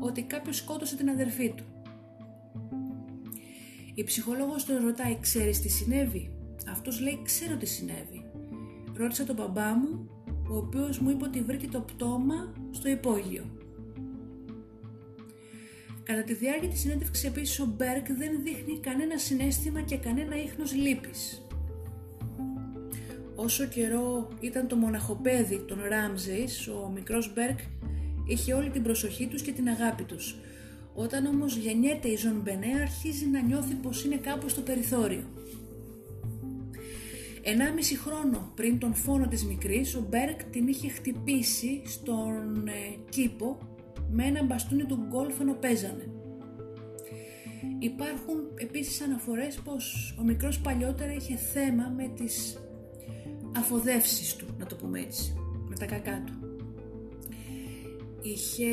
ότι 0.00 0.22
κάποιος 0.22 0.56
σκότωσε 0.56 0.96
την 0.96 1.08
αδερφή 1.10 1.52
του. 1.56 1.64
Η 3.94 4.04
ψυχολόγος 4.04 4.64
τον 4.64 4.76
ρωτάει 4.84 5.18
«Ξέρεις 5.20 5.60
τι 5.60 5.68
συνέβη» 5.68 6.30
Αυτός 6.70 7.00
λέει 7.00 7.20
«Ξέρω 7.22 7.56
τι 7.56 7.66
συνέβη». 7.66 8.24
Ρώτησα 8.96 9.24
τον 9.24 9.34
μπαμπά 9.34 9.74
μου, 9.74 10.08
ο 10.50 10.56
οποίος 10.56 10.98
μου 10.98 11.10
είπε 11.10 11.24
ότι 11.24 11.40
βρήκε 11.40 11.68
το 11.68 11.80
πτώμα 11.80 12.52
στο 12.70 12.88
υπόγειο. 12.88 13.44
Κατά 16.02 16.22
τη 16.22 16.34
διάρκεια 16.34 16.68
της 16.68 16.80
συνέντευξης 16.80 17.24
επίσης 17.24 17.60
ο 17.60 17.74
Μπέρκ 17.76 18.06
δεν 18.12 18.42
δείχνει 18.42 18.78
κανένα 18.80 19.18
συναίσθημα 19.18 19.80
και 19.80 19.96
κανένα 19.96 20.42
ίχνος 20.42 20.74
λύπης. 20.74 21.46
Όσο 23.34 23.66
καιρό 23.66 24.28
ήταν 24.40 24.68
το 24.68 24.76
μοναχοπαίδι 24.76 25.64
των 25.68 25.78
Ράμζεϊς, 25.88 26.68
ο 26.68 26.90
μικρός 26.94 27.32
Μπέρκ 27.34 27.58
είχε 28.26 28.52
όλη 28.54 28.70
την 28.70 28.82
προσοχή 28.82 29.26
τους 29.26 29.42
και 29.42 29.52
την 29.52 29.68
αγάπη 29.68 30.02
τους. 30.02 30.36
Όταν 30.94 31.26
όμως 31.26 31.56
γεννιέται 31.56 32.08
η 32.08 32.16
Ζων 32.16 32.40
Μπενέ 32.44 32.80
αρχίζει 32.80 33.26
να 33.26 33.40
νιώθει 33.40 33.74
πως 33.74 34.04
είναι 34.04 34.16
κάπου 34.16 34.48
στο 34.48 34.60
περιθώριο. 34.60 35.24
Ενάμιση 37.42 37.96
χρόνο 37.96 38.52
πριν 38.54 38.78
τον 38.78 38.94
φόνο 38.94 39.26
της 39.26 39.44
μικρής, 39.44 39.94
ο 39.94 40.06
Μπέρκ 40.08 40.44
την 40.44 40.68
είχε 40.68 40.88
χτυπήσει 40.88 41.82
στον 41.84 42.68
ε, 42.68 42.96
κήπο 43.08 43.58
με 44.10 44.24
ένα 44.24 44.44
μπαστούνι 44.44 44.84
του 44.84 45.06
γκολφ 45.08 45.40
ενώ 45.40 45.54
παίζανε. 45.54 46.10
Υπάρχουν 47.78 48.36
επίσης 48.54 49.00
αναφορές 49.00 49.60
πως 49.64 50.16
ο 50.20 50.22
μικρός 50.22 50.60
παλιότερα 50.60 51.12
είχε 51.12 51.36
θέμα 51.36 51.92
με 51.96 52.10
τις 52.16 52.58
αφοδεύσεις 53.56 54.36
του, 54.36 54.46
να 54.58 54.66
το 54.66 54.76
πούμε 54.76 55.00
έτσι, 55.00 55.34
με 55.68 55.76
τα 55.76 55.86
κακά 55.86 56.24
του. 56.26 56.32
Είχε 58.22 58.66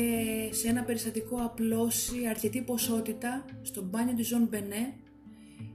σε 0.50 0.68
ένα 0.68 0.82
περιστατικό 0.82 1.36
απλώσει 1.36 2.26
αρκετή 2.28 2.60
ποσότητα 2.60 3.44
στο 3.62 3.82
μπάνιο 3.82 4.14
της 4.14 4.26
Ζων 4.26 4.46
Μπενέ 4.50 4.94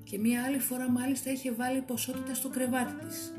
και 0.04 0.20
μία 0.20 0.44
άλλη 0.44 0.60
φορά 0.60 0.90
μάλιστα 0.90 1.32
είχε 1.32 1.52
βάλει 1.52 1.82
ποσότητα 1.82 2.34
στο 2.34 2.50
κρεβάτι 2.50 3.06
της. 3.06 3.34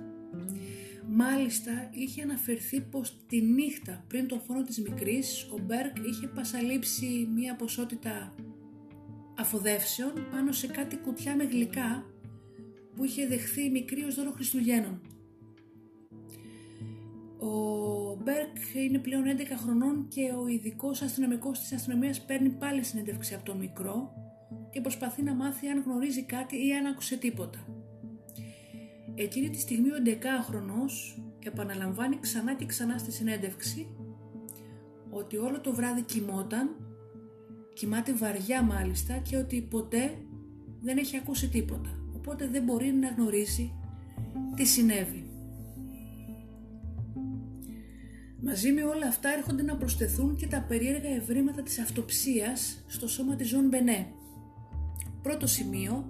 Μάλιστα 1.09 1.89
είχε 1.91 2.23
αναφερθεί 2.23 2.81
πως 2.81 3.25
τη 3.27 3.41
νύχτα 3.41 4.05
πριν 4.07 4.27
τον 4.29 4.41
φόνο 4.41 4.62
της 4.62 4.81
μικρής 4.81 5.49
ο 5.53 5.59
Μπέρκ 5.59 5.97
είχε 6.11 6.27
πασαλείψει 6.27 7.29
μία 7.35 7.57
ποσότητα 7.57 8.35
αφοδεύσεων 9.39 10.12
πάνω 10.31 10.53
σε 10.53 10.67
κάτι 10.67 10.97
κουτιά 10.97 11.37
με 11.37 11.45
γλυκά 11.45 12.05
που 12.95 13.05
είχε 13.05 13.27
δεχθεί 13.27 13.65
η 13.65 13.71
μικρή 13.71 14.05
ως 14.05 14.15
δώρο 14.15 14.31
Χριστουγέννων. 14.31 15.01
Ο 17.39 18.15
Μπέρκ 18.23 18.57
είναι 18.75 18.99
πλέον 18.99 19.25
11 19.25 19.41
χρονών 19.57 20.09
και 20.09 20.33
ο 20.43 20.47
ειδικός 20.47 21.03
αστυνομικός 21.03 21.61
της 21.61 21.73
αστυνομίας 21.73 22.25
παίρνει 22.25 22.49
πάλι 22.51 22.83
συνέντευξη 22.83 23.35
από 23.35 23.45
το 23.45 23.55
μικρό 23.55 24.12
και 24.71 24.81
προσπαθεί 24.81 25.23
να 25.23 25.35
μάθει 25.35 25.69
αν 25.69 25.83
γνωρίζει 25.87 26.23
κάτι 26.23 26.67
ή 26.67 26.75
αν 26.75 26.87
άκουσε 26.87 27.17
τίποτα. 27.17 27.59
Εκείνη 29.15 29.51
τη 29.51 29.59
στιγμή 29.59 29.89
ο 29.89 29.97
11χρονος 30.05 31.23
επαναλαμβάνει 31.45 32.19
ξανά 32.21 32.55
και 32.55 32.67
ξανά 32.67 32.99
στη 32.99 33.13
συνέντευξη 33.13 33.87
ότι 35.11 35.37
όλο 35.37 35.61
το 35.61 35.75
βράδυ 35.75 36.03
κοιμόταν, 36.03 36.71
κοιμάται 37.75 38.13
βαριά 38.13 38.63
μάλιστα 38.63 39.17
και 39.17 39.37
ότι 39.37 39.61
ποτέ 39.63 40.15
δεν 40.81 40.99
έχει 40.99 41.17
ακούσει 41.17 41.49
τίποτα, 41.49 41.99
οπότε 42.17 42.49
δεν 42.49 42.63
μπορεί 42.63 42.93
να 42.93 43.09
γνωρίσει 43.09 43.73
τι 44.57 44.65
συνέβη. 44.65 45.29
Μαζί 48.43 48.73
με 48.73 48.83
όλα 48.83 49.07
αυτά 49.07 49.29
έρχονται 49.29 49.63
να 49.63 49.77
προσθεθούν 49.77 50.37
και 50.37 50.47
τα 50.47 50.65
περίεργα 50.69 51.09
ευρήματα 51.09 51.63
της 51.63 51.79
αυτοψίας 51.79 52.85
στο 52.87 53.09
σώμα 53.09 53.37
της 53.37 53.49
Ζων 53.49 53.69
Μπενέ. 53.69 54.07
Πρώτο 55.25 55.47
σημείο 55.47 56.07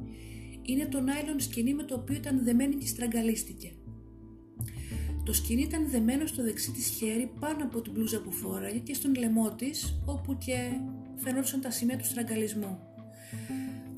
είναι 0.63 0.87
το 0.87 1.01
νάιλον 1.01 1.41
σκηνή 1.41 1.75
με 1.75 1.83
το 1.83 1.95
οποίο 1.95 2.17
ήταν 2.17 2.45
δεμένη 2.45 2.75
και 2.75 2.87
στραγγαλίστηκε. 2.87 3.73
Το 5.25 5.33
σκηνή 5.33 5.63
ήταν 5.63 5.91
δεμένο 5.91 6.27
στο 6.27 6.43
δεξί 6.43 6.71
της 6.71 6.87
χέρι 6.87 7.31
πάνω 7.41 7.65
από 7.65 7.81
την 7.81 7.93
μπλούζα 7.93 8.21
που 8.21 8.33
φόραγε 8.33 8.79
και 8.79 8.95
στον 8.95 9.15
λαιμό 9.15 9.55
της, 9.55 10.01
όπου 10.07 10.39
και 10.39 10.71
φαινόντουσαν 11.17 11.61
τα 11.61 11.71
σημεία 11.71 11.97
του 11.97 12.05
στραγγαλισμού. 12.05 12.79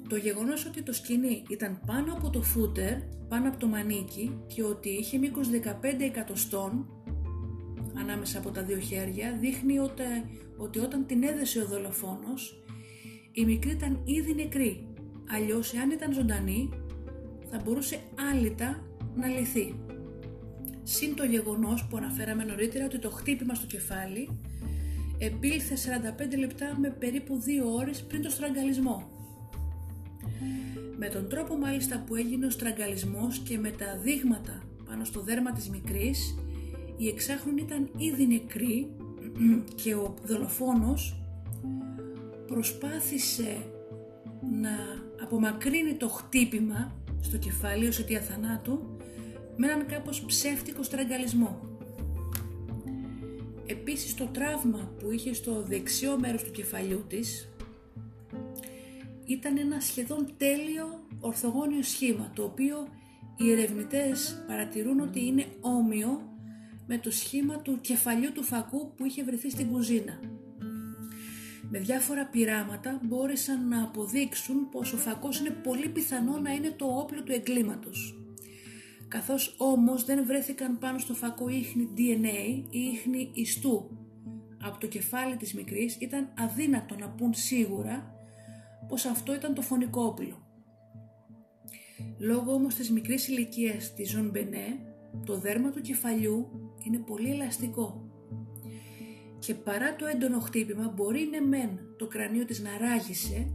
Το 0.09 0.17
γεγονός 0.17 0.67
ότι 0.67 0.83
το 0.83 0.93
σκηνή 0.93 1.43
ήταν 1.51 1.81
πάνω 1.87 2.13
από 2.13 2.31
το 2.31 2.43
φούτερ, 2.43 2.99
πάνω 3.29 3.49
από 3.49 3.59
το 3.59 3.67
μανίκι 3.67 4.39
και 4.47 4.63
ότι 4.63 4.89
είχε 4.89 5.19
μήκος 5.19 5.49
15 5.51 6.01
εκατοστών 6.01 6.87
ανάμεσα 7.99 8.39
από 8.39 8.51
τα 8.51 8.63
δύο 8.63 8.79
χέρια 8.79 9.37
δείχνει 9.41 9.79
ότι, 9.79 10.03
ότι 10.57 10.79
όταν 10.79 11.07
την 11.07 11.23
έδεσε 11.23 11.61
ο 11.61 11.67
δολοφόνος 11.67 12.65
η 13.33 13.45
μικρή 13.45 13.71
ήταν 13.71 14.01
ήδη 14.05 14.35
νεκρή 14.35 14.86
αλλιώς 15.31 15.73
εάν 15.73 15.91
ήταν 15.91 16.13
ζωντανή 16.13 16.69
θα 17.51 17.61
μπορούσε 17.65 18.01
άλυτα 18.33 18.83
να 19.17 19.27
λυθεί. 19.27 19.75
Συν 20.83 21.15
το 21.15 21.25
γεγονός 21.25 21.87
που 21.87 21.97
αναφέραμε 21.97 22.45
νωρίτερα 22.45 22.85
ότι 22.85 22.99
το 22.99 23.11
χτύπημα 23.11 23.55
στο 23.55 23.67
κεφάλι 23.67 24.39
επήλθε 25.19 25.75
45 26.35 26.39
λεπτά 26.39 26.77
με 26.81 26.91
περίπου 26.91 27.43
2 27.47 27.79
ώρες 27.79 28.03
πριν 28.03 28.23
το 28.23 28.31
στραγγαλισμό. 28.31 29.11
Με 30.99 31.09
τον 31.09 31.29
τρόπο 31.29 31.57
μάλιστα 31.57 32.05
που 32.07 32.15
έγινε 32.15 32.47
ο 32.47 32.51
στραγγαλισμός 32.51 33.39
και 33.39 33.59
με 33.59 33.71
τα 33.71 33.99
δείγματα 34.03 34.63
πάνω 34.89 35.05
στο 35.05 35.21
δέρμα 35.21 35.53
της 35.53 35.69
μικρής, 35.69 36.39
η 36.97 37.09
εξάχνων 37.09 37.57
ήταν 37.57 37.91
ήδη 37.97 38.27
νεκρή 38.27 38.91
και 39.75 39.95
ο 39.95 40.15
δολοφόνος 40.25 41.21
προσπάθησε 42.47 43.57
να 44.61 45.05
απομακρύνει 45.27 45.95
το 45.95 46.09
χτύπημα 46.09 46.93
στο 47.21 47.37
κεφάλι 47.37 47.87
ως 47.89 47.99
αιτία 47.99 48.21
θανάτου 48.21 48.97
με 49.57 49.67
έναν 49.67 49.87
κάπως 49.87 50.21
ψεύτικο 50.21 50.83
στραγγαλισμό. 50.83 51.79
Επίσης 53.67 54.15
το 54.15 54.27
τραύμα 54.27 54.91
που 54.99 55.11
είχε 55.11 55.35
στο 55.35 55.63
δεξιό 55.63 56.19
μέρος 56.19 56.43
του 56.45 56.51
κεφαλιού 56.51 57.05
της 57.09 57.49
ήταν 59.25 59.59
ένα 59.59 59.81
σχεδόν 59.81 60.29
τέλειο 60.37 61.07
ορθογώνιο 61.21 61.83
σχήμα 61.83 62.31
το 62.35 62.43
οποίο 62.43 62.89
οι 63.37 63.51
ερευνητές 63.51 64.45
παρατηρούν 64.47 65.01
ότι 65.01 65.27
είναι 65.27 65.47
όμοιο 65.61 66.21
με 66.87 66.99
το 66.99 67.11
σχήμα 67.11 67.57
του 67.57 67.79
κεφαλιού 67.81 68.33
του 68.33 68.43
φακού 68.43 68.95
που 68.97 69.05
είχε 69.05 69.25
βρεθεί 69.25 69.51
στην 69.51 69.71
κουζίνα. 69.71 70.21
Με 71.79 71.83
διάφορα 71.83 72.27
πειράματα 72.27 73.01
μπόρεσαν 73.03 73.69
να 73.69 73.83
αποδείξουν 73.83 74.69
πως 74.69 74.93
ο 74.93 74.97
φακός 74.97 75.39
είναι 75.39 75.51
πολύ 75.51 75.89
πιθανό 75.89 76.39
να 76.39 76.51
είναι 76.51 76.71
το 76.71 76.87
όπλο 76.87 77.23
του 77.23 77.33
εγκλήματος. 77.33 78.19
Καθώς 79.09 79.55
όμως 79.59 80.05
δεν 80.05 80.27
βρέθηκαν 80.27 80.79
πάνω 80.79 80.99
στο 80.99 81.15
φακό 81.15 81.49
ίχνη 81.49 81.89
DNA 81.97 82.65
ή 82.71 82.79
ίχνη 82.79 83.31
ιστού 83.35 83.91
από 84.63 84.79
το 84.79 84.87
κεφάλι 84.87 85.37
της 85.37 85.55
μικρής 85.55 85.97
ήταν 86.01 86.33
αδύνατο 86.39 86.97
να 86.97 87.09
πούν 87.09 87.35
σίγουρα 87.35 88.15
πως 88.89 89.05
αυτό 89.05 89.35
ήταν 89.35 89.55
το 89.55 89.63
φωνικό 89.63 90.03
όπλο. 90.03 90.47
Λόγω 92.19 92.53
όμως 92.53 92.75
της 92.75 92.91
μικρής 92.91 93.29
ηλικίας 93.29 93.95
της 93.95 94.11
Ζων 94.11 94.31
Μπενέ, 94.31 94.79
το 95.27 95.39
δέρμα 95.39 95.71
του 95.71 95.81
κεφαλιού 95.81 96.49
είναι 96.85 96.99
πολύ 96.99 97.31
ελαστικό 97.31 98.06
και 99.47 99.55
παρά 99.55 99.97
το 99.97 100.07
έντονο 100.07 100.41
χτύπημα 100.41 100.93
μπορεί 100.97 101.29
ναι 101.31 101.41
μεν 101.41 101.79
το 101.97 102.07
κρανίο 102.07 102.45
της 102.45 102.61
να 102.63 102.71
ράγισε 102.79 103.51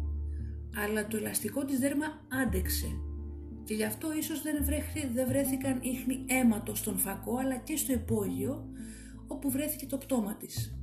αλλά 0.75 1.07
το 1.07 1.17
ελαστικό 1.17 1.65
της 1.65 1.79
δέρμα 1.79 2.05
άντεξε 2.43 2.87
και 3.63 3.73
γι' 3.73 3.83
αυτό 3.83 4.13
ίσως 4.13 4.41
δεν, 4.41 4.65
δεν 5.13 5.27
βρέθηκαν 5.27 5.79
ίχνη 5.81 6.25
αίματος 6.27 6.77
στον 6.77 6.97
φακό 6.97 7.37
αλλά 7.37 7.55
και 7.55 7.77
στο 7.77 7.93
υπόγειο 7.93 8.69
όπου 9.27 9.51
βρέθηκε 9.51 9.85
το 9.85 9.97
πτώμα 9.97 10.35
της. 10.35 10.79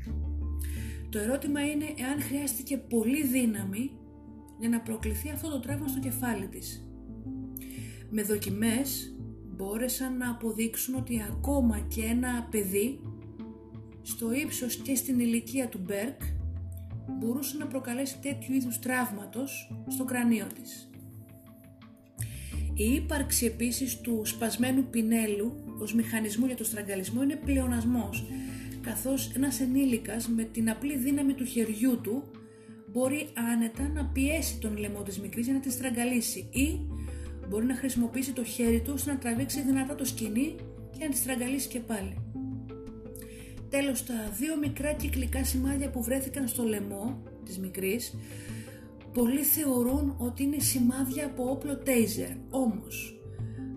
Το 1.09 1.19
ερώτημα 1.19 1.61
είναι 1.61 1.85
εάν 1.85 2.21
χρειάστηκε 2.21 2.77
πολύ 2.79 3.27
δύναμη 3.27 3.91
για 4.59 4.69
να 4.69 4.81
προκληθεί 4.81 5.31
αυτό 5.31 5.51
το 5.51 5.61
τραύμα 5.61 5.89
στο 5.89 6.01
κεφάλι 6.01 6.49
της. 6.49 6.89
Με 8.11 8.23
δοκιμές 8.23 9.17
μπόρεσαν 9.47 10.17
να 10.17 10.31
αποδείξουν 10.31 10.95
ότι 10.95 11.25
ακόμα 11.31 11.79
και 11.79 12.03
ένα 12.03 12.49
παιδί 12.51 13.01
στο 14.09 14.33
ύψος 14.33 14.77
και 14.77 14.95
στην 14.95 15.19
ηλικία 15.19 15.69
του 15.69 15.81
Μπέρκ 15.87 16.21
μπορούσε 17.19 17.57
να 17.57 17.67
προκαλέσει 17.67 18.19
τέτοιου 18.23 18.55
είδους 18.55 18.79
τραύματος 18.79 19.73
στο 19.89 20.05
κρανίο 20.05 20.47
της. 20.61 20.91
Η 22.75 22.95
ύπαρξη 22.95 23.47
επίσης 23.47 24.01
του 24.01 24.23
σπασμένου 24.25 24.85
πινέλου 24.85 25.53
ως 25.79 25.95
μηχανισμού 25.95 26.47
για 26.47 26.57
το 26.57 26.65
στραγγαλισμό 26.65 27.23
είναι 27.23 27.37
πλεονασμός, 27.37 28.27
καθώς 28.81 29.33
ένας 29.35 29.61
ενήλικας 29.61 30.29
με 30.29 30.43
την 30.43 30.71
απλή 30.71 30.97
δύναμη 30.97 31.33
του 31.33 31.45
χεριού 31.45 32.01
του 32.01 32.23
μπορεί 32.93 33.29
άνετα 33.53 33.89
να 33.89 34.05
πιέσει 34.05 34.59
τον 34.59 34.77
λαιμό 34.77 35.03
της 35.03 35.21
μικρής 35.21 35.45
για 35.45 35.55
να 35.55 35.61
τη 35.61 35.71
στραγγαλίσει 35.71 36.49
ή 36.53 36.81
μπορεί 37.49 37.65
να 37.65 37.75
χρησιμοποιήσει 37.75 38.33
το 38.33 38.45
χέρι 38.45 38.81
του 38.81 38.93
ώστε 38.95 39.13
να 39.13 39.19
τραβήξει 39.19 39.63
δυνατά 39.63 39.95
το 39.95 40.05
σκηνή 40.05 40.55
και 40.99 41.05
να 41.05 41.11
τη 41.11 41.17
στραγγαλίσει 41.17 41.69
και 41.69 41.81
πάλι. 41.81 42.28
Τέλος, 43.71 44.05
τα 44.05 44.14
δύο 44.39 44.57
μικρά 44.57 44.93
κυκλικά 44.93 45.45
σημάδια 45.45 45.91
που 45.91 46.03
βρέθηκαν 46.03 46.49
στο 46.49 46.62
λαιμό 46.62 47.23
της 47.45 47.59
μικρής 47.59 48.14
πολλοί 49.12 49.43
θεωρούν 49.43 50.14
ότι 50.19 50.43
είναι 50.43 50.59
σημάδια 50.59 51.27
από 51.27 51.51
όπλο 51.51 51.77
τέιζερ. 51.77 52.31
Όμως, 52.51 53.21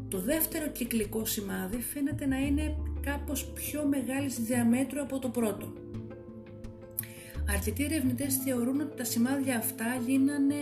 το 0.08 0.22
δεύτερο 0.22 0.68
κυκλικό 0.68 1.26
σημάδι 1.26 1.82
φαίνεται 1.82 2.26
να 2.26 2.38
είναι 2.38 2.76
κάπως 3.02 3.46
πιο 3.46 3.86
μεγάλης 3.86 4.39
διαμέτρου 4.39 5.02
από 5.02 5.20
το 5.20 5.30
πρώτο. 5.30 5.74
Αρκετοί 7.50 7.84
ερευνητές 7.84 8.38
θεωρούν 8.38 8.82
ότι 8.82 8.98
τα 8.98 9.04
σημάδια 9.04 9.58
αυτά 9.58 10.02
γίνανε 10.08 10.56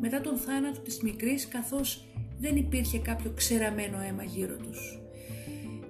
μετά 0.00 0.20
τον 0.20 0.36
θάνατο 0.36 0.80
της 0.80 1.00
μικρής 1.02 1.48
καθώς 1.48 2.06
δεν 2.38 2.56
υπήρχε 2.56 2.98
κάποιο 2.98 3.32
ξεραμένο 3.36 4.00
αίμα 4.00 4.22
γύρω 4.22 4.56
τους. 4.56 5.03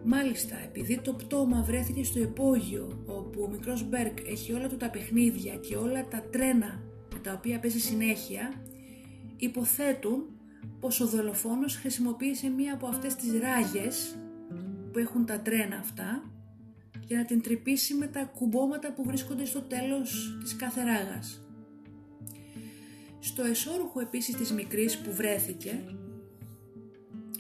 Μάλιστα, 0.07 0.57
επειδή 0.65 1.01
το 1.01 1.13
πτώμα 1.13 1.63
βρέθηκε 1.63 2.05
στο 2.05 2.19
υπόγειο 2.19 3.03
όπου 3.07 3.43
ο 3.43 3.49
μικρός 3.49 3.89
Μπέρκ 3.89 4.19
έχει 4.29 4.53
όλα 4.53 4.69
του 4.69 4.77
τα 4.77 4.91
παιχνίδια 4.91 5.55
και 5.55 5.77
όλα 5.77 6.09
τα 6.09 6.23
τρένα 6.31 6.83
με 7.13 7.19
τα 7.19 7.33
οποία 7.33 7.61
παίζει 7.61 7.79
συνέχεια, 7.79 8.63
υποθέτουν 9.37 10.25
πως 10.81 11.01
ο 11.01 11.07
δολοφόνος 11.07 11.77
χρησιμοποίησε 11.77 12.49
μία 12.49 12.75
από 12.75 12.87
αυτές 12.87 13.15
τις 13.15 13.33
ράγες 13.33 14.17
που 14.93 14.99
έχουν 14.99 15.27
τα 15.27 15.41
τρένα 15.41 15.77
αυτά 15.77 16.31
για 17.07 17.19
να 17.19 17.25
την 17.25 17.43
τρυπήσει 17.43 17.95
με 17.95 18.07
τα 18.07 18.25
κουμπώματα 18.25 18.93
που 18.93 19.05
βρίσκονται 19.05 19.45
στο 19.45 19.61
τέλος 19.61 20.39
της 20.43 20.57
κάθε 20.57 20.83
ράγας. 20.83 21.49
Στο 23.19 23.45
εσώρουχο 23.45 24.01
επίσης 24.01 24.37
της 24.37 24.53
μικρής 24.53 24.99
που 24.99 25.13
βρέθηκε 25.13 25.85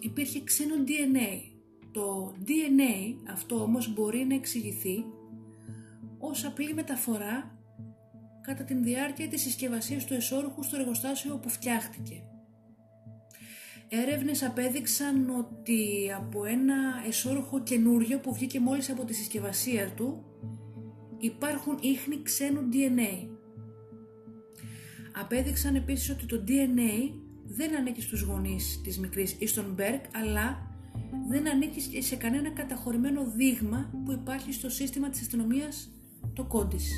υπήρχε 0.01 0.43
ξένο 0.45 0.75
DNA. 0.87 1.54
Το 1.95 2.35
DNA 2.47 3.15
αυτό 3.31 3.63
όμως 3.63 3.95
μπορεί 3.95 4.25
να 4.25 4.35
εξηγηθεί 4.35 5.05
ως 6.19 6.45
απλή 6.45 6.75
μεταφορά 6.75 7.59
κατά 8.41 8.65
την 8.65 8.83
διάρκεια 8.83 9.29
της 9.29 9.43
συσκευασίας 9.43 10.05
του 10.05 10.15
εσώρουχου 10.15 10.63
στο 10.63 10.77
εργοστάσιο 10.77 11.35
όπου 11.35 11.49
φτιάχτηκε. 11.49 12.23
Έρευνες 13.89 14.43
απέδειξαν 14.43 15.31
ότι 15.31 16.13
από 16.17 16.45
ένα 16.45 16.75
εσώρουχο 17.07 17.63
καινούριο 17.63 18.19
που 18.19 18.35
βγήκε 18.35 18.61
μόλις 18.61 18.91
από 18.91 19.05
τη 19.05 19.15
συσκευασία 19.15 19.91
του 19.91 20.25
υπάρχουν 21.19 21.79
ίχνη 21.81 22.23
ξένου 22.23 22.69
DNA. 22.73 23.29
Απέδειξαν 25.21 25.75
επίσης 25.75 26.11
ότι 26.11 26.27
το 26.27 26.45
DNA 26.49 27.13
δεν 27.45 27.77
ανήκει 27.77 28.01
στους 28.01 28.21
γονείς 28.21 28.81
της 28.85 28.99
μικρής 28.99 29.37
ή 29.39 29.47
στον 29.47 29.73
Μπέρκ 29.75 30.05
αλλά 30.17 30.74
δεν 31.29 31.49
ανήκει 31.49 32.03
σε 32.03 32.17
κανένα 32.17 32.51
καταχωρημένο 32.51 33.25
δείγμα 33.37 33.91
που 34.05 34.13
υπάρχει 34.13 34.53
στο 34.53 34.69
σύστημα 34.69 35.09
της 35.09 35.21
αστυνομίας 35.21 35.91
το 36.35 36.45
κόντις. 36.45 36.91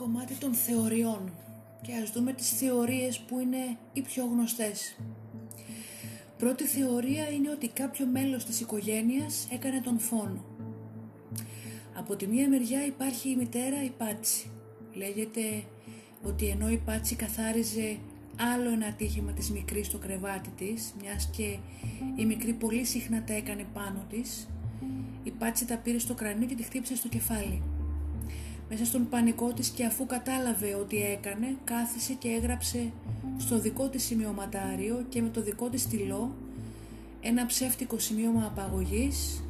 κομμάτι 0.00 0.34
των 0.34 0.54
θεωριών 0.54 1.32
και 1.82 1.92
ας 2.02 2.10
δούμε 2.10 2.32
τις 2.32 2.50
θεωρίες 2.50 3.18
που 3.18 3.38
είναι 3.38 3.76
οι 3.92 4.02
πιο 4.02 4.24
γνωστές. 4.24 4.96
Πρώτη 6.38 6.64
θεωρία 6.64 7.28
είναι 7.30 7.50
ότι 7.50 7.68
κάποιο 7.68 8.06
μέλος 8.06 8.44
της 8.44 8.60
οικογένειας 8.60 9.48
έκανε 9.52 9.80
τον 9.80 9.98
φόνο. 9.98 10.49
Από 12.00 12.16
τη 12.16 12.26
μία 12.26 12.48
μεριά 12.48 12.86
υπάρχει 12.86 13.30
η 13.30 13.36
μητέρα 13.36 13.84
η 13.84 13.90
Πάτσι. 13.98 14.50
Λέγεται 14.92 15.64
ότι 16.22 16.46
ενώ 16.46 16.68
η 16.70 16.76
Πάτσι 16.76 17.14
καθάριζε 17.14 17.96
άλλο 18.54 18.70
ένα 18.70 18.86
ατύχημα 18.86 19.32
της 19.32 19.50
μικρής 19.50 19.86
στο 19.86 19.98
κρεβάτι 19.98 20.50
της, 20.56 20.94
μιας 21.00 21.30
και 21.36 21.56
η 22.16 22.24
μικρή 22.24 22.52
πολύ 22.52 22.84
συχνά 22.84 23.22
τα 23.24 23.34
έκανε 23.34 23.66
πάνω 23.72 24.04
της, 24.10 24.48
η 25.22 25.30
Πάτσι 25.30 25.66
τα 25.66 25.76
πήρε 25.76 25.98
στο 25.98 26.14
κρανίο 26.14 26.46
και 26.46 26.54
τη 26.54 26.62
χτύπησε 26.62 26.96
στο 26.96 27.08
κεφάλι. 27.08 27.62
Μέσα 28.68 28.84
στον 28.84 29.08
πανικό 29.08 29.52
της 29.52 29.68
και 29.68 29.84
αφού 29.84 30.06
κατάλαβε 30.06 30.74
ότι 30.74 31.02
έκανε, 31.02 31.56
κάθισε 31.64 32.12
και 32.12 32.28
έγραψε 32.28 32.92
στο 33.38 33.58
δικό 33.58 33.88
της 33.88 34.04
σημειωματάριο 34.04 35.04
και 35.08 35.22
με 35.22 35.28
το 35.28 35.42
δικό 35.42 35.68
της 35.68 35.82
στυλό 35.82 36.34
ένα 37.20 37.46
ψεύτικο 37.46 37.98
σημείωμα 37.98 38.46
απαγωγής 38.46 39.42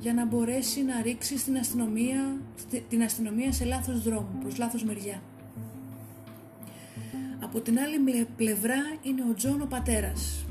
για 0.00 0.14
να 0.14 0.26
μπορέσει 0.26 0.82
να 0.82 1.02
ρίξει 1.02 1.38
στην 1.38 1.56
αστυνομία, 1.56 2.40
την 2.88 3.02
αστυνομία 3.02 3.52
σε 3.52 3.64
λάθος 3.64 4.02
δρόμο, 4.02 4.38
προς 4.40 4.58
λάθος 4.58 4.84
μεριά. 4.84 5.22
Από 7.40 7.60
την 7.60 7.78
άλλη 7.78 8.26
πλευρά 8.36 8.82
είναι 9.02 9.22
ο 9.30 9.34
Τζον 9.34 9.60
ο 9.60 9.66
πατέρας. 9.66 10.44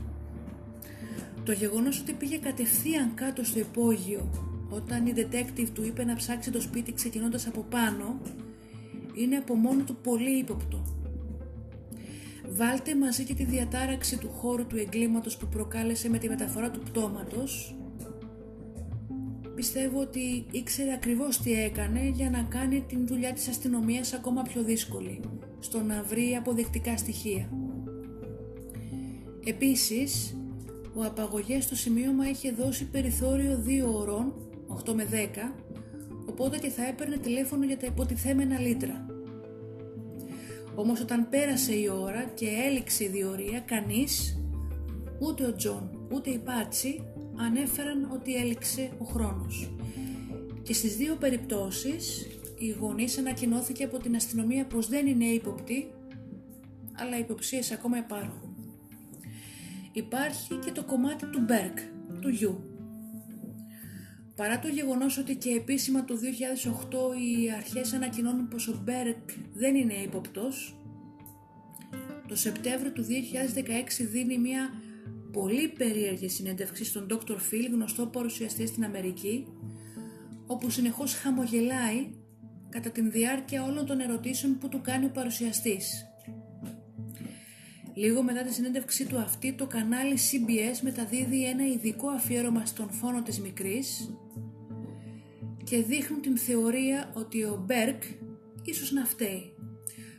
Το 1.46 1.52
γεγονός 1.52 2.00
ότι 2.00 2.14
πήγε 2.14 2.38
κατευθείαν 2.38 3.14
κάτω 3.14 3.44
στο 3.44 3.60
υπόγειο 3.60 4.30
όταν 4.70 5.06
η 5.06 5.14
detective 5.16 5.70
του 5.74 5.84
είπε 5.84 6.04
να 6.04 6.16
ψάξει 6.16 6.52
το 6.52 6.62
σπίτι 6.62 6.94
ξεκινώντας 6.94 7.48
από 7.48 7.66
πάνω, 7.70 8.22
είναι 9.14 9.36
από 9.36 9.56
μόνο 9.56 9.84
του 9.84 9.96
πολύ 9.96 10.38
ύποπτο. 10.38 10.82
Βάλτε 12.50 12.96
μαζί 12.96 13.24
και 13.24 13.34
τη 13.34 13.44
διατάραξη 13.44 14.18
του 14.18 14.30
χώρου 14.30 14.68
του 14.68 14.78
εγκλήματος 14.78 15.38
που 15.38 15.48
προκάλεσε 15.48 16.10
με 16.10 16.18
τη 16.18 16.30
μεταφορά 16.30 16.72
του 16.72 16.80
πτώματος 16.80 17.77
πιστεύω 19.58 20.00
ότι 20.02 20.46
ήξερε 20.52 20.94
ακριβώς 20.94 21.38
τι 21.38 21.54
έκανε 21.54 22.12
για 22.14 22.30
να 22.30 22.42
κάνει 22.42 22.82
την 22.88 23.08
δουλειά 23.08 23.34
της 23.34 23.48
αστυνομίας 23.48 24.14
ακόμα 24.14 24.42
πιο 24.42 24.64
δύσκολη, 24.64 25.20
στο 25.60 25.82
να 25.82 26.04
βρει 26.04 26.36
αποδεικτικά 26.36 26.98
στοιχεία. 26.98 27.50
Επίσης, 29.46 30.38
ο 30.94 31.04
απαγωγέας 31.04 31.64
στο 31.64 31.76
σημείωμα 31.76 32.30
είχε 32.30 32.52
δώσει 32.52 32.86
περιθώριο 32.86 33.64
2 33.66 33.94
ώρων, 33.94 34.34
8 34.68 34.94
με 34.94 35.06
10, 35.06 35.54
οπότε 36.30 36.58
και 36.58 36.70
θα 36.70 36.88
έπαιρνε 36.88 37.18
τηλέφωνο 37.18 37.66
για 37.66 37.78
τα 37.78 37.86
υποτιθέμενα 37.86 38.60
λύτρα. 38.60 39.06
Όμως 40.76 41.02
όταν 41.02 41.30
πέρασε 41.30 41.74
η 41.74 41.90
ώρα 42.02 42.24
και 42.24 42.48
έληξε 42.68 43.04
η 43.04 43.08
διορία, 43.08 43.60
κανείς, 43.60 44.42
ούτε 45.20 45.46
ο 45.46 45.56
Τζον 45.56 45.98
ούτε 46.14 46.30
η 46.30 46.38
Πάτσι, 46.38 47.04
ανέφεραν 47.38 48.10
ότι 48.14 48.36
έληξε 48.36 48.92
ο 48.98 49.04
χρόνος. 49.04 49.72
Και 50.64 50.74
στις 50.74 50.96
δύο 50.96 51.16
περιπτώσεις 51.16 52.28
οι 52.58 52.70
γονείς 52.70 53.18
ανακοινώθηκε 53.18 53.84
από 53.84 53.98
την 53.98 54.16
αστυνομία 54.16 54.66
πως 54.66 54.88
δεν 54.88 55.08
είναι 55.08 55.26
ύποπτοι, 55.26 55.92
αλλά 56.94 57.18
οι 57.18 57.20
υποψίες 57.20 57.72
ακόμα 57.72 57.98
υπάρχουν. 57.98 58.56
Υπάρχει 59.92 60.56
και 60.56 60.72
το 60.72 60.84
κομμάτι 60.84 61.26
του 61.26 61.40
Μπέρκ, 61.40 61.78
του 62.22 62.30
γιου. 62.30 62.62
Παρά 64.36 64.60
το 64.60 64.68
γεγονός 64.68 65.18
ότι 65.18 65.36
και 65.36 65.50
επίσημα 65.50 66.06
το 66.06 66.16
2008 66.16 66.20
οι 67.20 67.52
αρχές 67.52 67.94
ανακοινώνουν 67.94 68.48
πως 68.48 68.68
ο 68.68 68.82
Μπέρκ 68.84 69.30
δεν 69.54 69.76
είναι 69.76 69.94
ύποπτος, 69.94 70.78
το 72.28 72.36
Σεπτέμβριο 72.36 72.92
του 72.92 73.04
2016 73.04 74.06
δίνει 74.12 74.38
μια 74.38 74.70
πολύ 75.32 75.68
περίεργη 75.68 76.30
συνέντευξη 76.30 76.86
στον 76.86 77.08
Dr. 77.10 77.32
Phil, 77.32 77.70
γνωστό 77.72 78.06
παρουσιαστή 78.06 78.68
στην 78.68 78.84
Αμερική, 78.84 79.48
όπου 80.48 80.70
συνεχώς 80.70 81.14
χαμογελάει 81.14 82.08
κατά 82.70 82.90
την 82.90 83.12
διάρκεια 83.12 83.64
όλων 83.64 83.86
των 83.86 84.00
ερωτήσεων 84.00 84.58
που 84.58 84.70
του 84.70 84.82
κάνει 84.82 85.06
ο 85.06 85.10
παρουσιαστής. 85.10 86.06
Λίγο 87.94 88.24
μετά 88.24 88.42
τη 88.42 88.54
συνέντευξή 88.54 89.06
του 89.06 89.18
αυτή, 89.18 89.54
το 89.54 89.68
κανάλι 89.68 90.18
CBS 90.32 90.80
μεταδίδει 90.82 91.46
ένα 91.46 91.66
ειδικό 91.68 92.08
αφιέρωμα 92.08 92.66
στον 92.66 92.90
φόνο 92.90 93.22
της 93.22 93.40
μικρής 93.40 94.14
και 95.64 95.84
δείχνουν 95.84 96.22
την 96.22 96.38
θεωρία 96.38 97.12
ότι 97.14 97.44
ο 97.44 97.64
Μπέρκ 97.66 98.04
ίσως 98.64 98.92
να 98.92 99.06
φταίει, 99.06 99.54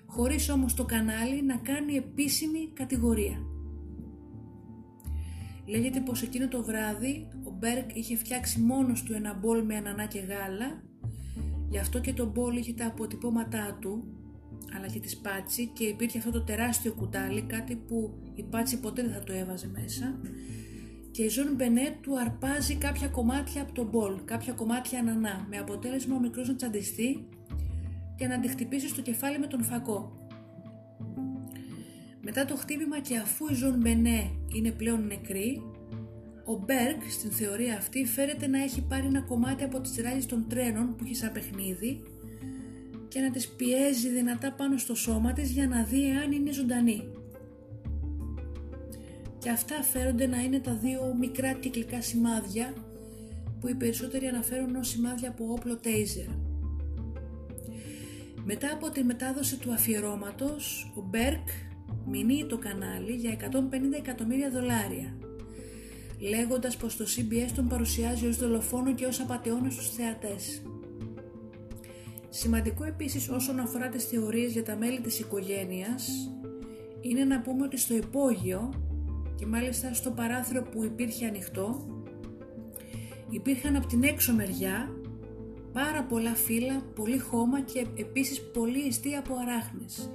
χωρίς 0.07 0.49
όμως 0.49 0.75
το 0.75 0.85
κανάλι 0.85 1.43
να 1.43 1.57
κάνει 1.57 1.95
επίσημη 1.95 2.71
κατηγορία. 2.75 3.58
Λέγεται 5.69 6.01
πως 6.01 6.23
εκείνο 6.23 6.49
το 6.49 6.63
βράδυ 6.63 7.29
ο 7.45 7.51
Μπέρκ 7.59 7.97
είχε 7.97 8.17
φτιάξει 8.17 8.61
μόνος 8.61 9.03
του 9.03 9.13
ένα 9.13 9.35
μπολ 9.35 9.65
με 9.65 9.77
ανανά 9.77 10.07
και 10.07 10.19
γάλα, 10.19 10.83
γι' 11.69 11.79
αυτό 11.79 12.01
και 12.01 12.13
το 12.13 12.27
μπολ 12.27 12.57
είχε 12.57 12.73
τα 12.73 12.87
αποτυπώματά 12.87 13.79
του, 13.81 14.05
αλλά 14.77 14.87
και 14.87 15.01
τη 15.01 15.17
Πάτσι 15.23 15.67
και 15.67 15.85
υπήρχε 15.85 16.19
αυτό 16.19 16.31
το 16.31 16.43
τεράστιο 16.43 16.93
κουτάλι, 16.93 17.43
κάτι 17.43 17.77
που 17.77 18.19
η 18.35 18.43
Πάτσι 18.43 18.81
ποτέ 18.81 19.03
δεν 19.03 19.13
θα 19.13 19.23
το 19.23 19.33
έβαζε 19.33 19.71
μέσα 19.75 20.21
και 21.19 21.25
η 21.25 21.29
Ζων 21.29 21.55
Μπενέ 21.55 21.97
του 22.01 22.19
αρπάζει 22.21 22.75
κάποια 22.75 23.09
κομμάτια 23.09 23.63
από 23.63 23.73
το 23.73 23.85
μπολ, 23.85 24.21
κάποια 24.25 24.53
κομμάτια 24.53 24.99
ανανά, 24.99 25.47
με 25.51 25.59
αποτέλεσμα 25.59 26.17
ο 26.17 26.21
μικρός 26.21 26.49
να 26.49 26.55
τσαντιστεί 26.55 27.29
και 28.17 28.27
να 28.27 28.41
τη 28.41 28.49
χτυπήσει 28.49 28.89
στο 28.89 29.03
κεφάλι 29.03 29.39
με 29.39 29.47
τον 29.47 29.63
φακό. 29.63 30.29
Μετά 32.31 32.45
το 32.45 32.57
χτύπημα 32.57 33.01
και 33.01 33.17
αφού 33.17 33.47
η 33.51 33.55
Ζων 33.55 33.77
Μπενέ 33.77 34.31
είναι 34.55 34.71
πλέον 34.71 35.07
νεκρή, 35.07 35.63
ο 36.45 36.57
Μπέρκ 36.57 37.11
στην 37.11 37.31
θεωρία 37.31 37.77
αυτή 37.77 38.05
φέρεται 38.05 38.47
να 38.47 38.63
έχει 38.63 38.83
πάρει 38.83 39.07
ένα 39.07 39.21
κομμάτι 39.21 39.65
από 39.65 39.81
τις 39.81 39.97
ράγες 40.03 40.27
των 40.27 40.49
τρένων 40.49 40.97
που 40.97 41.05
έχει 41.05 41.15
σαν 41.15 41.33
παιχνίδι 41.33 42.03
και 43.09 43.21
να 43.21 43.31
τις 43.31 43.49
πιέζει 43.49 44.09
δυνατά 44.09 44.53
πάνω 44.53 44.79
στο 44.79 44.95
σώμα 44.95 45.33
της 45.33 45.51
για 45.51 45.67
να 45.67 45.83
δει 45.83 46.11
αν 46.25 46.33
είναι 46.33 46.53
ζωντανή. 46.53 47.09
Και 49.39 49.51
αυτά 49.51 49.83
φέρονται 49.83 50.27
να 50.27 50.43
είναι 50.43 50.59
τα 50.61 50.75
δύο 50.75 51.15
μικρά 51.19 51.53
κυκλικά 51.53 52.03
σημάδια 52.03 52.73
που 53.61 53.69
οι 53.69 53.75
περισσότεροι 53.75 54.27
αναφέρουν 54.27 54.77
ως 54.77 54.89
σημάδια 54.89 55.29
από 55.29 55.45
όπλο 55.53 55.77
τέιζερ. 55.77 56.29
Μετά 58.45 58.73
από 58.73 58.91
τη 58.91 59.05
μετάδοση 59.05 59.57
του 59.57 59.73
αφιερώματος, 59.73 60.93
ο 60.97 61.01
Μπέρκ 61.01 61.49
μηνύει 62.11 62.47
το 62.49 62.59
κανάλι 62.59 63.13
για 63.13 63.31
150 63.31 63.97
εκατομμύρια 63.97 64.51
δολάρια, 64.51 65.17
λέγοντας 66.19 66.77
πως 66.77 66.97
το 66.97 67.05
CBS 67.17 67.51
τον 67.55 67.69
παρουσιάζει 67.69 68.27
ως 68.27 68.37
δολοφόνο 68.37 68.95
και 68.95 69.07
ως 69.07 69.21
απαταιώνα 69.21 69.71
στους 69.71 69.91
θεατές. 69.91 70.63
Σημαντικό 72.29 72.85
επίσης 72.85 73.29
όσον 73.29 73.59
αφορά 73.59 73.89
τις 73.89 74.05
θεωρίες 74.05 74.53
για 74.53 74.63
τα 74.63 74.77
μέλη 74.77 75.01
της 75.01 75.19
οικογένειας 75.19 76.31
είναι 77.01 77.25
να 77.25 77.41
πούμε 77.41 77.65
ότι 77.65 77.79
στο 77.79 77.95
υπόγειο 77.95 78.73
και 79.35 79.47
μάλιστα 79.47 79.95
στο 79.95 80.11
παράθυρο 80.11 80.63
που 80.63 80.85
υπήρχε 80.85 81.27
ανοιχτό 81.27 81.87
υπήρχαν 83.31 83.77
από 83.77 83.87
την 83.87 84.03
έξω 84.03 84.35
μεριά 84.35 84.93
πάρα 85.73 86.05
πολλά 86.05 86.35
φύλλα, 86.35 86.83
πολύ 86.95 87.19
χώμα 87.19 87.61
και 87.61 87.87
επίσης 87.97 88.51
πολύ 88.51 88.87
ιστοί 88.87 89.15
από 89.15 89.35
αράχνες 89.35 90.11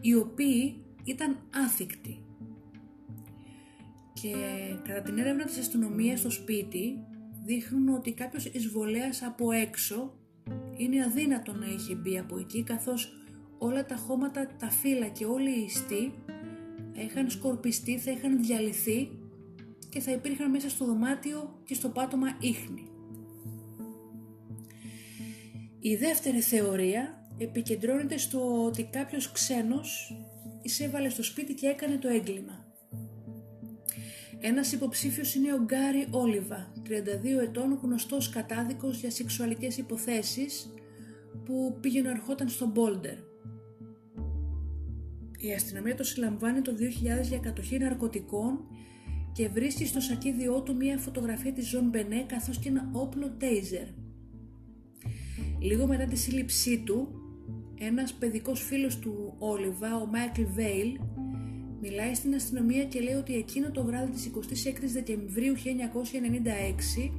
οι 0.00 0.14
οποίοι 0.14 0.85
ήταν 1.06 1.36
άθικτοι. 1.64 2.20
Και 4.12 4.34
κατά 4.84 5.02
την 5.02 5.18
έρευνα 5.18 5.44
της 5.44 5.58
αστυνομίας 5.58 6.18
στο 6.18 6.30
σπίτι 6.30 7.04
δείχνουν 7.44 7.88
ότι 7.88 8.12
κάποιος 8.12 8.46
εισβολέας 8.46 9.22
από 9.22 9.50
έξω 9.50 10.14
είναι 10.76 11.04
αδύνατο 11.04 11.52
να 11.52 11.66
είχε 11.66 11.94
μπει 11.94 12.18
από 12.18 12.38
εκεί 12.38 12.62
καθώς 12.62 13.12
όλα 13.58 13.86
τα 13.86 13.96
χώματα, 13.96 14.46
τα 14.58 14.70
φύλλα 14.70 15.06
και 15.06 15.24
όλοι 15.24 15.50
οι 15.50 15.64
ιστοί 15.64 16.12
είχαν 16.92 17.30
σκορπιστεί, 17.30 17.98
θα 17.98 18.10
είχαν 18.10 18.42
διαλυθεί 18.42 19.08
και 19.88 20.00
θα 20.00 20.12
υπήρχαν 20.12 20.50
μέσα 20.50 20.70
στο 20.70 20.84
δωμάτιο 20.84 21.60
και 21.64 21.74
στο 21.74 21.88
πάτωμα 21.88 22.36
ίχνη. 22.40 22.90
Η 25.80 25.96
δεύτερη 25.96 26.40
θεωρία 26.40 27.28
επικεντρώνεται 27.38 28.18
στο 28.18 28.64
ότι 28.64 28.84
κάποιος 28.84 29.32
ξένος 29.32 30.16
εισέβαλε 30.66 31.08
στο 31.08 31.22
σπίτι 31.22 31.54
και 31.54 31.66
έκανε 31.66 31.96
το 31.96 32.08
έγκλημα. 32.08 32.64
Ένας 34.40 34.72
υποψήφιος 34.72 35.34
είναι 35.34 35.52
ο 35.52 35.58
Γκάρι 35.64 36.06
Όλιβα, 36.10 36.72
32 36.84 37.42
ετών 37.42 37.78
γνωστός 37.82 38.28
κατάδικος 38.28 39.00
για 39.00 39.10
σεξουαλικές 39.10 39.76
υποθέσεις 39.76 40.74
που 41.44 41.78
πήγαινε 41.80 42.10
ερχόταν 42.10 42.48
στο 42.48 42.66
Μπόλντερ. 42.66 43.16
Η 45.38 45.52
αστυνομία 45.54 45.94
το 45.94 46.04
συλλαμβάνει 46.04 46.60
το 46.60 46.72
2000 46.72 47.22
για 47.22 47.38
κατοχή 47.38 47.78
ναρκωτικών 47.78 48.60
και 49.32 49.48
βρίσκει 49.48 49.86
στο 49.86 50.00
σακίδιό 50.00 50.60
του 50.60 50.76
μία 50.76 50.98
φωτογραφία 50.98 51.52
της 51.52 51.68
Ζων 51.68 51.88
Μπενέ 51.88 52.24
καθώς 52.28 52.58
και 52.58 52.68
ένα 52.68 52.90
όπλο 52.92 53.30
τέιζερ. 53.38 53.86
Λίγο 55.60 55.86
μετά 55.86 56.04
τη 56.04 56.16
σύλληψή 56.16 56.82
του, 56.86 57.25
ένας 57.78 58.12
παιδικός 58.12 58.62
φίλος 58.62 58.98
του 58.98 59.34
Όλιβα, 59.38 59.96
ο 59.96 60.06
Μάικλ 60.06 60.42
Βέιλ, 60.54 60.98
μιλάει 61.80 62.14
στην 62.14 62.34
αστυνομία 62.34 62.84
και 62.84 63.00
λέει 63.00 63.14
ότι 63.14 63.34
εκείνο 63.34 63.70
το 63.70 63.84
βράδυ 63.84 64.10
της 64.10 64.30
26 64.34 64.90
Δεκεμβρίου 64.92 65.54
1996 65.54 67.10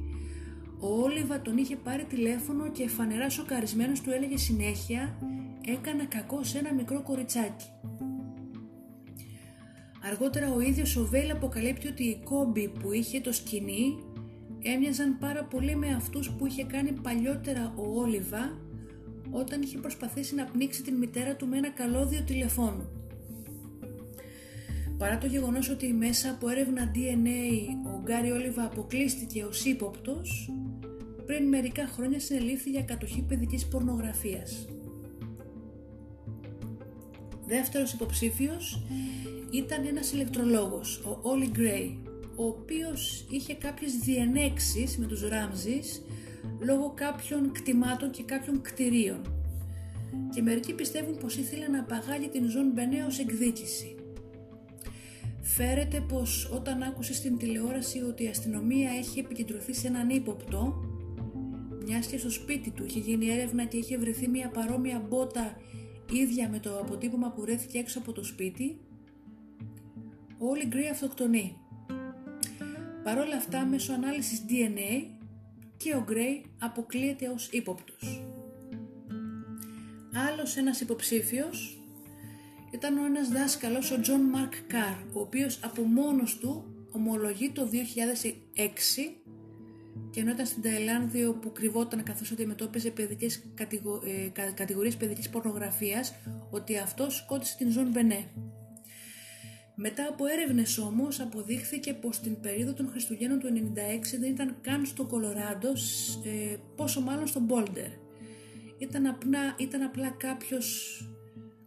ο 0.80 1.02
Όλιβα 1.02 1.40
τον 1.40 1.56
είχε 1.56 1.76
πάρει 1.76 2.04
τηλέφωνο 2.04 2.70
και 2.70 2.88
φανερά 2.88 3.30
σοκαρισμένος 3.30 4.00
του 4.00 4.10
έλεγε 4.10 4.36
συνέχεια 4.36 5.18
«Έκανα 5.66 6.04
κακό 6.04 6.42
σε 6.42 6.58
ένα 6.58 6.74
μικρό 6.74 7.02
κοριτσάκι». 7.02 7.66
Αργότερα 10.02 10.52
ο 10.52 10.60
ίδιος 10.60 10.96
ο 10.96 11.06
Βέιλ 11.06 11.30
αποκαλύπτει 11.30 11.88
ότι 11.88 12.04
οι 12.04 12.20
κόμποι 12.24 12.68
που 12.68 12.92
είχε 12.92 13.20
το 13.20 13.32
σκηνή 13.32 13.98
έμοιαζαν 14.62 15.18
πάρα 15.18 15.44
πολύ 15.44 15.76
με 15.76 15.94
αυτούς 15.94 16.30
που 16.30 16.46
είχε 16.46 16.64
κάνει 16.64 16.92
παλιότερα 16.92 17.74
ο 17.76 18.00
Όλιβα 18.00 18.67
όταν 19.30 19.62
είχε 19.62 19.78
προσπαθήσει 19.78 20.34
να 20.34 20.44
πνίξει 20.44 20.82
την 20.82 20.94
μητέρα 20.94 21.36
του 21.36 21.46
με 21.46 21.56
ένα 21.56 21.70
καλώδιο 21.70 22.22
τηλεφώνου. 22.22 22.88
Παρά 24.98 25.18
το 25.18 25.26
γεγονός 25.26 25.68
ότι 25.70 25.92
μέσα 25.92 26.30
από 26.30 26.48
έρευνα 26.48 26.92
DNA 26.94 27.90
ο 27.96 28.00
Γκάρι 28.02 28.30
Όλιβα 28.30 28.64
αποκλείστηκε 28.64 29.44
ως 29.44 29.64
ύποπτος, 29.64 30.52
πριν 31.26 31.48
μερικά 31.48 31.86
χρόνια 31.86 32.20
συνελήφθη 32.20 32.70
για 32.70 32.82
κατοχή 32.82 33.22
παιδικής 33.28 33.66
πορνογραφίας. 33.66 34.66
Δεύτερος 37.46 37.92
υποψήφιος 37.92 38.82
ήταν 39.50 39.86
ένας 39.86 40.12
ηλεκτρολόγος, 40.12 40.98
ο 40.98 41.18
Όλι 41.22 41.46
Γκρέι, 41.50 42.02
ο 42.36 42.44
οποίος 42.44 43.26
είχε 43.30 43.54
κάποιες 43.54 43.92
διενέξεις 43.96 44.98
με 44.98 45.06
τους 45.06 45.28
Ράμζης 45.28 46.02
λόγω 46.60 46.92
κάποιων 46.94 47.52
κτημάτων 47.52 48.10
και 48.10 48.22
κάποιων 48.22 48.62
κτηρίων 48.62 49.20
και 50.34 50.42
μερικοί 50.42 50.72
πιστεύουν 50.74 51.18
πως 51.18 51.36
ήθελε 51.36 51.68
να 51.68 51.80
απαγάγει 51.80 52.28
την 52.28 52.50
Ζων 52.50 52.70
Μπενέ 52.70 53.04
ως 53.04 53.18
εκδίκηση. 53.18 53.94
Φέρεται 55.40 56.00
πως 56.00 56.50
όταν 56.52 56.82
άκουσε 56.82 57.14
στην 57.14 57.38
τηλεόραση 57.38 58.02
ότι 58.02 58.24
η 58.24 58.28
αστυνομία 58.28 58.90
έχει 58.90 59.18
επικεντρωθεί 59.18 59.74
σε 59.74 59.86
έναν 59.86 60.08
ύποπτο 60.08 60.82
μιας 61.84 62.06
και 62.06 62.18
στο 62.18 62.30
σπίτι 62.30 62.70
του 62.70 62.84
είχε 62.84 62.98
γίνει 62.98 63.30
έρευνα 63.30 63.64
και 63.64 63.76
είχε 63.76 63.98
βρεθεί 63.98 64.28
μια 64.28 64.48
παρόμοια 64.48 65.04
μπότα 65.08 65.56
ίδια 66.12 66.48
με 66.48 66.58
το 66.58 66.78
αποτύπωμα 66.78 67.30
που 67.30 67.40
βρέθηκε 67.40 67.78
έξω 67.78 67.98
από 67.98 68.12
το 68.12 68.24
σπίτι, 68.24 68.80
ο 70.38 70.48
Όλι 70.48 70.66
Γκρέι 70.66 70.88
αυτοκτονεί. 70.88 71.56
Παρ' 73.04 73.18
όλα 73.18 73.36
αυτά, 73.36 73.64
μέσω 73.64 73.92
ανάλυσης 73.92 74.44
DNA 74.48 75.17
και 75.78 75.94
ο 75.94 76.02
Γκρέι 76.04 76.44
αποκλείεται 76.58 77.28
ως 77.28 77.48
ύποπτος. 77.52 78.22
Άλλος 80.28 80.56
ένας 80.56 80.80
υποψήφιος 80.80 81.78
ήταν 82.70 82.98
ο 82.98 83.04
ένας 83.04 83.28
δάσκαλος, 83.28 83.90
ο 83.90 84.00
Τζον 84.00 84.20
Μαρκ 84.20 84.52
Καρ, 84.66 84.96
ο 85.12 85.20
οποίος 85.20 85.60
από 85.62 85.82
μόνος 85.82 86.38
του 86.38 86.64
ομολογεί 86.90 87.50
το 87.50 87.66
2006 87.66 89.16
και 90.10 90.20
ενώ 90.20 90.30
ήταν 90.30 90.46
στην 90.46 90.62
Ταϊλάνδη 90.62 91.24
όπου 91.24 91.52
κρυβόταν 91.52 92.02
καθώς 92.02 92.30
αντιμετώπιζε 92.32 92.90
παιδικές 92.90 93.42
κατηγο... 93.54 94.02
ε, 94.04 94.28
κατηγορίες 94.54 94.96
παιδικής 94.96 95.28
πορνογραφίας 95.28 96.14
ότι 96.50 96.78
αυτός 96.78 97.16
σκότωσε 97.16 97.56
την 97.56 97.70
Ζων 97.70 97.90
Μπενέ. 97.90 98.24
Μετά 99.80 100.06
από 100.10 100.26
έρευνες 100.26 100.78
όμως 100.78 101.20
αποδείχθηκε 101.20 101.92
πως 101.92 102.20
την 102.20 102.40
περίοδο 102.40 102.72
των 102.72 102.88
Χριστουγέννων 102.88 103.38
του 103.38 103.46
96 103.46 104.18
δεν 104.20 104.30
ήταν 104.30 104.56
καν 104.60 104.86
στο 104.86 105.04
Κολοράντο, 105.04 105.68
ε, 106.24 106.56
πόσο 106.76 107.00
μάλλον 107.00 107.26
στο 107.26 107.40
Μπόλντερ. 107.40 107.90
Ήταν 108.78 109.06
απλά, 109.06 109.54
ήταν 109.58 109.82
απλά 109.82 110.08
κάποιος 110.08 110.98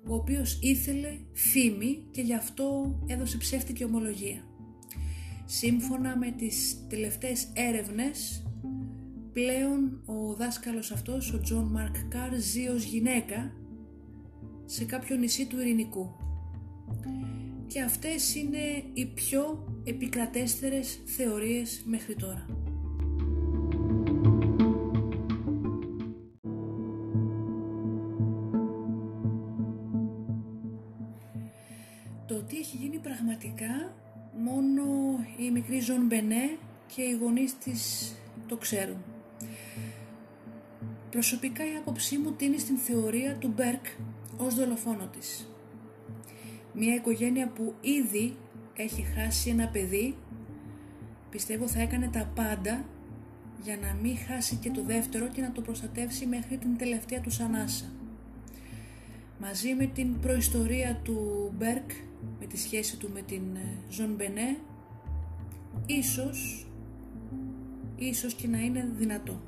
ο 0.07 0.13
οποίος 0.13 0.59
ήθελε 0.61 1.17
φήμη 1.33 2.07
και 2.11 2.21
γι' 2.21 2.33
αυτό 2.33 2.99
έδωσε 3.07 3.37
ψεύτικη 3.37 3.83
ομολογία. 3.83 4.43
Σύμφωνα 5.45 6.17
με 6.17 6.31
τις 6.31 6.87
τελευταίες 6.89 7.47
έρευνες, 7.53 8.43
πλέον 9.33 10.01
ο 10.05 10.33
δάσκαλος 10.33 10.91
αυτός, 10.91 11.33
ο 11.33 11.39
Τζον 11.39 11.63
Μαρκ 11.63 11.95
Καρ, 12.09 12.33
ζει 12.33 12.67
ως 12.67 12.83
γυναίκα 12.83 13.53
σε 14.65 14.85
κάποιο 14.85 15.15
νησί 15.15 15.45
του 15.45 15.59
Ειρηνικού. 15.59 16.15
Και 17.73 17.81
αυτές 17.81 18.35
είναι 18.35 18.83
οι 18.93 19.05
πιο 19.05 19.67
επικρατέστερες 19.83 21.01
θεωρίες 21.05 21.83
μέχρι 21.85 22.15
τώρα. 22.15 22.45
Το 32.27 32.43
τι 32.43 32.57
έχει 32.57 32.77
γίνει 32.77 32.97
πραγματικά 32.97 33.95
μόνο 34.37 34.83
η 35.37 35.51
μικρή 35.51 35.79
Ζων 35.79 36.05
Μπενέ 36.05 36.57
και 36.95 37.01
οι 37.01 37.17
γονείς 37.21 37.57
της 37.57 38.13
το 38.47 38.57
ξέρουν. 38.57 39.03
Προσωπικά 41.09 41.63
η 41.65 41.75
άποψή 41.75 42.17
μου 42.17 42.31
τίνει 42.31 42.59
στην 42.59 42.77
θεωρία 42.77 43.35
του 43.35 43.53
Μπέρκ 43.55 43.85
ως 44.37 44.55
δολοφόνο 44.55 45.07
της. 45.07 45.50
Μια 46.73 46.95
οικογένεια 46.95 47.47
που 47.47 47.73
ήδη 47.81 48.37
έχει 48.75 49.01
χάσει 49.01 49.49
ένα 49.49 49.67
παιδί, 49.67 50.15
πιστεύω 51.29 51.67
θα 51.67 51.81
έκανε 51.81 52.07
τα 52.07 52.31
πάντα 52.35 52.85
για 53.63 53.77
να 53.77 53.93
μην 54.01 54.17
χάσει 54.17 54.55
και 54.55 54.69
το 54.69 54.83
δεύτερο 54.83 55.27
και 55.27 55.41
να 55.41 55.51
το 55.51 55.61
προστατεύσει 55.61 56.25
μέχρι 56.25 56.57
την 56.57 56.77
τελευταία 56.77 57.21
του 57.21 57.31
ανάσα. 57.43 57.85
Μαζί 59.39 59.73
με 59.73 59.85
την 59.85 60.19
προϊστορία 60.19 60.99
του 61.03 61.51
Μπέρκ 61.57 61.91
με 62.39 62.45
τη 62.45 62.57
σχέση 62.57 62.97
του 62.97 63.09
με 63.13 63.21
την 63.21 63.41
Ζων 63.89 64.09
ε, 64.09 64.13
Μπενέ 64.13 64.57
ίσως 65.85 66.65
ίσως 67.95 68.33
και 68.33 68.47
να 68.47 68.59
είναι 68.59 68.89
δυνατό. 68.97 69.41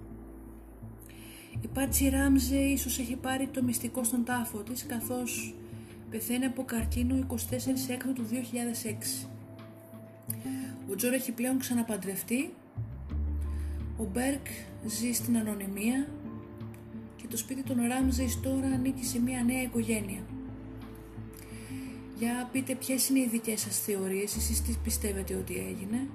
Η 1.61 1.67
Πάτσι 1.67 2.09
Ράμζεϊ 2.09 2.57
ίσως 2.57 2.99
έχει 2.99 3.15
πάρει 3.15 3.47
το 3.47 3.63
μυστικό 3.63 4.03
στον 4.03 4.23
τάφο 4.23 4.57
της 4.57 4.85
καθώς 4.85 5.55
πεθαίνει 6.13 6.45
από 6.45 6.63
καρκίνο 6.63 7.25
24 7.29 7.35
Έκτου 7.89 8.13
του 8.13 8.25
2006. 9.23 9.27
Ο 10.91 10.95
Τζον 10.95 11.13
έχει 11.13 11.31
πλέον 11.31 11.59
ξαναπαντρευτεί, 11.59 12.53
ο 13.97 14.03
Μπέρκ 14.03 14.45
ζει 14.85 15.11
στην 15.11 15.37
ανωνυμία 15.37 16.07
και 17.15 17.27
το 17.27 17.37
σπίτι 17.37 17.63
των 17.63 17.77
Ράμζεϊς 17.87 18.39
τώρα 18.39 18.67
ανήκει 18.67 19.05
σε 19.05 19.19
μια 19.19 19.43
νέα 19.43 19.61
οικογένεια. 19.61 20.21
Για 22.17 22.49
πείτε 22.51 22.75
ποιες 22.75 23.09
είναι 23.09 23.19
οι 23.19 23.27
δικές 23.27 23.61
σας 23.61 23.79
θεωρίες, 23.79 24.35
εσείς 24.35 24.61
τι 24.61 24.75
πιστεύετε 24.83 25.35
ότι 25.35 25.53
έγινε; 25.57 26.07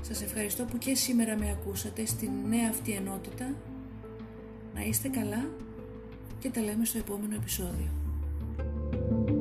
Σας 0.00 0.22
ευχαριστώ 0.22 0.64
που 0.64 0.78
και 0.78 0.94
σήμερα 0.94 1.36
με 1.36 1.50
ακούσατε 1.50 2.06
στην 2.06 2.30
νέα 2.48 2.68
αυτή 2.68 2.92
ενότητα. 2.92 3.54
Να 4.74 4.80
είστε 4.80 5.08
καλά 5.08 5.48
και 6.38 6.50
τα 6.50 6.60
λέμε 6.60 6.84
στο 6.84 6.98
επόμενο 6.98 7.34
επεισόδιο. 7.34 7.97
Thank 8.90 9.30
you. 9.30 9.37